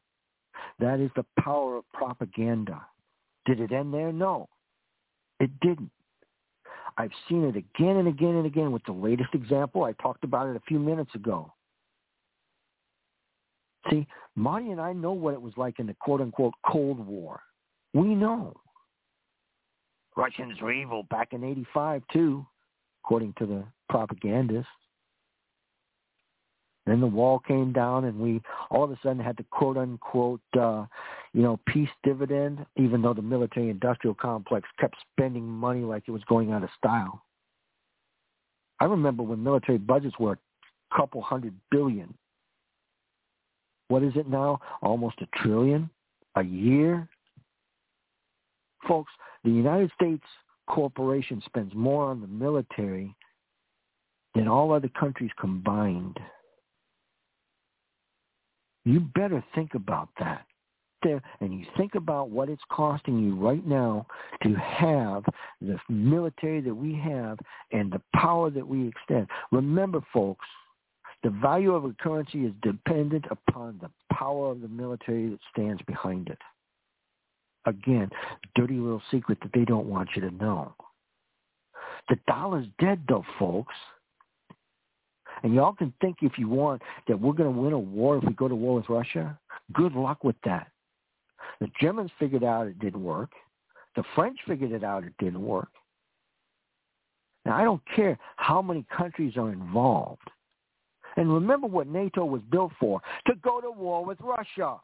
That 0.79 1.01
is 1.01 1.09
the 1.17 1.25
power 1.39 1.75
of 1.75 1.83
propaganda. 1.91 2.85
Did 3.45 3.59
it 3.59 3.73
end 3.73 3.93
there? 3.93 4.13
No. 4.13 4.47
It 5.39 5.51
didn't. 5.59 5.91
I've 6.97 7.11
seen 7.29 7.43
it 7.43 7.55
again 7.55 7.97
and 7.97 8.07
again 8.07 8.35
and 8.35 8.45
again 8.45 8.71
with 8.71 8.83
the 8.85 8.91
latest 8.91 9.29
example. 9.33 9.83
I 9.83 9.93
talked 9.93 10.23
about 10.23 10.47
it 10.47 10.55
a 10.55 10.61
few 10.67 10.79
minutes 10.79 11.13
ago. 11.13 11.53
See, 13.89 14.07
Marti 14.35 14.71
and 14.71 14.81
I 14.81 14.93
know 14.93 15.13
what 15.13 15.33
it 15.33 15.41
was 15.41 15.53
like 15.57 15.79
in 15.79 15.87
the 15.87 15.95
quote-unquote 15.99 16.53
Cold 16.65 17.05
War. 17.05 17.39
We 17.93 18.15
know. 18.15 18.55
Russians 20.15 20.59
were 20.59 20.73
evil 20.73 21.03
back 21.03 21.33
in 21.33 21.43
85 21.43 22.01
too, 22.11 22.45
according 23.03 23.33
to 23.37 23.45
the 23.45 23.63
propagandists. 23.89 24.67
Then 26.87 27.01
the 27.01 27.07
wall 27.07 27.39
came 27.39 27.71
down, 27.73 28.05
and 28.05 28.17
we 28.17 28.41
all 28.71 28.85
of 28.85 28.91
a 28.91 28.97
sudden 29.03 29.19
had 29.19 29.37
the 29.37 29.45
quote 29.51 29.77
unquote, 29.77 30.41
uh, 30.59 30.85
you 31.33 31.41
know, 31.41 31.59
peace 31.67 31.89
dividend, 32.03 32.65
even 32.77 33.01
though 33.01 33.13
the 33.13 33.21
military 33.21 33.69
industrial 33.69 34.15
complex 34.15 34.67
kept 34.79 34.95
spending 35.11 35.47
money 35.47 35.81
like 35.81 36.03
it 36.07 36.11
was 36.11 36.23
going 36.27 36.51
out 36.51 36.63
of 36.63 36.69
style. 36.77 37.23
I 38.79 38.85
remember 38.85 39.23
when 39.23 39.43
military 39.43 39.77
budgets 39.77 40.17
were 40.19 40.33
a 40.33 40.95
couple 40.95 41.21
hundred 41.21 41.53
billion. 41.71 42.13
What 43.89 44.03
is 44.03 44.13
it 44.15 44.27
now? 44.27 44.59
Almost 44.81 45.21
a 45.21 45.27
trillion 45.41 45.89
a 46.35 46.43
year? 46.43 47.07
Folks, 48.87 49.11
the 49.43 49.49
United 49.49 49.91
States 49.95 50.23
corporation 50.67 51.41
spends 51.45 51.73
more 51.73 52.05
on 52.05 52.21
the 52.21 52.27
military 52.27 53.15
than 54.35 54.47
all 54.47 54.71
other 54.71 54.89
countries 54.89 55.31
combined. 55.39 56.19
You 58.85 58.99
better 58.99 59.43
think 59.55 59.73
about 59.73 60.09
that. 60.19 60.45
There, 61.03 61.21
and 61.41 61.53
you 61.53 61.65
think 61.77 61.93
about 61.93 62.31
what 62.31 62.49
it's 62.49 62.63
costing 62.71 63.19
you 63.19 63.35
right 63.35 63.65
now 63.65 64.07
to 64.41 64.53
have 64.55 65.23
the 65.61 65.77
military 65.89 66.59
that 66.61 66.73
we 66.73 66.95
have 66.95 67.37
and 67.71 67.91
the 67.91 68.01
power 68.15 68.49
that 68.49 68.67
we 68.67 68.87
extend. 68.87 69.27
Remember, 69.51 70.01
folks, 70.11 70.45
the 71.23 71.29
value 71.29 71.73
of 71.73 71.85
a 71.85 71.93
currency 72.01 72.45
is 72.45 72.53
dependent 72.63 73.25
upon 73.29 73.79
the 73.81 73.89
power 74.13 74.51
of 74.51 74.61
the 74.61 74.67
military 74.67 75.29
that 75.29 75.39
stands 75.51 75.81
behind 75.83 76.29
it. 76.29 76.39
Again, 77.65 78.09
dirty 78.55 78.75
little 78.75 79.01
secret 79.11 79.37
that 79.41 79.51
they 79.53 79.65
don't 79.65 79.87
want 79.87 80.09
you 80.15 80.21
to 80.21 80.31
know. 80.31 80.73
The 82.09 82.17
dollar's 82.27 82.67
dead 82.79 83.01
though, 83.07 83.25
folks. 83.37 83.75
And 85.43 85.53
y'all 85.53 85.73
can 85.73 85.93
think 86.01 86.17
if 86.21 86.37
you 86.37 86.47
want 86.47 86.81
that 87.07 87.19
we're 87.19 87.33
going 87.33 87.53
to 87.53 87.59
win 87.59 87.73
a 87.73 87.79
war 87.79 88.17
if 88.17 88.23
we 88.23 88.33
go 88.33 88.47
to 88.47 88.55
war 88.55 88.75
with 88.75 88.89
Russia. 88.89 89.37
Good 89.73 89.93
luck 89.93 90.23
with 90.23 90.37
that. 90.45 90.69
The 91.59 91.69
Germans 91.81 92.11
figured 92.19 92.43
out 92.43 92.67
it 92.67 92.79
didn't 92.79 93.03
work. 93.03 93.31
The 93.95 94.03
French 94.15 94.37
figured 94.47 94.71
it 94.71 94.83
out 94.83 95.03
it 95.03 95.13
didn't 95.19 95.41
work. 95.41 95.69
Now, 97.45 97.57
I 97.57 97.63
don't 97.63 97.81
care 97.95 98.17
how 98.35 98.61
many 98.61 98.85
countries 98.95 99.37
are 99.37 99.51
involved. 99.51 100.29
And 101.15 101.33
remember 101.33 101.65
what 101.65 101.87
NATO 101.87 102.25
was 102.25 102.41
built 102.51 102.73
for, 102.79 103.01
to 103.25 103.33
go 103.41 103.59
to 103.59 103.71
war 103.71 104.05
with 104.05 104.19
Russia. 104.21 104.77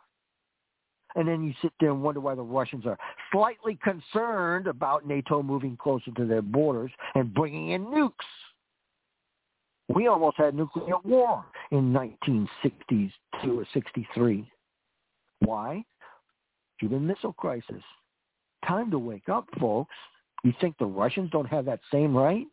And 1.16 1.28
then 1.28 1.44
you 1.44 1.54
sit 1.62 1.72
there 1.80 1.92
and 1.92 2.02
wonder 2.02 2.22
why 2.22 2.34
the 2.34 2.42
Russians 2.42 2.88
are 2.88 2.98
slightly 3.32 3.78
concerned 3.84 4.66
about 4.66 5.06
NATO 5.06 5.44
moving 5.44 5.78
closer 5.78 6.10
to 6.12 6.26
their 6.26 6.42
borders 6.42 6.92
and 7.14 7.34
bringing 7.34 7.72
in 7.72 7.86
nukes. 7.86 8.14
We 9.90 10.08
almost 10.08 10.38
had 10.38 10.56
nuclear 10.56 10.96
war 11.04 11.46
in 11.72 11.94
1962 11.94 13.60
or 13.60 13.66
63. 13.74 14.50
Why? 15.40 15.84
Cuban 16.80 17.06
Missile 17.06 17.34
Crisis. 17.34 17.84
Time 18.68 18.92
to 18.92 19.00
wake 19.00 19.30
up, 19.30 19.46
folks. 19.60 19.96
You 20.44 20.54
think 20.60 20.78
the 20.78 20.86
Russians 20.86 21.30
don't 21.32 21.46
have 21.46 21.66
that 21.66 21.80
same 21.92 22.16
right? 22.16 22.46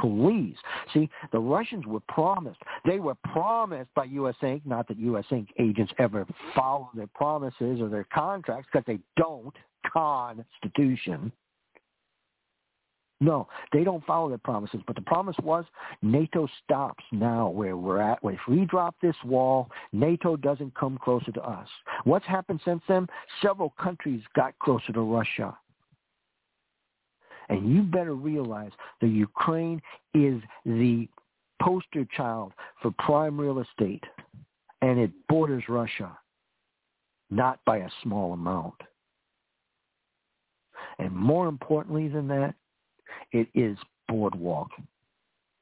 Please. 0.00 0.56
See, 0.94 1.10
the 1.32 1.38
Russians 1.38 1.84
were 1.84 2.00
promised. 2.08 2.60
They 2.84 3.00
were 3.00 3.16
promised 3.32 3.90
by 3.94 4.04
U.S. 4.04 4.36
Inc., 4.42 4.64
not 4.64 4.86
that 4.88 4.98
U.S. 4.98 5.24
Inc. 5.30 5.48
agents 5.58 5.92
ever 5.98 6.26
follow 6.54 6.90
their 6.94 7.08
promises 7.08 7.80
or 7.80 7.88
their 7.88 8.06
contracts 8.12 8.68
because 8.72 8.86
they 8.86 9.00
don't, 9.16 9.54
Constitution. 9.92 11.32
No, 13.22 13.48
they 13.72 13.84
don't 13.84 14.04
follow 14.06 14.30
their 14.30 14.38
promises. 14.38 14.80
But 14.86 14.96
the 14.96 15.02
promise 15.02 15.36
was 15.42 15.66
NATO 16.00 16.48
stops 16.64 17.04
now 17.12 17.50
where 17.50 17.76
we're 17.76 18.00
at. 18.00 18.18
If 18.22 18.40
we 18.48 18.64
drop 18.64 18.94
this 19.02 19.16
wall, 19.24 19.68
NATO 19.92 20.36
doesn't 20.36 20.74
come 20.74 20.98
closer 21.02 21.30
to 21.32 21.42
us. 21.42 21.68
What's 22.04 22.26
happened 22.26 22.60
since 22.64 22.82
then? 22.88 23.06
Several 23.42 23.74
countries 23.78 24.22
got 24.34 24.58
closer 24.58 24.92
to 24.94 25.00
Russia. 25.02 25.56
And 27.50 27.70
you 27.70 27.82
better 27.82 28.14
realize 28.14 28.70
that 29.00 29.08
Ukraine 29.08 29.82
is 30.14 30.40
the 30.64 31.06
poster 31.60 32.06
child 32.16 32.52
for 32.80 32.90
prime 32.98 33.38
real 33.38 33.58
estate, 33.58 34.04
and 34.80 34.98
it 34.98 35.10
borders 35.28 35.64
Russia, 35.68 36.16
not 37.30 37.58
by 37.66 37.78
a 37.78 37.88
small 38.02 38.32
amount. 38.32 38.76
And 40.98 41.14
more 41.14 41.48
importantly 41.48 42.08
than 42.08 42.28
that, 42.28 42.54
it 43.32 43.48
is 43.54 43.76
Boardwalk. 44.08 44.70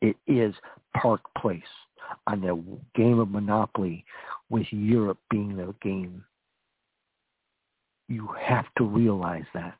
It 0.00 0.16
is 0.26 0.54
Park 0.96 1.20
Place 1.36 1.62
on 2.26 2.40
the 2.40 2.62
game 2.94 3.18
of 3.18 3.30
Monopoly 3.30 4.04
with 4.48 4.66
Europe 4.70 5.18
being 5.30 5.56
the 5.56 5.74
game. 5.82 6.24
You 8.08 8.28
have 8.40 8.66
to 8.78 8.84
realize 8.84 9.44
that. 9.54 9.76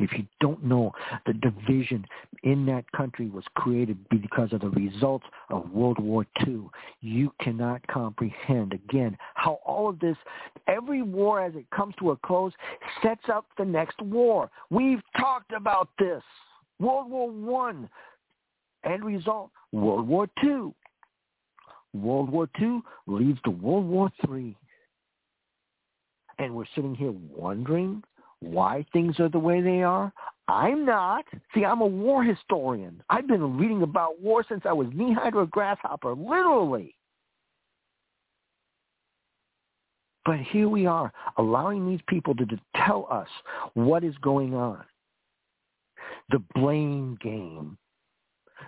If 0.00 0.12
you 0.14 0.26
don't 0.40 0.64
know, 0.64 0.92
the 1.26 1.34
division 1.34 2.06
in 2.42 2.64
that 2.66 2.90
country 2.92 3.28
was 3.28 3.44
created 3.54 3.98
because 4.08 4.50
of 4.54 4.62
the 4.62 4.70
results 4.70 5.26
of 5.50 5.70
World 5.70 5.98
War 5.98 6.26
II. 6.46 6.70
You 7.02 7.30
cannot 7.42 7.86
comprehend, 7.86 8.72
again, 8.72 9.16
how 9.34 9.60
all 9.66 9.90
of 9.90 10.00
this, 10.00 10.16
every 10.66 11.02
war 11.02 11.42
as 11.42 11.54
it 11.54 11.68
comes 11.70 11.94
to 11.98 12.12
a 12.12 12.16
close, 12.16 12.52
sets 13.02 13.28
up 13.30 13.44
the 13.58 13.64
next 13.64 14.00
war. 14.00 14.50
We've 14.70 15.02
talked 15.18 15.52
about 15.52 15.90
this. 15.98 16.22
World 16.78 17.10
War 17.10 17.30
One, 17.30 17.90
end 18.84 19.04
result, 19.04 19.50
World 19.70 20.08
War 20.08 20.26
Two. 20.40 20.74
World 21.92 22.30
War 22.30 22.48
Two 22.58 22.82
leads 23.06 23.40
to 23.42 23.50
World 23.50 23.84
War 23.84 24.10
Three. 24.24 24.56
And 26.38 26.54
we're 26.54 26.64
sitting 26.74 26.94
here 26.94 27.12
wondering 27.12 28.02
why 28.40 28.84
things 28.92 29.20
are 29.20 29.28
the 29.28 29.38
way 29.38 29.60
they 29.60 29.82
are? 29.82 30.12
I'm 30.48 30.84
not. 30.84 31.24
See, 31.54 31.64
I'm 31.64 31.80
a 31.80 31.86
war 31.86 32.24
historian. 32.24 33.02
I've 33.08 33.28
been 33.28 33.56
reading 33.56 33.82
about 33.82 34.20
war 34.20 34.44
since 34.48 34.62
I 34.64 34.72
was 34.72 34.88
knee-high 34.92 35.30
to 35.30 35.40
a 35.40 35.46
grasshopper, 35.46 36.14
literally. 36.14 36.96
But 40.24 40.40
here 40.40 40.68
we 40.68 40.86
are, 40.86 41.12
allowing 41.38 41.88
these 41.88 42.00
people 42.08 42.34
to, 42.34 42.46
to 42.46 42.60
tell 42.84 43.06
us 43.10 43.28
what 43.74 44.04
is 44.04 44.14
going 44.22 44.54
on. 44.54 44.84
The 46.30 46.42
blame 46.54 47.16
game. 47.22 47.78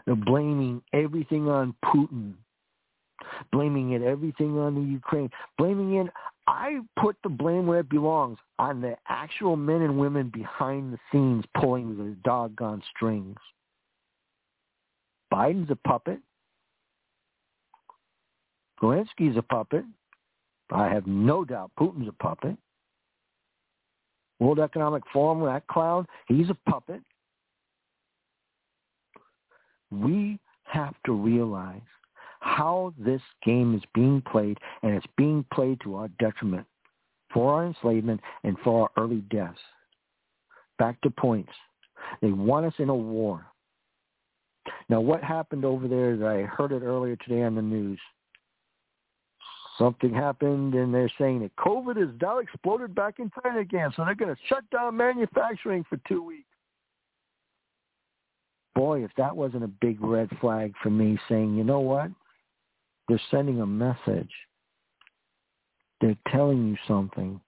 They're 0.06 0.14
blaming 0.14 0.82
everything 0.92 1.48
on 1.48 1.74
Putin 1.84 2.34
blaming 3.52 3.92
it 3.92 4.02
everything 4.02 4.58
on 4.58 4.74
the 4.74 4.80
Ukraine, 4.80 5.30
blaming 5.58 5.94
it. 5.94 6.12
I 6.46 6.80
put 7.00 7.16
the 7.22 7.28
blame 7.28 7.66
where 7.66 7.80
it 7.80 7.88
belongs 7.88 8.38
on 8.58 8.80
the 8.80 8.96
actual 9.08 9.56
men 9.56 9.82
and 9.82 9.98
women 9.98 10.30
behind 10.34 10.92
the 10.92 10.98
scenes 11.10 11.44
pulling 11.58 11.96
the 11.96 12.16
doggone 12.24 12.82
strings. 12.94 13.38
Biden's 15.32 15.70
a 15.70 15.76
puppet. 15.76 16.18
Zelensky's 18.82 19.36
a 19.36 19.42
puppet. 19.42 19.84
I 20.70 20.88
have 20.88 21.06
no 21.06 21.44
doubt 21.44 21.70
Putin's 21.78 22.08
a 22.08 22.22
puppet. 22.22 22.56
World 24.40 24.58
Economic 24.58 25.04
Forum, 25.12 25.44
that 25.44 25.66
clown, 25.68 26.06
he's 26.26 26.50
a 26.50 26.70
puppet. 26.70 27.00
We 29.92 30.40
have 30.64 30.94
to 31.06 31.12
realize 31.12 31.80
how 32.42 32.92
this 32.98 33.22
game 33.44 33.74
is 33.74 33.82
being 33.94 34.20
played, 34.20 34.58
and 34.82 34.94
it's 34.94 35.06
being 35.16 35.44
played 35.54 35.80
to 35.82 35.94
our 35.94 36.08
detriment 36.18 36.66
for 37.32 37.54
our 37.54 37.66
enslavement 37.66 38.20
and 38.44 38.56
for 38.64 38.82
our 38.82 39.02
early 39.02 39.22
deaths. 39.30 39.58
Back 40.78 41.00
to 41.02 41.10
points. 41.10 41.52
They 42.20 42.32
want 42.32 42.66
us 42.66 42.74
in 42.78 42.88
a 42.88 42.94
war. 42.94 43.46
Now, 44.88 45.00
what 45.00 45.22
happened 45.22 45.64
over 45.64 45.86
there 45.86 46.14
I 46.28 46.42
heard 46.42 46.72
it 46.72 46.82
earlier 46.82 47.16
today 47.16 47.42
on 47.42 47.54
the 47.54 47.62
news. 47.62 48.00
Something 49.78 50.12
happened, 50.12 50.74
and 50.74 50.92
they're 50.92 51.12
saying 51.18 51.40
that 51.40 51.56
COVID 51.56 51.96
has 51.96 52.14
now 52.20 52.38
exploded 52.38 52.94
back 52.94 53.20
in 53.20 53.30
China 53.42 53.60
again, 53.60 53.90
so 53.96 54.04
they're 54.04 54.14
going 54.14 54.34
to 54.34 54.40
shut 54.48 54.68
down 54.70 54.96
manufacturing 54.96 55.84
for 55.88 55.98
two 56.08 56.22
weeks 56.22 56.44
boy, 58.74 59.04
if 59.04 59.10
that 59.16 59.36
wasn't 59.36 59.62
a 59.62 59.68
big 59.68 60.02
red 60.02 60.28
flag 60.40 60.74
for 60.82 60.90
me 60.90 61.18
saying, 61.28 61.54
you 61.54 61.64
know 61.64 61.80
what? 61.80 62.10
They're 63.08 63.20
sending 63.30 63.60
a 63.60 63.66
message. 63.66 64.30
They're 66.00 66.16
telling 66.30 66.68
you 66.68 66.76
something. 66.86 67.40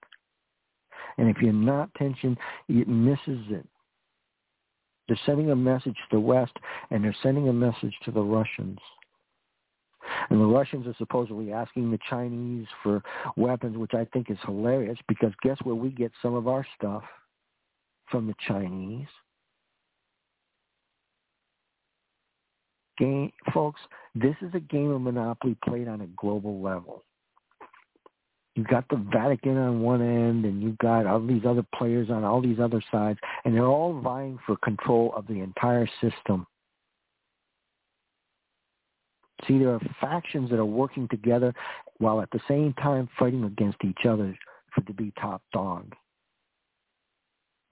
And 1.18 1.28
if 1.28 1.36
you're 1.40 1.52
not 1.52 1.90
attention, 1.94 2.36
it 2.68 2.88
misses 2.88 3.44
it. 3.50 3.66
They're 5.06 5.20
sending 5.26 5.50
a 5.50 5.56
message 5.56 5.96
to 5.96 6.16
the 6.16 6.20
West, 6.20 6.52
and 6.90 7.04
they're 7.04 7.16
sending 7.22 7.48
a 7.48 7.52
message 7.52 7.94
to 8.04 8.10
the 8.10 8.22
Russians. 8.22 8.78
And 10.30 10.40
the 10.40 10.46
Russians 10.46 10.86
are 10.86 10.94
supposedly 10.98 11.52
asking 11.52 11.90
the 11.90 11.98
Chinese 12.08 12.66
for 12.82 13.02
weapons, 13.36 13.76
which 13.76 13.94
I 13.94 14.06
think 14.12 14.30
is 14.30 14.38
hilarious 14.44 14.98
because 15.08 15.32
guess 15.42 15.58
where 15.62 15.74
we 15.74 15.90
get 15.90 16.12
some 16.22 16.34
of 16.34 16.48
our 16.48 16.66
stuff? 16.76 17.02
From 18.10 18.26
the 18.26 18.34
Chinese. 18.46 19.08
Game, 22.98 23.32
folks, 23.52 23.80
this 24.14 24.34
is 24.42 24.50
a 24.54 24.60
game 24.60 24.90
of 24.90 25.00
Monopoly 25.00 25.56
played 25.64 25.88
on 25.88 26.00
a 26.00 26.06
global 26.16 26.60
level. 26.60 27.04
You've 28.54 28.68
got 28.68 28.88
the 28.88 29.04
Vatican 29.12 29.56
on 29.56 29.82
one 29.82 30.00
end, 30.00 30.44
and 30.44 30.62
you've 30.62 30.78
got 30.78 31.06
all 31.06 31.24
these 31.24 31.44
other 31.44 31.64
players 31.74 32.08
on 32.08 32.22
all 32.22 32.40
these 32.40 32.60
other 32.60 32.82
sides, 32.92 33.18
and 33.44 33.54
they're 33.54 33.66
all 33.66 34.00
vying 34.00 34.38
for 34.46 34.56
control 34.58 35.12
of 35.16 35.26
the 35.26 35.40
entire 35.40 35.88
system. 36.00 36.46
See, 39.46 39.58
there 39.58 39.70
are 39.70 39.80
factions 40.00 40.50
that 40.50 40.58
are 40.58 40.64
working 40.64 41.08
together 41.08 41.52
while 41.98 42.20
at 42.20 42.30
the 42.30 42.40
same 42.48 42.72
time 42.74 43.08
fighting 43.18 43.44
against 43.44 43.78
each 43.84 44.06
other 44.08 44.36
for 44.72 44.80
to 44.82 44.92
be 44.92 45.12
top 45.20 45.42
dog. 45.52 45.92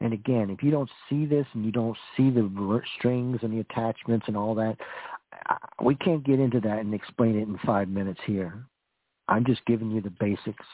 And 0.02 0.12
again, 0.12 0.50
if 0.50 0.64
you 0.64 0.72
don't 0.72 0.90
see 1.08 1.26
this 1.26 1.46
and 1.54 1.64
you 1.64 1.70
don't 1.70 1.96
see 2.16 2.28
the 2.28 2.82
strings 2.98 3.38
and 3.42 3.52
the 3.52 3.60
attachments 3.60 4.26
and 4.26 4.36
all 4.36 4.52
that, 4.56 4.76
we 5.80 5.94
can't 5.94 6.24
get 6.24 6.40
into 6.40 6.60
that 6.60 6.80
and 6.80 6.92
explain 6.92 7.36
it 7.36 7.46
in 7.46 7.56
five 7.64 7.88
minutes 7.88 8.20
here. 8.26 8.66
I'm 9.28 9.46
just 9.46 9.64
giving 9.64 9.92
you 9.92 10.00
the 10.00 10.12
basics. 10.18 10.66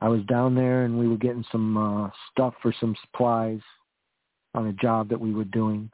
I 0.00 0.08
was 0.08 0.24
down 0.26 0.54
there 0.54 0.84
and 0.84 0.96
we 0.96 1.08
were 1.08 1.16
getting 1.16 1.44
some 1.50 1.76
uh, 1.76 2.10
stuff 2.30 2.54
for 2.62 2.72
some 2.78 2.94
supplies 3.02 3.60
on 4.54 4.68
a 4.68 4.72
job 4.74 5.08
that 5.08 5.20
we 5.20 5.34
were 5.34 5.44
doing. 5.44 5.90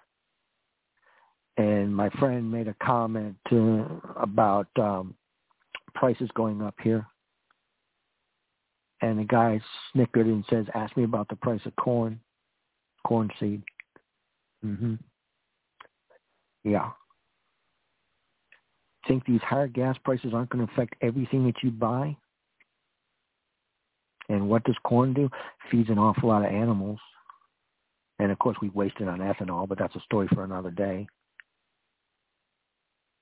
And 1.57 1.95
my 1.95 2.11
friend 2.11 2.53
made 2.53 2.69
a 2.69 2.77
comment 2.83 3.37
uh, 3.51 3.85
about 4.21 4.69
um, 4.79 5.15
prices 5.95 6.29
going 6.35 6.61
up 6.61 6.75
here. 6.83 7.07
And 9.01 9.19
the 9.19 9.25
guy 9.25 9.59
snickered 9.93 10.27
and 10.27 10.45
says, 10.51 10.67
ask 10.75 10.95
me 10.99 11.05
about 11.05 11.29
the 11.29 11.37
price 11.37 11.61
of 11.65 11.75
corn, 11.77 12.21
corn 13.07 13.31
seed. 13.39 13.63
hmm 14.63 14.95
Yeah 16.65 16.91
think 19.07 19.25
these 19.25 19.41
higher 19.43 19.69
gas 19.69 19.97
prices 20.05 20.33
aren't 20.35 20.51
going 20.51 20.67
to 20.67 20.73
affect 20.73 20.95
everything 21.01 21.47
that 21.47 21.63
you 21.63 21.71
buy? 21.71 22.17
And 24.29 24.49
what 24.49 24.65
does 24.65 24.77
corn 24.85 25.15
do? 25.15 25.31
Feeds 25.71 25.89
an 25.89 25.99
awful 25.99 26.29
lot 26.29 26.45
of 26.45 26.53
animals. 26.53 26.99
And 28.19 28.33
of 28.33 28.39
course, 28.39 28.57
we 28.61 28.71
waste 28.71 28.97
it 29.01 29.09
on 29.09 29.21
ethanol, 29.21 29.69
but 29.69 29.79
that's 29.79 29.95
a 29.95 30.01
story 30.01 30.29
for 30.35 30.43
another 30.43 30.71
day. 30.71 31.07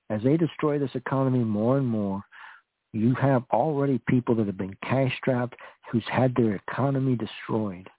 As 0.09 0.21
they 0.23 0.37
destroy 0.37 0.79
this 0.79 0.95
economy 0.95 1.43
more 1.43 1.77
and 1.77 1.85
more, 1.85 2.23
you 2.93 3.13
have 3.15 3.43
already 3.51 3.99
people 4.07 4.35
that 4.35 4.47
have 4.47 4.57
been 4.57 4.77
cash-strapped 4.83 5.55
who's 5.91 6.05
had 6.07 6.33
their 6.35 6.55
economy 6.55 7.15
destroyed. 7.15 7.89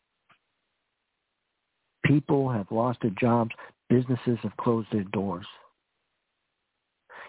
People 2.07 2.51
have 2.51 2.71
lost 2.71 2.99
their 3.03 3.11
jobs. 3.13 3.51
Businesses 3.89 4.39
have 4.43 4.57
closed 4.59 4.89
their 4.93 5.05
doors. 5.05 5.47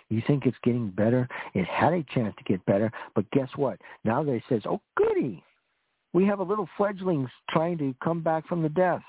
You 0.09 0.21
think 0.25 0.45
it's 0.45 0.57
getting 0.63 0.89
better? 0.89 1.27
It 1.53 1.65
had 1.65 1.93
a 1.93 2.03
chance 2.13 2.33
to 2.37 2.43
get 2.45 2.65
better, 2.65 2.91
but 3.13 3.29
guess 3.31 3.49
what? 3.55 3.79
Now 4.05 4.23
they 4.23 4.41
says, 4.47 4.61
oh, 4.65 4.81
goody. 4.95 5.43
We 6.13 6.25
have 6.25 6.39
a 6.39 6.43
little 6.43 6.69
fledglings 6.77 7.29
trying 7.49 7.77
to 7.79 7.93
come 8.03 8.21
back 8.21 8.47
from 8.47 8.63
the 8.63 8.69
death. 8.69 9.01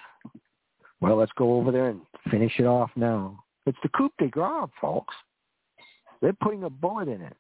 Well, 1.01 1.17
let's 1.17 1.33
go 1.39 1.55
over 1.55 1.71
there 1.71 1.91
and 1.91 2.01
finish 2.31 2.53
it 2.59 2.67
off 2.67 2.91
now. 2.97 3.45
It's 3.67 3.79
the 3.83 3.89
coup 3.91 4.11
de 4.19 4.29
grace, 4.29 4.69
folks. 4.81 5.15
They're 6.21 6.33
putting 6.33 6.65
a 6.65 6.71
bullet 6.71 7.07
in 7.07 7.23
it. 7.23 7.37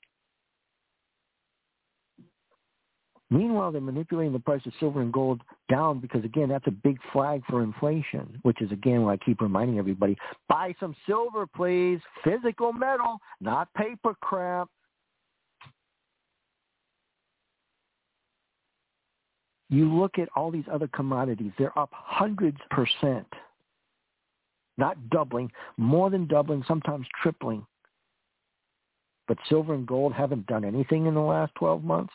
Meanwhile, 3.30 3.72
they're 3.72 3.80
manipulating 3.82 4.32
the 4.32 4.38
price 4.38 4.62
of 4.64 4.72
silver 4.80 5.02
and 5.02 5.12
gold 5.12 5.42
down 5.70 6.00
because, 6.00 6.24
again, 6.24 6.48
that's 6.48 6.66
a 6.66 6.70
big 6.70 6.98
flag 7.12 7.42
for 7.48 7.62
inflation, 7.62 8.38
which 8.42 8.62
is, 8.62 8.72
again, 8.72 9.02
what 9.02 9.12
I 9.12 9.16
keep 9.18 9.42
reminding 9.42 9.78
everybody. 9.78 10.16
Buy 10.48 10.74
some 10.80 10.96
silver, 11.06 11.46
please. 11.46 12.00
Physical 12.24 12.72
metal, 12.72 13.18
not 13.40 13.72
paper 13.74 14.14
crap. 14.22 14.68
You 19.68 19.92
look 19.94 20.18
at 20.18 20.30
all 20.34 20.50
these 20.50 20.64
other 20.72 20.88
commodities, 20.88 21.52
they're 21.58 21.78
up 21.78 21.90
hundreds 21.92 22.58
percent. 22.70 23.26
Not 24.78 25.10
doubling, 25.10 25.52
more 25.76 26.08
than 26.08 26.26
doubling, 26.26 26.64
sometimes 26.66 27.06
tripling. 27.22 27.66
But 29.26 29.36
silver 29.50 29.74
and 29.74 29.86
gold 29.86 30.14
haven't 30.14 30.46
done 30.46 30.64
anything 30.64 31.04
in 31.04 31.12
the 31.12 31.20
last 31.20 31.54
12 31.56 31.84
months. 31.84 32.14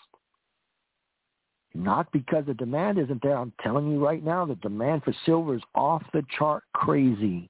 Not 1.76 2.12
because 2.12 2.46
the 2.46 2.54
demand 2.54 3.00
isn't 3.00 3.22
there. 3.24 3.38
I'm 3.38 3.54
telling 3.64 3.92
you 3.92 4.04
right 4.04 4.24
now, 4.24 4.46
the 4.46 4.56
demand 4.56 5.04
for 5.04 5.14
silver 5.26 5.56
is 5.56 5.62
off 5.74 6.04
the 6.14 6.24
chart 6.38 6.64
crazy. 6.74 7.50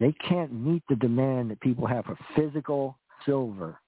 They 0.00 0.12
can't 0.26 0.52
meet 0.52 0.82
the 0.88 0.96
demand 0.96 1.50
that 1.50 1.60
people 1.60 1.86
have 1.86 2.04
for 2.04 2.18
physical 2.36 2.98
silver. 3.24 3.78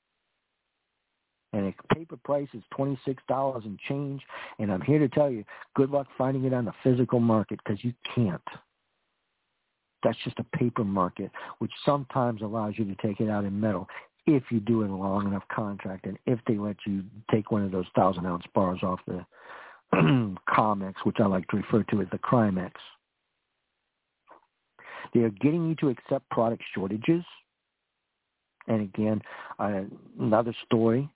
And 1.55 1.67
a 1.67 1.95
paper 1.95 2.17
price 2.25 2.49
is 2.55 2.63
$26 2.79 3.67
and 3.67 3.79
change. 3.89 4.23
And 4.59 4.73
I'm 4.73 4.81
here 4.81 4.99
to 4.99 5.09
tell 5.09 5.31
you, 5.31 5.45
good 5.77 5.91
luck 5.91 6.07
finding 6.17 6.45
it 6.45 6.55
on 6.55 6.65
the 6.65 6.73
physical 6.83 7.21
market 7.21 7.61
because 7.63 7.85
you 7.85 7.93
can't. 8.15 8.41
That's 10.03 10.19
just 10.25 10.39
a 10.39 10.57
paper 10.57 10.85
market, 10.85 11.31
which 11.59 11.71
sometimes 11.85 12.41
allows 12.41 12.75
you 12.77 12.87
to 12.87 12.95
take 13.07 13.21
it 13.21 13.29
out 13.29 13.45
in 13.45 13.61
metal 13.61 13.87
if 14.27 14.45
you 14.51 14.61
do 14.61 14.83
it 14.83 14.91
a 14.91 14.95
long 14.95 15.27
enough 15.27 15.43
contract 15.53 16.07
and 16.07 16.19
if 16.27 16.39
they 16.47 16.57
let 16.57 16.77
you 16.87 17.03
take 17.31 17.51
one 17.51 17.65
of 17.65 17.73
those 17.73 17.87
thousand 17.97 18.27
ounce 18.27 18.45
bars 18.55 18.81
off 18.83 19.01
the 19.07 19.25
COMEX, 20.49 20.95
which 21.05 21.17
I 21.19 21.27
like 21.27 21.47
to 21.49 21.57
refer 21.57 21.83
to 21.85 22.01
as 22.01 22.09
the 22.11 22.19
Crimex. 22.19 22.73
They 25.13 25.21
are 25.21 25.31
getting 25.31 25.69
you 25.69 25.75
to 25.77 25.89
accept 25.89 26.29
product 26.31 26.63
shortages. 26.75 27.25
And 28.69 28.81
again, 28.83 29.21
another 29.59 30.55
story. 30.65 31.11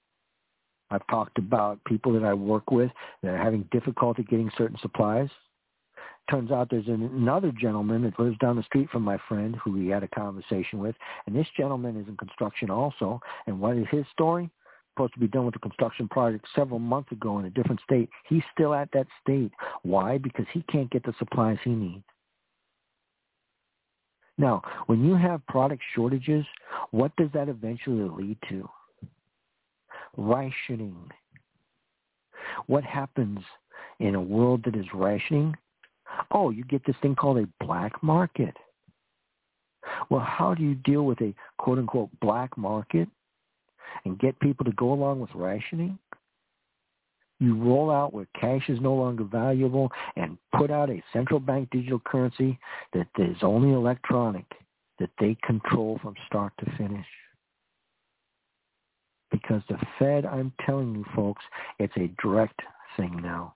I've 0.91 1.07
talked 1.09 1.39
about 1.39 1.83
people 1.85 2.12
that 2.12 2.24
I 2.24 2.35
work 2.35 2.70
with 2.70 2.91
that 3.23 3.31
are 3.31 3.43
having 3.43 3.69
difficulty 3.73 4.24
getting 4.24 4.51
certain 4.59 4.78
supplies 4.83 5.31
turns 6.31 6.51
out 6.51 6.69
there's 6.70 6.89
another 6.89 7.53
gentleman 7.53 8.03
that 8.03 8.19
lives 8.19 8.39
down 8.39 8.57
the 8.57 8.62
street 8.62 8.89
from 8.90 9.03
my 9.03 9.19
friend 9.28 9.57
who 9.57 9.73
we 9.73 9.89
had 9.89 10.03
a 10.03 10.09
conversation 10.09 10.78
with, 10.78 10.94
and 11.27 11.35
this 11.35 11.47
gentleman 11.57 12.01
is 12.01 12.09
in 12.09 12.16
construction 12.16 12.70
also. 12.70 13.20
And 13.47 13.61
what 13.61 13.77
is 13.77 13.86
his 13.90 14.05
story? 14.12 14.51
Supposed 14.94 15.15
to 15.15 15.20
be 15.20 15.28
done 15.28 15.44
with 15.44 15.55
the 15.55 15.61
construction 15.61 16.09
project 16.09 16.47
several 16.55 16.78
months 16.78 17.12
ago 17.12 17.39
in 17.39 17.44
a 17.44 17.51
different 17.51 17.81
state. 17.82 18.09
He's 18.28 18.43
still 18.53 18.73
at 18.73 18.89
that 18.93 19.07
state. 19.23 19.53
Why? 19.82 20.16
Because 20.19 20.47
he 20.53 20.62
can't 20.70 20.90
get 20.90 21.05
the 21.05 21.12
supplies 21.19 21.59
he 21.65 21.70
needs. 21.70 22.05
Now, 24.39 24.62
when 24.86 25.05
you 25.05 25.15
have 25.15 25.47
product 25.47 25.82
shortages, 25.94 26.44
what 26.90 27.15
does 27.16 27.28
that 27.35 27.48
eventually 27.48 28.09
lead 28.09 28.39
to? 28.48 28.69
Rationing. 30.16 31.11
What 32.66 32.85
happens 32.85 33.40
in 33.98 34.15
a 34.15 34.20
world 34.20 34.62
that 34.65 34.77
is 34.77 34.86
rationing? 34.94 35.55
Oh, 36.30 36.51
you 36.51 36.64
get 36.64 36.84
this 36.86 36.97
thing 37.02 37.14
called 37.14 37.38
a 37.38 37.64
black 37.64 38.02
market. 38.02 38.56
Well, 40.10 40.20
how 40.20 40.55
do 40.55 40.62
you 40.62 40.74
deal 40.74 41.05
with 41.05 41.20
a 41.20 41.34
quote 41.59 41.78
unquote 41.78 42.10
black 42.20 42.56
market 42.56 43.09
and 44.05 44.18
get 44.18 44.38
people 44.40 44.64
to 44.64 44.72
go 44.72 44.93
along 44.93 45.20
with 45.20 45.30
rationing? 45.34 45.98
You 47.38 47.55
roll 47.55 47.90
out 47.90 48.14
where 48.14 48.26
cash 48.40 48.68
is 48.68 48.80
no 48.80 48.94
longer 48.94 49.24
valuable 49.24 49.90
and 50.16 50.38
put 50.56 50.70
out 50.70 50.88
a 50.90 51.02
central 51.12 51.38
bank 51.38 51.68
digital 51.70 52.01
currency 52.01 52.59
that 52.94 53.09
is 53.18 53.36
only 53.43 53.72
electronic, 53.72 54.47
that 54.98 55.10
they 55.20 55.36
control 55.44 55.98
from 56.02 56.14
start 56.26 56.52
to 56.60 56.76
finish. 56.78 57.06
Because 59.30 59.60
the 59.68 59.76
Fed, 59.98 60.24
I'm 60.24 60.52
telling 60.64 60.94
you 60.94 61.05
folks, 61.14 61.43
it's 61.78 61.97
a 61.97 62.10
direct 62.22 62.59
thing 62.97 63.20
now. 63.22 63.56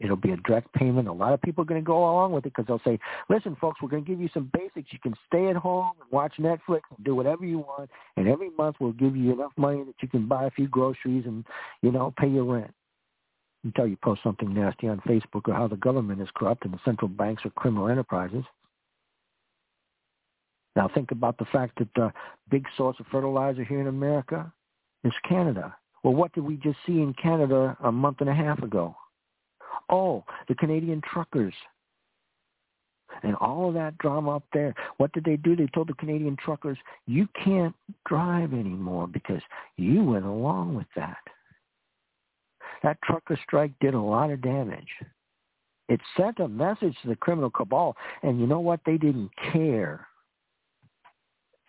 It'll 0.00 0.16
be 0.16 0.30
a 0.30 0.36
direct 0.36 0.72
payment. 0.74 1.08
A 1.08 1.12
lot 1.12 1.32
of 1.32 1.42
people 1.42 1.62
are 1.62 1.66
going 1.66 1.80
to 1.80 1.84
go 1.84 1.98
along 1.98 2.32
with 2.32 2.46
it 2.46 2.52
because 2.54 2.66
they'll 2.66 2.80
say, 2.84 3.00
listen, 3.28 3.56
folks, 3.60 3.82
we're 3.82 3.88
going 3.88 4.04
to 4.04 4.08
give 4.08 4.20
you 4.20 4.28
some 4.32 4.50
basics. 4.52 4.92
You 4.92 4.98
can 5.00 5.14
stay 5.26 5.48
at 5.48 5.56
home 5.56 5.90
and 6.00 6.10
watch 6.12 6.34
Netflix 6.38 6.82
and 6.96 7.04
do 7.04 7.16
whatever 7.16 7.44
you 7.44 7.58
want. 7.58 7.90
And 8.16 8.28
every 8.28 8.50
month 8.50 8.76
we'll 8.78 8.92
give 8.92 9.16
you 9.16 9.32
enough 9.32 9.52
money 9.56 9.82
that 9.84 9.96
you 10.00 10.08
can 10.08 10.28
buy 10.28 10.44
a 10.44 10.50
few 10.52 10.68
groceries 10.68 11.24
and, 11.26 11.44
you 11.82 11.90
know, 11.90 12.14
pay 12.16 12.28
your 12.28 12.44
rent. 12.44 12.72
Until 13.64 13.88
you 13.88 13.96
post 13.96 14.22
something 14.22 14.54
nasty 14.54 14.86
on 14.86 15.00
Facebook 15.00 15.48
or 15.48 15.54
how 15.54 15.66
the 15.66 15.76
government 15.76 16.22
is 16.22 16.28
corrupt 16.36 16.64
and 16.64 16.72
the 16.72 16.78
central 16.84 17.08
banks 17.08 17.44
are 17.44 17.50
criminal 17.50 17.88
enterprises. 17.88 18.44
Now 20.76 20.88
think 20.94 21.10
about 21.10 21.38
the 21.38 21.44
fact 21.46 21.76
that 21.80 21.88
the 21.96 22.12
big 22.50 22.66
source 22.76 22.96
of 23.00 23.06
fertilizer 23.10 23.64
here 23.64 23.80
in 23.80 23.88
America 23.88 24.52
is 25.02 25.12
Canada. 25.28 25.74
Well, 26.04 26.14
what 26.14 26.32
did 26.34 26.44
we 26.44 26.56
just 26.56 26.78
see 26.86 27.00
in 27.00 27.14
Canada 27.20 27.76
a 27.82 27.90
month 27.90 28.18
and 28.20 28.28
a 28.28 28.34
half 28.34 28.62
ago? 28.62 28.94
Oh, 29.88 30.24
the 30.48 30.54
Canadian 30.54 31.02
truckers. 31.12 31.54
And 33.22 33.34
all 33.36 33.68
of 33.68 33.74
that 33.74 33.96
drama 33.98 34.36
up 34.36 34.44
there. 34.52 34.74
What 34.98 35.12
did 35.12 35.24
they 35.24 35.36
do? 35.36 35.56
They 35.56 35.66
told 35.74 35.88
the 35.88 35.94
Canadian 35.94 36.36
truckers, 36.36 36.78
you 37.06 37.26
can't 37.42 37.74
drive 38.06 38.52
anymore 38.52 39.06
because 39.06 39.40
you 39.76 40.04
went 40.04 40.26
along 40.26 40.74
with 40.74 40.86
that. 40.94 41.16
That 42.82 42.98
trucker 43.02 43.38
strike 43.42 43.72
did 43.80 43.94
a 43.94 44.00
lot 44.00 44.30
of 44.30 44.42
damage. 44.42 44.88
It 45.88 46.00
sent 46.16 46.38
a 46.38 46.48
message 46.48 46.94
to 47.02 47.08
the 47.08 47.16
criminal 47.16 47.50
cabal, 47.50 47.96
and 48.22 48.38
you 48.38 48.46
know 48.46 48.60
what? 48.60 48.80
They 48.84 48.98
didn't 48.98 49.30
care. 49.52 50.06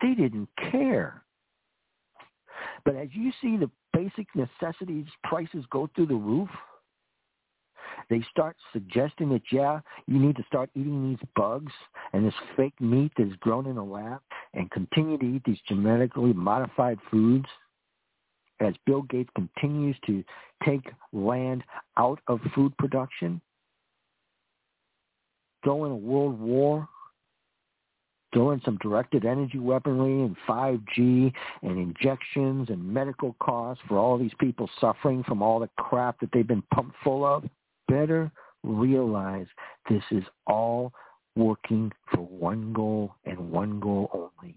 They 0.02 0.14
didn't 0.14 0.48
care. 0.70 1.22
But 2.84 2.96
as 2.96 3.08
you 3.12 3.32
see 3.40 3.56
the 3.56 3.70
basic 3.92 4.26
necessities 4.34 5.06
prices 5.24 5.64
go 5.70 5.88
through 5.94 6.06
the 6.06 6.14
roof, 6.14 6.48
they 8.10 8.22
start 8.30 8.56
suggesting 8.72 9.30
that, 9.30 9.42
yeah, 9.52 9.80
you 10.06 10.18
need 10.18 10.36
to 10.36 10.42
start 10.48 10.68
eating 10.74 11.08
these 11.08 11.28
bugs 11.36 11.72
and 12.12 12.26
this 12.26 12.34
fake 12.56 12.78
meat 12.80 13.12
that 13.16 13.28
is 13.28 13.36
grown 13.38 13.66
in 13.66 13.76
a 13.76 13.84
lab 13.84 14.20
and 14.52 14.70
continue 14.72 15.16
to 15.16 15.24
eat 15.24 15.42
these 15.46 15.60
genetically 15.68 16.32
modified 16.32 16.98
foods 17.08 17.46
as 18.58 18.74
Bill 18.84 19.02
Gates 19.02 19.30
continues 19.34 19.96
to 20.06 20.24
take 20.66 20.84
land 21.12 21.62
out 21.96 22.18
of 22.26 22.40
food 22.54 22.76
production, 22.76 23.40
throw 25.64 25.84
in 25.84 25.92
a 25.92 25.96
world 25.96 26.38
war, 26.38 26.88
throw 28.34 28.50
in 28.50 28.60
some 28.64 28.76
directed 28.82 29.24
energy 29.24 29.58
weaponry 29.58 30.22
and 30.24 30.36
5G 30.48 31.32
and 31.62 31.78
injections 31.78 32.68
and 32.70 32.84
medical 32.84 33.34
costs 33.40 33.82
for 33.88 33.98
all 33.98 34.18
these 34.18 34.34
people 34.38 34.68
suffering 34.80 35.22
from 35.24 35.42
all 35.42 35.60
the 35.60 35.70
crap 35.78 36.18
that 36.20 36.30
they've 36.32 36.46
been 36.46 36.62
pumped 36.74 36.96
full 37.02 37.24
of, 37.24 37.44
better 37.90 38.30
realize 38.62 39.46
this 39.88 40.02
is 40.10 40.24
all 40.46 40.92
working 41.36 41.92
for 42.12 42.22
one 42.22 42.72
goal 42.72 43.14
and 43.24 43.50
one 43.50 43.80
goal 43.80 44.10
only. 44.12 44.56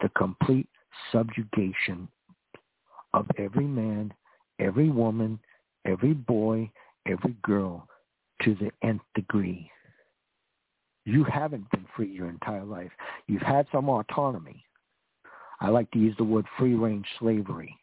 The 0.00 0.08
complete 0.10 0.68
subjugation 1.12 2.08
of 3.14 3.26
every 3.38 3.66
man, 3.66 4.12
every 4.58 4.90
woman, 4.90 5.38
every 5.84 6.12
boy, 6.12 6.70
every 7.06 7.36
girl 7.42 7.88
to 8.42 8.54
the 8.54 8.70
nth 8.86 9.02
degree. 9.14 9.70
You 11.04 11.24
haven't 11.24 11.70
been 11.70 11.86
free 11.96 12.10
your 12.10 12.28
entire 12.28 12.64
life. 12.64 12.90
You've 13.26 13.42
had 13.42 13.66
some 13.72 13.88
autonomy. 13.88 14.64
I 15.60 15.70
like 15.70 15.90
to 15.92 15.98
use 15.98 16.14
the 16.18 16.24
word 16.24 16.46
free 16.58 16.74
range 16.74 17.06
slavery. 17.18 17.74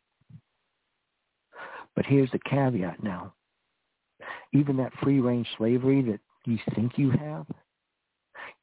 But 1.95 2.05
here's 2.05 2.31
the 2.31 2.39
caveat 2.39 3.03
now. 3.03 3.33
Even 4.53 4.78
that 4.78 4.94
free 5.02 5.20
range 5.20 5.48
slavery 5.57 6.02
that 6.03 6.20
you 6.45 6.57
think 6.76 6.98
you 6.98 7.12
have, 7.12 7.45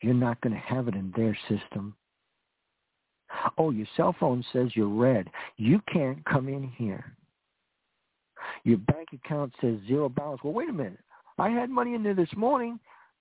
you're 0.01 0.15
not 0.15 0.41
going 0.41 0.55
to 0.55 0.61
have 0.61 0.89
it 0.89 0.95
in 0.95 1.13
their 1.17 1.37
system. 1.49 1.95
Oh, 3.59 3.71
your 3.71 3.87
cell 3.97 4.15
phone 4.19 4.45
says 4.53 4.71
you're 4.75 4.89
red. 4.89 5.29
You 5.57 5.81
can't 5.93 6.25
come 6.25 6.49
in 6.49 6.69
here. 6.77 7.17
Your 8.65 8.79
bank 8.79 9.09
account 9.13 9.53
says 9.61 9.79
zero 9.87 10.09
balance. 10.09 10.41
Well, 10.43 10.53
wait 10.53 10.69
a 10.69 10.73
minute. 10.73 10.99
I 11.39 11.49
had 11.51 11.71
money 11.71 11.95
in 11.95 12.03
there 12.03 12.15
this 12.15 12.35
morning. 12.37 12.79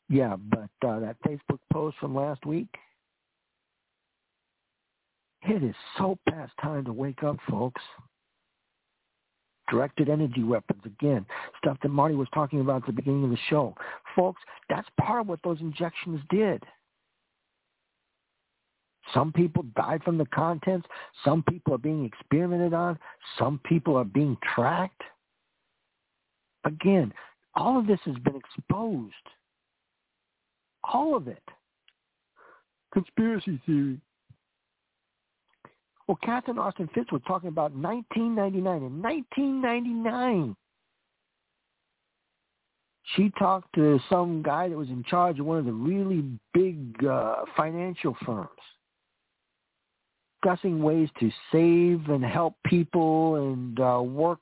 Yeah, 0.09 0.35
but 0.35 0.87
uh, 0.87 0.99
that 0.99 1.15
Facebook 1.25 1.59
post 1.71 1.97
from 1.99 2.13
last 2.13 2.45
week, 2.45 2.67
it 5.43 5.63
is 5.63 5.75
so 5.97 6.17
past 6.29 6.51
time 6.61 6.85
to 6.85 6.93
wake 6.93 7.23
up, 7.23 7.37
folks. 7.49 7.81
Directed 9.71 10.09
energy 10.09 10.43
weapons, 10.43 10.81
again, 10.85 11.25
stuff 11.57 11.77
that 11.81 11.89
Marti 11.89 12.13
was 12.13 12.27
talking 12.33 12.59
about 12.59 12.81
at 12.81 12.87
the 12.87 12.91
beginning 12.91 13.23
of 13.23 13.29
the 13.29 13.37
show. 13.49 13.73
Folks, 14.15 14.41
that's 14.69 14.87
part 14.99 15.21
of 15.21 15.27
what 15.27 15.39
those 15.43 15.61
injections 15.61 16.19
did. 16.29 16.61
Some 19.13 19.31
people 19.31 19.63
died 19.75 20.03
from 20.03 20.17
the 20.17 20.25
contents. 20.27 20.87
Some 21.23 21.43
people 21.43 21.73
are 21.73 21.79
being 21.79 22.05
experimented 22.05 22.73
on. 22.73 22.99
Some 23.39 23.59
people 23.63 23.95
are 23.95 24.03
being 24.03 24.37
tracked. 24.53 25.01
Again, 26.65 27.13
all 27.55 27.79
of 27.79 27.87
this 27.87 27.99
has 28.05 28.15
been 28.17 28.35
exposed. 28.35 29.13
All 30.83 31.15
of 31.15 31.27
it. 31.27 31.43
Conspiracy 32.93 33.59
theory. 33.65 33.99
Well, 36.11 36.19
Catherine 36.23 36.59
Austin 36.59 36.89
Fitts 36.93 37.09
was 37.09 37.21
talking 37.25 37.47
about 37.47 37.71
1999. 37.71 38.83
In 38.83 39.01
1999, 39.01 40.57
she 43.15 43.31
talked 43.39 43.73
to 43.75 43.97
some 44.09 44.43
guy 44.43 44.67
that 44.67 44.77
was 44.77 44.89
in 44.89 45.05
charge 45.05 45.39
of 45.39 45.45
one 45.45 45.59
of 45.59 45.63
the 45.63 45.71
really 45.71 46.25
big 46.53 47.01
uh, 47.05 47.45
financial 47.55 48.17
firms 48.25 48.49
discussing 50.43 50.83
ways 50.83 51.07
to 51.21 51.31
save 51.49 52.09
and 52.09 52.25
help 52.25 52.55
people 52.65 53.35
and 53.53 53.79
uh, 53.79 54.01
work 54.03 54.41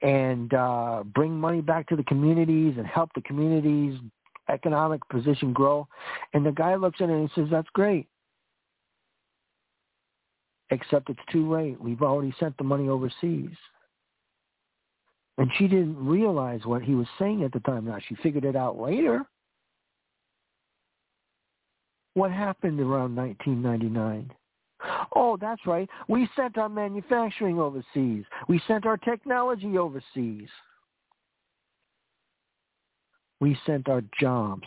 and 0.00 0.54
uh, 0.54 1.02
bring 1.14 1.38
money 1.38 1.60
back 1.60 1.86
to 1.88 1.96
the 1.96 2.04
communities 2.04 2.76
and 2.78 2.86
help 2.86 3.10
the 3.14 3.20
communities' 3.20 4.00
economic 4.48 5.06
position 5.10 5.52
grow. 5.52 5.86
And 6.32 6.46
the 6.46 6.52
guy 6.52 6.76
looks 6.76 7.02
at 7.02 7.10
it 7.10 7.12
and 7.12 7.30
says, 7.34 7.48
that's 7.50 7.68
great. 7.74 8.08
Except 10.70 11.08
it's 11.08 11.18
too 11.32 11.50
late. 11.52 11.80
We've 11.80 12.02
already 12.02 12.34
sent 12.38 12.56
the 12.58 12.64
money 12.64 12.88
overseas. 12.88 13.56
And 15.38 15.50
she 15.56 15.68
didn't 15.68 15.96
realize 16.04 16.60
what 16.64 16.82
he 16.82 16.94
was 16.94 17.06
saying 17.18 17.44
at 17.44 17.52
the 17.52 17.60
time. 17.60 17.86
Now, 17.86 17.98
she 18.08 18.16
figured 18.16 18.44
it 18.44 18.56
out 18.56 18.78
later. 18.78 19.24
What 22.14 22.32
happened 22.32 22.80
around 22.80 23.14
1999? 23.14 24.32
Oh, 25.14 25.36
that's 25.40 25.64
right. 25.66 25.88
We 26.08 26.28
sent 26.36 26.58
our 26.58 26.68
manufacturing 26.68 27.58
overseas. 27.58 28.24
We 28.48 28.60
sent 28.66 28.86
our 28.86 28.96
technology 28.96 29.78
overseas. 29.78 30.48
We 33.40 33.56
sent 33.64 33.88
our 33.88 34.02
jobs 34.20 34.64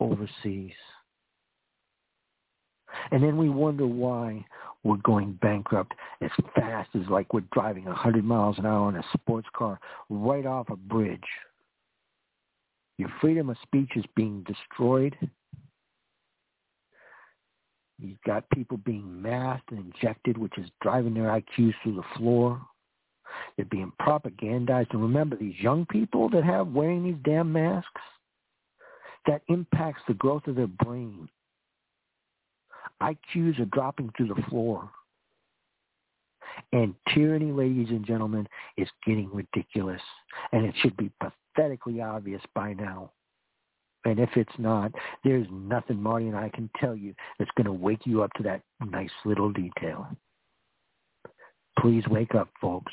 overseas. 0.00 0.72
And 3.10 3.22
then 3.22 3.36
we 3.36 3.48
wonder 3.48 3.86
why 3.86 4.44
we're 4.86 4.96
going 4.98 5.32
bankrupt 5.42 5.92
as 6.20 6.30
fast 6.54 6.88
as 6.94 7.08
like 7.08 7.32
we're 7.32 7.42
driving 7.52 7.84
100 7.84 8.24
miles 8.24 8.58
an 8.58 8.66
hour 8.66 8.88
in 8.88 8.96
a 8.96 9.04
sports 9.12 9.48
car 9.54 9.78
right 10.08 10.46
off 10.46 10.68
a 10.70 10.76
bridge. 10.76 11.20
Your 12.98 13.10
freedom 13.20 13.50
of 13.50 13.56
speech 13.62 13.90
is 13.96 14.04
being 14.14 14.44
destroyed 14.44 15.14
You've 17.98 18.22
got 18.26 18.48
people 18.50 18.76
being 18.78 19.22
masked 19.22 19.70
and 19.70 19.92
injected, 19.92 20.36
which 20.36 20.56
is 20.58 20.68
driving 20.82 21.14
their 21.14 21.28
IQs 21.28 21.74
through 21.82 21.96
the 21.96 22.04
floor. 22.16 22.60
They're 23.56 23.66
being 23.66 23.92
propagandized. 24.00 24.90
And 24.92 25.02
remember, 25.02 25.36
these 25.36 25.58
young 25.58 25.86
people 25.86 26.28
that 26.30 26.44
have 26.44 26.68
wearing 26.68 27.04
these 27.04 27.22
damn 27.24 27.52
masks, 27.52 28.00
that 29.26 29.42
impacts 29.48 30.02
the 30.06 30.14
growth 30.14 30.46
of 30.46 30.56
their 30.56 30.66
brain. 30.66 31.28
IQs 33.02 33.58
are 33.60 33.66
dropping 33.66 34.10
through 34.16 34.28
the 34.28 34.42
floor. 34.48 34.88
And 36.72 36.94
tyranny, 37.12 37.52
ladies 37.52 37.90
and 37.90 38.06
gentlemen, 38.06 38.48
is 38.76 38.88
getting 39.06 39.30
ridiculous. 39.32 40.00
And 40.52 40.64
it 40.64 40.74
should 40.80 40.96
be 40.96 41.10
pathetically 41.20 42.00
obvious 42.00 42.42
by 42.54 42.72
now. 42.72 43.12
And 44.04 44.20
if 44.20 44.30
it's 44.36 44.58
not, 44.58 44.92
there's 45.24 45.46
nothing 45.50 46.00
Marti 46.00 46.28
and 46.28 46.36
I 46.36 46.48
can 46.48 46.70
tell 46.80 46.94
you 46.94 47.12
that's 47.38 47.50
going 47.56 47.64
to 47.64 47.72
wake 47.72 48.06
you 48.06 48.22
up 48.22 48.32
to 48.34 48.42
that 48.44 48.62
nice 48.80 49.10
little 49.24 49.50
detail. 49.50 50.06
Please 51.80 52.04
wake 52.08 52.34
up, 52.34 52.48
folks, 52.60 52.92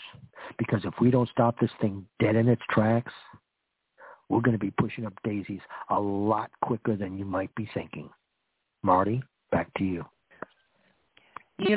because 0.58 0.82
if 0.84 0.94
we 1.00 1.12
don't 1.12 1.30
stop 1.30 1.58
this 1.60 1.70
thing 1.80 2.06
dead 2.20 2.36
in 2.36 2.50
its 2.50 2.64
tracks, 2.70 3.14
we're 4.28 4.42
going 4.42 4.58
to 4.58 4.66
be 4.66 4.72
pushing 4.72 5.06
up 5.06 5.14
daisies 5.24 5.62
a 5.90 6.00
lot 6.00 6.50
quicker 6.64 6.96
than 6.96 7.18
you 7.18 7.26
might 7.26 7.54
be 7.56 7.70
thinking. 7.74 8.10
Marti, 8.82 9.22
back 9.54 9.74
to 9.78 9.84
you. 9.84 10.06
You 11.60 11.76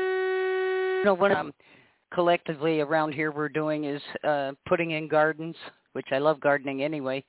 know 1.05 1.15
what 1.15 1.33
um, 1.33 1.53
collectively 2.13 2.81
around 2.81 3.13
here 3.13 3.31
we're 3.31 3.49
doing 3.49 3.85
is 3.85 4.03
uh, 4.25 4.53
putting 4.67 4.93
in 4.93 5.07
gardens, 5.07 5.55
which 5.93 6.07
I 6.11 6.19
love 6.19 6.41
gardening 6.41 6.83
anyway 6.83 7.25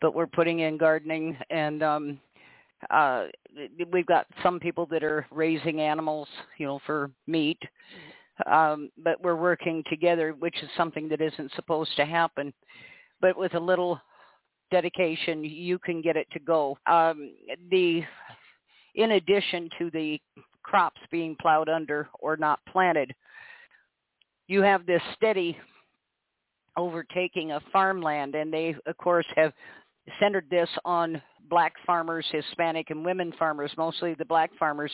but 0.00 0.14
we're 0.14 0.26
putting 0.26 0.60
in 0.60 0.76
gardening 0.76 1.36
and 1.50 1.82
um 1.82 2.20
uh 2.90 3.24
we've 3.92 4.06
got 4.06 4.26
some 4.42 4.60
people 4.60 4.86
that 4.86 5.02
are 5.02 5.26
raising 5.30 5.80
animals 5.80 6.28
you 6.58 6.66
know 6.66 6.78
for 6.86 7.10
meat 7.26 7.58
um 8.50 8.90
but 9.02 9.20
we're 9.22 9.36
working 9.36 9.82
together 9.88 10.34
which 10.38 10.56
is 10.62 10.68
something 10.76 11.08
that 11.08 11.20
isn't 11.20 11.52
supposed 11.54 11.94
to 11.96 12.04
happen 12.04 12.52
but 13.20 13.36
with 13.36 13.54
a 13.54 13.60
little 13.60 14.00
dedication 14.70 15.44
you 15.44 15.78
can 15.78 16.02
get 16.02 16.16
it 16.16 16.26
to 16.32 16.40
go 16.40 16.76
um 16.86 17.32
the 17.70 18.02
in 18.96 19.12
addition 19.12 19.70
to 19.78 19.90
the 19.90 20.20
crops 20.62 21.00
being 21.10 21.36
plowed 21.40 21.68
under 21.68 22.08
or 22.18 22.36
not 22.36 22.58
planted 22.66 23.14
you 24.48 24.62
have 24.62 24.84
this 24.84 25.02
steady 25.14 25.56
overtaking 26.76 27.52
of 27.52 27.62
farmland 27.72 28.34
and 28.34 28.52
they 28.52 28.74
of 28.86 28.96
course 28.96 29.26
have 29.36 29.52
centered 30.20 30.46
this 30.50 30.68
on 30.84 31.20
black 31.48 31.74
farmers, 31.84 32.26
Hispanic 32.30 32.90
and 32.90 33.04
women 33.04 33.32
farmers, 33.38 33.72
mostly 33.76 34.14
the 34.14 34.24
black 34.24 34.50
farmers, 34.58 34.92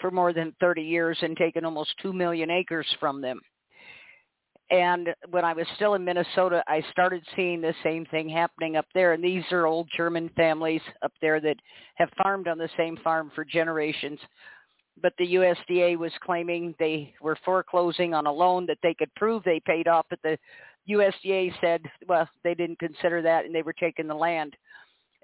for 0.00 0.10
more 0.10 0.32
than 0.32 0.54
30 0.60 0.82
years 0.82 1.18
and 1.22 1.36
taken 1.36 1.64
almost 1.64 1.94
2 2.02 2.12
million 2.12 2.50
acres 2.50 2.86
from 3.00 3.20
them. 3.20 3.40
And 4.70 5.14
when 5.30 5.44
I 5.44 5.52
was 5.52 5.66
still 5.76 5.94
in 5.94 6.04
Minnesota, 6.04 6.64
I 6.66 6.82
started 6.90 7.22
seeing 7.36 7.60
the 7.60 7.74
same 7.82 8.06
thing 8.06 8.28
happening 8.28 8.76
up 8.76 8.86
there. 8.94 9.12
And 9.12 9.22
these 9.22 9.44
are 9.52 9.66
old 9.66 9.88
German 9.94 10.30
families 10.36 10.80
up 11.02 11.12
there 11.20 11.38
that 11.40 11.56
have 11.96 12.08
farmed 12.22 12.48
on 12.48 12.56
the 12.58 12.70
same 12.76 12.96
farm 13.04 13.30
for 13.34 13.44
generations. 13.44 14.18
but 15.02 15.12
the 15.18 15.34
USDA 15.34 15.98
was 15.98 16.12
claiming 16.24 16.74
they 16.78 17.14
were 17.20 17.36
foreclosing 17.44 18.14
on 18.14 18.26
a 18.26 18.32
loan 18.32 18.66
that 18.66 18.78
they 18.82 18.94
could 18.94 19.12
prove 19.16 19.42
they 19.42 19.60
paid 19.60 19.88
off, 19.88 20.06
but 20.08 20.20
the 20.22 20.38
USDA 20.88 21.52
said, 21.60 21.82
well, 22.08 22.28
they 22.44 22.54
didn't 22.54 22.78
consider 22.78 23.20
that 23.22 23.44
and 23.44 23.54
they 23.54 23.62
were 23.62 23.72
taking 23.72 24.06
the 24.06 24.14
land. 24.14 24.56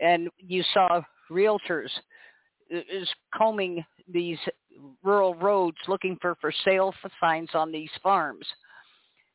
And 0.01 0.29
you 0.39 0.65
saw 0.75 1.03
realtors 1.31 1.91
is 2.71 3.09
combing 3.37 3.85
these 4.13 4.39
rural 5.03 5.35
roads 5.35 5.77
looking 5.89 6.17
for 6.21 6.37
for 6.41 6.53
sale 6.65 6.95
signs 7.21 7.51
on 7.55 7.71
these 7.71 7.91
farms. 8.03 8.47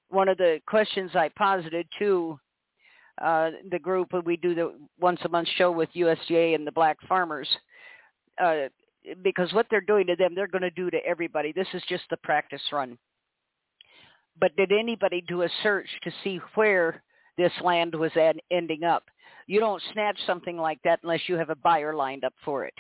One 0.10 0.30
of 0.30 0.38
the 0.38 0.60
questions 0.68 1.11
I 1.15 1.30
posited 1.30 1.88
to 1.99 2.40
uh, 3.22 3.52
the 3.72 3.80
group 3.80 4.14
when 4.14 4.23
we 4.26 4.38
do 4.38 4.53
the 4.53 4.73
once 4.99 5.19
a 5.26 5.30
month 5.30 5.48
show 5.57 5.72
with 5.72 5.90
USDA 5.95 6.56
and 6.56 6.68
the 6.68 6.72
black 6.72 6.98
farmers 7.07 7.48
uh, 8.41 8.68
because 9.23 9.52
what 9.53 9.68
they're 9.69 9.82
doing 9.82 10.07
to 10.07 10.15
them, 10.15 10.34
they're 10.36 10.48
going 10.48 10.61
to 10.61 10.72
do 10.72 10.90
to 10.90 11.06
everybody. 11.06 11.52
This 11.52 11.68
is 11.73 11.84
just 11.88 12.03
the 12.10 12.18
practice 12.18 12.61
run. 12.72 12.98
But 14.40 14.56
did 14.57 14.72
anybody 14.72 15.23
do 15.27 15.44
a 15.44 15.49
search 15.64 15.88
to 16.03 16.11
see 16.23 16.40
where 16.56 17.03
this 17.38 17.52
land 17.64 17.95
was 17.95 18.11
at 18.15 18.36
ending 18.52 18.84
up? 18.84 19.03
You 19.48 19.60
don't 19.60 19.82
snatch 19.94 20.18
something 20.26 20.57
like 20.57 20.80
that 20.84 20.99
unless 21.03 21.22
you 21.27 21.38
have 21.38 21.49
a 21.49 21.56
buyer 21.56 21.94
lined 21.94 22.23
up 22.23 22.34
for 22.44 22.65
it. 22.65 22.73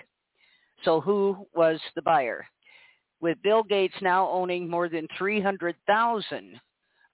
So 0.83 0.99
who 0.99 1.45
was 1.55 1.79
the 1.95 2.01
buyer? 2.01 2.45
With 3.21 3.41
Bill 3.43 3.63
Gates 3.63 3.95
now 4.01 4.29
owning 4.29 4.69
more 4.69 4.89
than 4.89 5.07
300,000 5.17 6.59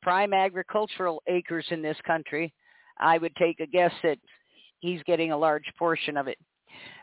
prime 0.02 0.34
agricultural 0.34 1.22
acres 1.28 1.66
in 1.70 1.82
this 1.82 1.98
country, 2.06 2.54
I 3.00 3.18
would 3.18 3.36
take 3.36 3.60
a 3.60 3.68
guess 3.68 3.94
that 4.04 4.18
he's 4.80 5.02
getting 5.04 5.32
a 5.32 5.38
large 5.38 5.66
portion 5.78 6.18
of 6.18 6.28
it 6.28 6.38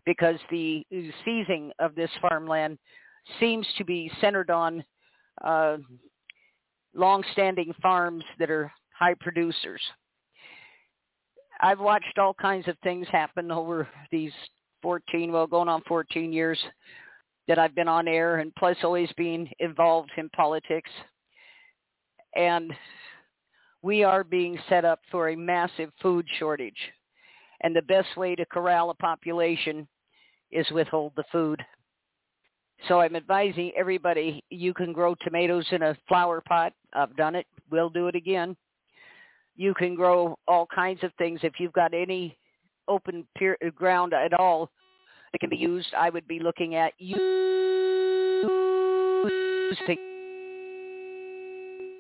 because 0.05 0.37
the 0.51 0.85
seizing 1.25 1.73
of 1.79 1.95
this 1.95 2.11
farmland 2.21 2.79
seems 3.39 3.67
to 3.77 3.85
be 3.85 4.11
centered 4.21 4.51
on 4.51 4.83
uh, 5.45 5.77
long-standing 6.95 7.73
farms 7.83 8.25
that 8.39 8.51
are 8.51 8.73
high 8.99 9.15
producers. 9.21 9.81
I've 11.61 11.81
watched 11.81 12.19
all 12.19 12.35
kinds 12.35 12.69
of 12.69 12.77
things 12.83 13.07
happen 13.11 13.51
over 13.51 13.89
these 14.11 14.33
14, 14.83 15.33
well, 15.33 15.47
going 15.47 15.69
on 15.69 15.83
14 15.89 16.33
years 16.33 16.59
that 17.49 17.59
I've 17.59 17.75
been 17.75 17.89
on 17.89 18.07
air 18.07 18.37
and 18.37 18.55
plus 18.57 18.77
always 18.85 19.11
being 19.17 19.51
involved 19.59 20.11
in 20.17 20.29
politics. 20.31 20.91
And 22.35 22.73
we 23.83 24.03
are 24.03 24.25
being 24.25 24.59
set 24.69 24.85
up 24.85 25.01
for 25.11 25.29
a 25.29 25.37
massive 25.37 25.91
food 26.03 26.27
shortage. 26.39 26.79
And 27.63 27.75
the 27.75 27.83
best 27.83 28.17
way 28.17 28.35
to 28.35 28.47
corral 28.47 28.91
a 28.91 28.95
population 28.95 29.89
is 30.51 30.71
withhold 30.71 31.13
the 31.17 31.25
food. 31.31 31.63
So 32.87 33.01
I'm 33.01 33.17
advising 33.17 33.73
everybody 33.77 34.45
you 34.51 34.73
can 34.73 34.93
grow 34.93 35.17
tomatoes 35.17 35.67
in 35.73 35.83
a 35.83 35.97
flower 36.07 36.41
pot. 36.41 36.73
I've 36.93 37.17
done 37.17 37.35
it. 37.35 37.47
We'll 37.71 37.91
do 37.91 38.07
it 38.07 38.15
again. 38.15 38.57
You 39.57 39.75
can 39.75 39.97
grow 39.97 40.39
all 40.47 40.67
kinds 40.73 41.03
of 41.03 41.11
things. 41.19 41.41
If 41.43 41.55
you've 41.59 41.73
got 41.73 41.93
any 41.93 42.39
open 42.87 43.27
uh, 43.41 43.71
ground 43.75 44.15
at 44.15 44.33
all 44.33 44.71
that 45.33 45.41
can 45.41 45.51
be 45.51 45.57
used, 45.57 45.93
I 45.97 46.11
would 46.11 46.29
be 46.29 46.39
looking 46.39 46.77
at 46.77 46.93
using 46.99 47.19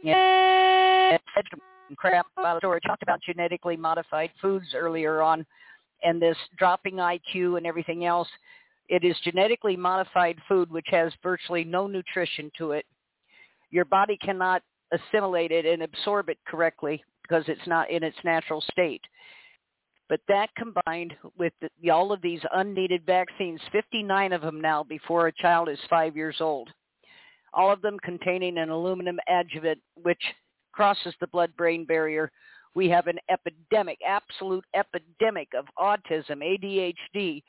yeah, 0.03 1.19
crap 1.97 2.27
about 2.37 2.59
storage. 2.59 2.83
Talked 2.87 3.03
about 3.03 3.20
genetically 3.23 3.77
modified 3.77 4.31
foods 4.41 4.66
earlier 4.75 5.23
on, 5.23 5.45
and 6.03 6.20
this 6.20 6.37
dropping 6.59 6.95
IQ 6.95 7.57
and 7.57 7.66
everything 7.66 8.05
else. 8.05 8.29
It 8.89 9.05
is 9.05 9.16
genetically 9.23 9.77
modified 9.77 10.39
food 10.49 10.70
which 10.70 10.87
has 10.91 11.12
virtually 11.23 11.65
no 11.65 11.87
nutrition 11.87 12.51
to 12.59 12.73
it. 12.73 12.87
Your 13.70 13.85
body 13.85 14.16
cannot 14.16 14.62
assimilate 14.93 15.53
it 15.53 15.66
and 15.66 15.83
absorb 15.83 16.31
it 16.31 16.39
correctly 16.47 17.03
because 17.23 17.45
it's 17.49 17.66
not 17.66 17.91
in 17.91 18.03
its 18.03 18.16
natural 18.25 18.62
state. 18.73 19.03
But 20.09 20.20
that 20.29 20.49
combined 20.57 21.15
with 21.37 21.53
the, 21.61 21.91
all 21.91 22.12
of 22.12 22.23
these 22.23 22.41
unneeded 22.55 23.05
vaccines, 23.05 23.61
59 23.73 24.33
of 24.33 24.41
them 24.41 24.61
now 24.61 24.83
before 24.83 25.27
a 25.27 25.33
child 25.33 25.69
is 25.69 25.79
five 25.91 26.16
years 26.16 26.37
old, 26.41 26.70
all 27.53 27.73
of 27.73 27.83
them 27.83 27.99
containing 28.05 28.59
an 28.59 28.70
aluminum 28.70 29.19
adjuvant 29.29 29.79
which 30.03 30.23
crosses 30.73 31.15
the 31.20 31.27
blood-brain 31.29 31.85
barrier. 31.85 32.31
We 32.75 32.89
have 32.91 33.07
an 33.07 33.19
epidemic, 33.31 33.99
absolute 34.07 34.65
epidemic 34.75 35.49
of 35.57 35.66
autism, 35.79 36.43
ADHD, 36.43 37.43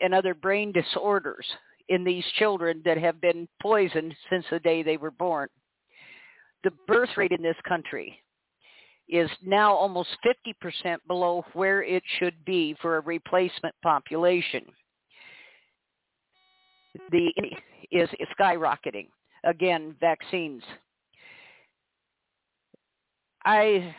and 0.00 0.14
other 0.14 0.34
brain 0.34 0.72
disorders 0.72 1.46
in 1.88 2.04
these 2.04 2.24
children 2.38 2.82
that 2.84 2.98
have 2.98 3.20
been 3.20 3.48
poisoned 3.62 4.14
since 4.30 4.44
the 4.50 4.60
day 4.60 4.82
they 4.82 4.96
were 4.96 5.10
born. 5.10 5.48
The 6.64 6.72
birth 6.86 7.10
rate 7.16 7.32
in 7.32 7.42
this 7.42 7.56
country 7.66 8.18
is 9.08 9.30
now 9.44 9.72
almost 9.72 10.08
50% 10.26 10.96
below 11.06 11.44
where 11.52 11.82
it 11.82 12.02
should 12.18 12.44
be 12.44 12.76
for 12.82 12.96
a 12.96 13.00
replacement 13.00 13.74
population. 13.82 14.64
The 17.10 17.30
is, 17.92 18.08
is 18.18 18.28
skyrocketing. 18.38 19.08
Again, 19.44 19.94
vaccines. 20.00 20.62
I, 23.44 23.94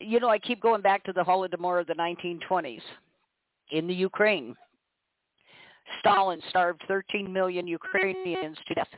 you 0.00 0.20
know, 0.20 0.28
I 0.28 0.38
keep 0.38 0.60
going 0.60 0.82
back 0.82 1.02
to 1.04 1.12
the 1.12 1.22
Holodomor 1.22 1.80
of 1.80 1.86
the 1.86 1.94
1920s 1.94 2.82
in 3.72 3.86
the 3.86 3.94
Ukraine. 3.94 4.54
Stalin 6.00 6.40
starved 6.48 6.82
13 6.86 7.32
million 7.32 7.66
Ukrainians 7.66 8.56
to 8.68 8.74
death 8.74 8.88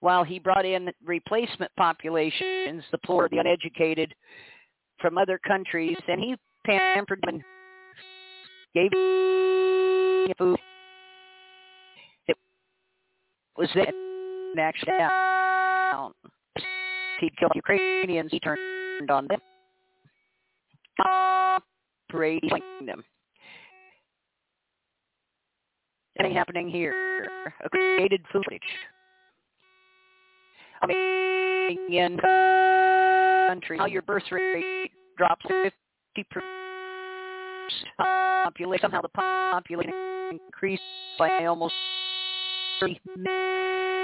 while 0.00 0.24
he 0.24 0.38
brought 0.38 0.64
in 0.64 0.90
replacement 1.04 1.70
populations, 1.76 2.82
the 2.90 2.98
poor, 3.04 3.28
the 3.28 3.38
uneducated, 3.38 4.14
from 5.00 5.18
other 5.18 5.38
countries, 5.46 5.96
and 6.08 6.20
he 6.20 6.34
pampered 6.66 7.20
them, 7.24 7.42
gave 8.74 8.90
food. 10.38 10.58
It 12.26 12.36
was 13.56 13.68
then 13.74 14.09
actually 14.58 14.92
down. 14.98 16.12
He 17.20 17.30
killed 17.38 17.52
Ukrainians. 17.54 18.30
He 18.30 18.40
turned 18.40 19.10
on 19.10 19.28
them, 19.28 19.40
operating 21.04 22.50
them. 22.86 23.04
Anything 26.18 26.36
happening 26.36 26.68
here? 26.68 26.94
A 27.64 27.68
created 27.68 28.22
footage. 28.32 28.60
I 30.82 30.86
mean, 30.86 31.78
in 31.92 32.18
country, 33.48 33.78
how 33.78 33.86
your 33.86 34.02
birth 34.02 34.24
rate 34.30 34.90
drops 35.16 35.44
50 35.48 35.72
percent. 36.30 36.46
Somehow 38.80 39.02
the 39.02 39.08
population 39.08 39.92
increased 40.32 40.82
by 41.18 41.44
almost 41.44 41.74
30 42.80 43.00
million. 43.16 43.99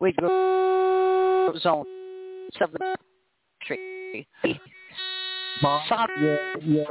We 0.00 0.12
go 0.12 1.52
zone 1.58 1.86
of 2.60 2.72
the 2.72 2.96
country. 3.60 4.26
Mom, 5.62 5.80
yeah, 6.20 6.36
yeah, 6.64 6.84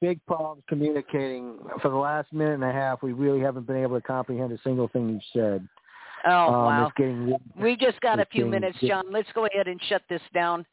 big 0.00 0.24
problems 0.26 0.62
communicating. 0.68 1.58
For 1.82 1.90
the 1.90 1.96
last 1.96 2.32
minute 2.32 2.54
and 2.54 2.64
a 2.64 2.72
half, 2.72 3.02
we 3.02 3.12
really 3.12 3.40
haven't 3.40 3.66
been 3.66 3.76
able 3.76 4.00
to 4.00 4.06
comprehend 4.06 4.52
a 4.52 4.58
single 4.62 4.88
thing 4.88 5.08
you've 5.08 5.22
said. 5.32 5.68
Oh 6.26 6.54
um, 6.54 6.64
wow! 6.64 6.92
Getting, 6.96 7.34
we 7.60 7.76
just 7.76 8.00
got 8.00 8.20
a 8.20 8.26
few 8.26 8.46
minutes, 8.46 8.78
John. 8.86 9.04
Let's 9.10 9.28
go 9.34 9.46
ahead 9.46 9.66
and 9.66 9.80
shut 9.88 10.02
this 10.08 10.20
down. 10.32 10.64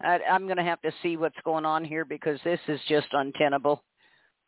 I, 0.00 0.18
I'm 0.30 0.46
going 0.46 0.56
to 0.56 0.62
have 0.62 0.80
to 0.82 0.92
see 1.02 1.16
what's 1.16 1.36
going 1.44 1.64
on 1.64 1.84
here 1.84 2.04
because 2.04 2.40
this 2.44 2.60
is 2.68 2.80
just 2.88 3.08
untenable. 3.12 3.82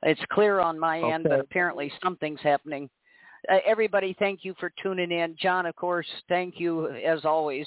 It's 0.02 0.20
clear 0.32 0.60
on 0.60 0.78
my 0.78 0.98
okay. 1.00 1.12
end, 1.12 1.26
but 1.28 1.40
apparently 1.40 1.92
something's 2.02 2.40
happening. 2.42 2.88
Uh, 3.50 3.56
everybody, 3.66 4.16
thank 4.18 4.44
you 4.44 4.54
for 4.58 4.72
tuning 4.82 5.10
in. 5.10 5.36
John, 5.40 5.66
of 5.66 5.76
course, 5.76 6.06
thank 6.28 6.58
you 6.58 6.88
as 6.88 7.24
always. 7.24 7.66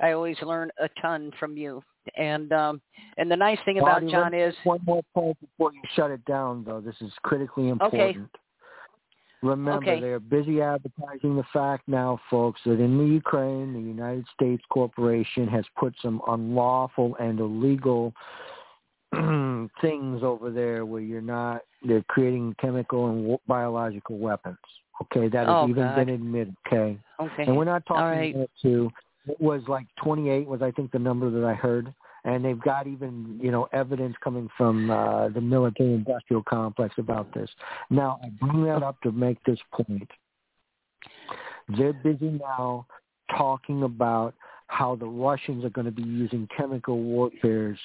I 0.00 0.12
always 0.12 0.36
learn 0.42 0.70
a 0.78 0.88
ton 1.00 1.32
from 1.38 1.56
you. 1.56 1.82
And 2.16 2.52
um, 2.52 2.80
and 3.18 3.30
the 3.30 3.36
nice 3.36 3.58
thing 3.64 3.78
about 3.78 4.06
John 4.06 4.32
is 4.32 4.54
one 4.64 4.80
more 4.86 5.02
point 5.14 5.36
before 5.40 5.72
you 5.74 5.80
shut 5.94 6.10
it 6.10 6.24
down, 6.24 6.64
though. 6.64 6.80
This 6.80 6.94
is 7.00 7.12
critically 7.22 7.68
important. 7.68 8.00
Okay. 8.00 8.18
Remember, 9.42 9.90
okay. 9.90 10.00
they're 10.00 10.18
busy 10.18 10.60
advertising 10.60 11.36
the 11.36 11.44
fact 11.52 11.86
now, 11.86 12.18
folks, 12.28 12.60
that 12.64 12.80
in 12.80 12.98
the 12.98 13.04
Ukraine, 13.04 13.72
the 13.72 13.78
United 13.78 14.24
States 14.34 14.62
corporation 14.68 15.46
has 15.46 15.64
put 15.78 15.94
some 16.02 16.20
unlawful 16.26 17.14
and 17.20 17.38
illegal 17.38 18.12
things 19.12 20.22
over 20.24 20.50
there 20.50 20.84
where 20.84 21.02
you're 21.02 21.20
not, 21.20 21.60
they're 21.86 22.02
creating 22.08 22.56
chemical 22.60 23.10
and 23.10 23.38
biological 23.46 24.18
weapons. 24.18 24.56
Okay, 25.02 25.28
that 25.28 25.46
has 25.46 25.48
oh, 25.48 25.68
even 25.68 25.84
God. 25.84 25.96
been 25.96 26.08
admitted. 26.08 26.56
Okay, 26.66 26.98
okay, 27.20 27.42
and 27.44 27.56
we're 27.56 27.64
not 27.64 27.86
talking 27.86 28.02
All 28.02 28.10
right. 28.10 28.34
about 28.34 28.50
two. 28.60 28.90
It 29.28 29.40
was 29.40 29.62
like 29.68 29.86
28 30.02 30.46
was 30.46 30.62
I 30.62 30.70
think 30.70 30.90
the 30.90 30.98
number 30.98 31.30
that 31.30 31.44
I 31.44 31.54
heard 31.54 31.92
and 32.24 32.44
they've 32.44 32.60
got 32.60 32.86
even 32.86 33.38
you 33.42 33.50
know 33.50 33.68
evidence 33.72 34.16
coming 34.22 34.48
from 34.56 34.90
uh, 34.90 35.28
the 35.28 35.40
military 35.40 35.94
industrial 35.94 36.42
complex 36.42 36.94
about 36.98 37.32
this. 37.34 37.48
Now 37.90 38.20
I 38.22 38.28
bring 38.40 38.64
that 38.64 38.82
up 38.82 39.00
to 39.02 39.12
make 39.12 39.42
this 39.44 39.58
point. 39.72 40.10
They're 41.76 41.92
busy 41.92 42.30
now 42.30 42.86
talking 43.36 43.82
about 43.82 44.34
how 44.68 44.96
the 44.96 45.06
Russians 45.06 45.64
are 45.64 45.70
going 45.70 45.86
to 45.86 45.92
be 45.92 46.02
using 46.02 46.48
chemical 46.56 46.98
warfare 46.98 47.78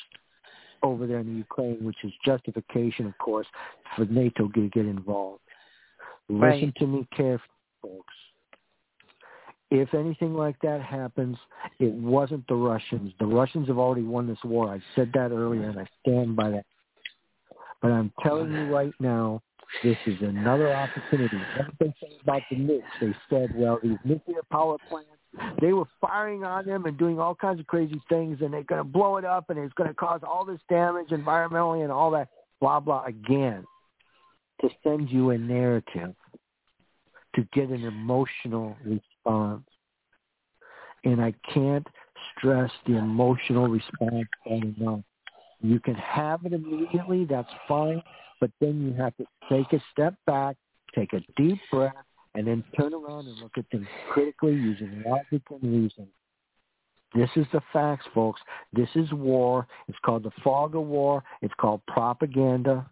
over 0.81 1.07
there 1.07 1.19
in 1.19 1.27
the 1.27 1.37
Ukraine, 1.37 1.83
which 1.83 1.97
is 2.03 2.11
justification, 2.25 3.05
of 3.05 3.17
course, 3.17 3.47
for 3.95 4.05
NATO 4.05 4.49
to 4.49 4.69
get 4.69 4.85
involved. 4.85 5.39
Right. 6.29 6.55
Listen 6.55 6.73
to 6.79 6.87
me 6.87 7.07
carefully, 7.15 7.39
folks. 7.81 8.13
If 9.71 9.93
anything 9.93 10.35
like 10.35 10.55
that 10.61 10.81
happens, 10.81 11.37
it 11.79 11.91
wasn't 11.91 12.47
the 12.47 12.55
Russians. 12.55 13.11
The 13.19 13.25
Russians 13.25 13.67
have 13.67 13.79
already 13.79 14.03
won 14.03 14.27
this 14.27 14.37
war. 14.43 14.71
I 14.71 14.79
said 14.95 15.11
that 15.15 15.31
earlier, 15.31 15.69
and 15.69 15.79
I 15.79 15.87
stand 16.01 16.35
by 16.35 16.51
that. 16.51 16.65
But 17.81 17.91
I'm 17.91 18.13
telling 18.21 18.51
you 18.51 18.73
right 18.73 18.93
now, 18.99 19.41
this 19.83 19.97
is 20.05 20.21
another 20.21 20.71
opportunity. 20.73 21.37
What 21.57 21.67
did 21.67 21.77
they 21.79 22.07
say 22.07 22.13
about 22.21 22.43
the 22.49 22.55
nukes? 22.55 22.83
They 23.01 23.15
said, 23.29 23.49
well, 23.55 23.79
these 23.81 23.97
nuclear 24.05 24.41
power 24.51 24.77
plants, 24.87 25.09
they 25.59 25.73
were 25.73 25.87
firing 25.99 26.43
on 26.43 26.65
them 26.65 26.85
and 26.85 26.97
doing 26.97 27.19
all 27.19 27.33
kinds 27.33 27.59
of 27.59 27.65
crazy 27.65 27.99
things, 28.07 28.37
and 28.41 28.53
they're 28.53 28.63
going 28.63 28.79
to 28.79 28.87
blow 28.87 29.17
it 29.17 29.25
up, 29.25 29.49
and 29.49 29.57
it's 29.57 29.73
going 29.73 29.89
to 29.89 29.95
cause 29.95 30.21
all 30.23 30.45
this 30.45 30.59
damage 30.69 31.09
environmentally 31.09 31.81
and 31.81 31.91
all 31.91 32.11
that, 32.11 32.29
blah, 32.61 32.79
blah, 32.79 33.03
again, 33.05 33.65
to 34.63 34.69
send 34.81 35.09
you 35.09 35.31
a 35.31 35.37
narrative, 35.37 36.15
to 37.35 37.47
get 37.53 37.69
an 37.69 37.83
emotional 37.83 38.75
response. 38.85 39.67
And 41.03 41.21
I 41.21 41.33
can't 41.53 41.85
stress 42.37 42.71
the 42.87 42.97
emotional 42.97 43.67
response 43.67 44.27
enough. 44.45 45.01
You 45.61 45.79
can 45.79 45.95
have 45.95 46.45
it 46.45 46.53
immediately, 46.53 47.25
that's 47.25 47.49
fine, 47.67 48.01
but 48.39 48.51
then 48.61 48.81
you 48.81 48.93
have 49.01 49.15
to 49.17 49.25
take 49.49 49.71
a 49.73 49.83
step 49.91 50.15
back, 50.25 50.55
take 50.95 51.13
a 51.13 51.19
deep 51.35 51.59
breath, 51.71 51.93
and 52.35 52.47
then 52.47 52.63
turn 52.77 52.93
around 52.93 53.27
and 53.27 53.37
look 53.39 53.51
at 53.57 53.65
things 53.69 53.87
critically 54.11 54.53
using 54.53 55.03
logic 55.05 55.41
and 55.49 55.63
reason. 55.63 56.07
This 57.13 57.29
is 57.35 57.45
the 57.53 57.61
facts, 57.71 58.05
folks. 58.13 58.41
This 58.71 58.89
is 58.95 59.11
war. 59.13 59.67
It's 59.87 59.97
called 60.03 60.23
the 60.23 60.31
fog 60.43 60.75
of 60.75 60.83
war. 60.83 61.23
It's 61.41 61.53
called 61.59 61.81
propaganda. 61.87 62.89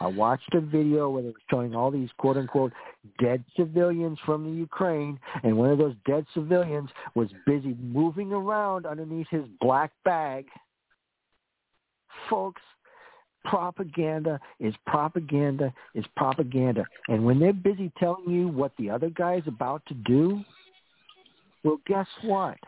I 0.00 0.06
watched 0.06 0.54
a 0.54 0.60
video 0.60 1.10
where 1.10 1.22
they 1.22 1.28
were 1.28 1.34
showing 1.50 1.74
all 1.74 1.90
these 1.90 2.10
quote 2.18 2.36
unquote 2.36 2.72
dead 3.20 3.44
civilians 3.56 4.18
from 4.24 4.44
the 4.44 4.50
Ukraine, 4.50 5.18
and 5.42 5.56
one 5.56 5.70
of 5.70 5.78
those 5.78 5.94
dead 6.06 6.26
civilians 6.34 6.90
was 7.14 7.28
busy 7.46 7.76
moving 7.80 8.32
around 8.32 8.86
underneath 8.86 9.28
his 9.30 9.44
black 9.60 9.92
bag. 10.04 10.46
Folks, 12.28 12.62
propaganda 13.44 14.40
is 14.58 14.74
propaganda 14.86 15.72
is 15.94 16.04
propaganda. 16.16 16.84
And 17.08 17.24
when 17.24 17.38
they're 17.38 17.52
busy 17.52 17.92
telling 17.98 18.28
you 18.28 18.48
what 18.48 18.72
the 18.78 18.90
other 18.90 19.10
guy 19.10 19.36
is 19.36 19.46
about 19.46 19.82
to 19.86 19.94
do, 19.94 20.42
well, 21.62 21.78
guess 21.86 22.06
what? 22.22 22.58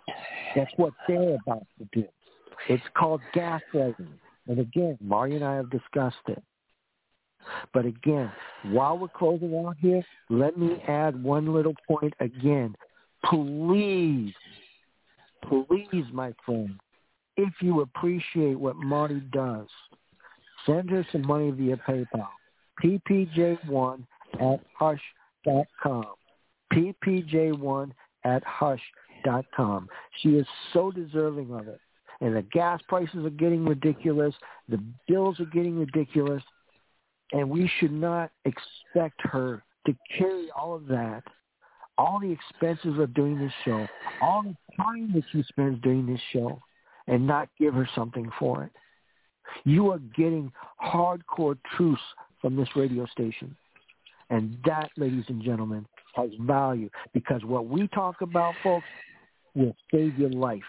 That's 0.55 0.71
what 0.77 0.93
they're 1.07 1.37
about 1.47 1.67
to 1.79 1.89
do. 1.93 2.07
It's 2.69 2.83
called 2.97 3.21
gaslighting. 3.35 4.09
And 4.49 4.59
again, 4.59 4.97
Marti 5.01 5.37
and 5.37 5.45
I 5.45 5.57
have 5.57 5.71
discussed 5.71 6.17
it. 6.29 6.43
But 7.73 7.87
again, 7.87 8.31
while 8.65 8.99
we're 8.99 9.09
closing 9.09 9.55
out 9.65 9.77
here, 9.79 10.03
let 10.29 10.59
me 10.59 10.83
add 10.89 11.23
one 11.23 11.53
little 11.53 11.75
point 11.87 12.15
again. 12.21 12.75
Please, 13.25 14.33
please, 15.49 16.05
my 16.13 16.33
friend, 16.45 16.79
if 17.37 17.53
you 17.61 17.81
appreciate 17.81 18.59
what 18.59 18.77
Marti 18.77 19.21
does, 19.33 19.67
send 20.65 20.91
her 20.91 21.07
some 21.13 21.27
money 21.27 21.51
via 21.51 21.77
PayPal. 21.77 22.29
ppj1 22.83 24.07
at 24.41 24.61
hush.com. 24.79 26.05
ppj1 26.73 27.91
at 28.25 28.43
hush.com. 28.45 29.89
She 30.21 30.31
is 30.31 30.47
so 30.73 30.91
deserving 30.91 31.53
of 31.53 31.69
it. 31.69 31.81
And 32.21 32.35
the 32.35 32.43
gas 32.43 32.81
prices 32.89 33.27
are 33.27 33.31
getting 33.31 33.65
ridiculous. 33.65 34.35
The 34.69 34.83
bills 35.07 35.39
are 35.39 35.47
getting 35.47 35.79
ridiculous. 35.79 36.43
And 37.33 37.51
we 37.51 37.71
should 37.79 37.93
not 37.93 38.31
expect 38.45 39.21
her 39.23 39.63
to 39.87 39.97
carry 40.17 40.49
all 40.51 40.75
of 40.75 40.87
that, 40.87 41.23
all 41.99 42.21
the 42.21 42.31
expenses 42.31 42.99
of 43.01 43.15
doing 43.15 43.39
this 43.39 43.53
show, 43.65 43.87
all 44.21 44.43
the 44.43 44.57
time 44.77 45.13
that 45.15 45.25
she 45.33 45.43
spends 45.49 45.81
doing 45.83 46.07
this 46.07 46.21
show, 46.33 46.61
and 47.07 47.27
not 47.27 47.49
give 47.59 47.75
her 47.75 47.89
something 47.95 48.31
for 48.39 48.65
it. 48.65 48.73
You 49.65 49.91
are 49.93 50.01
getting 50.17 50.53
hardcore 50.85 51.57
truths 51.77 52.03
from 52.41 52.57
this 52.57 52.69
radio 52.75 53.07
station. 53.07 53.57
And 54.31 54.59
that, 54.65 54.91
ladies 54.97 55.25
and 55.29 55.43
gentlemen, 55.43 55.87
has 56.15 56.31
value 56.41 56.91
because 57.15 57.43
what 57.45 57.69
we 57.69 57.87
talk 57.89 58.23
about, 58.23 58.55
folks, 58.63 58.87
will 59.55 59.77
save 59.93 60.19
your 60.19 60.31
life. 60.31 60.63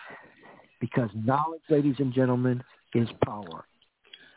Because 0.79 1.09
knowledge, 1.15 1.61
ladies 1.69 1.95
and 1.97 2.13
gentlemen, 2.13 2.63
is 2.93 3.07
power. 3.25 3.65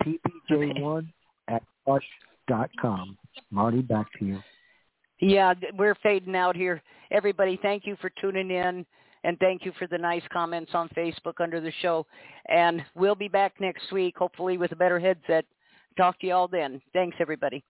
PPJ1 0.02 1.06
hush.com. 1.90 3.16
Marti, 3.50 3.82
back 3.82 4.06
to 4.18 4.24
you. 4.24 4.38
Yeah, 5.20 5.54
we're 5.76 5.96
fading 5.96 6.34
out 6.34 6.56
here. 6.56 6.82
Everybody, 7.10 7.58
thank 7.60 7.86
you 7.86 7.96
for 8.00 8.10
tuning 8.20 8.50
in. 8.50 8.86
And 9.22 9.38
thank 9.38 9.66
you 9.66 9.72
for 9.78 9.86
the 9.86 9.98
nice 9.98 10.22
comments 10.32 10.70
on 10.72 10.88
Facebook 10.96 11.40
under 11.40 11.60
the 11.60 11.72
show. 11.82 12.06
And 12.48 12.82
we'll 12.94 13.14
be 13.14 13.28
back 13.28 13.52
next 13.60 13.92
week, 13.92 14.16
hopefully 14.16 14.56
with 14.56 14.72
a 14.72 14.76
better 14.76 14.98
headset. 14.98 15.44
Talk 15.96 16.18
to 16.20 16.26
you 16.26 16.32
all 16.32 16.48
then. 16.48 16.80
Thanks, 16.94 17.16
everybody. 17.20 17.62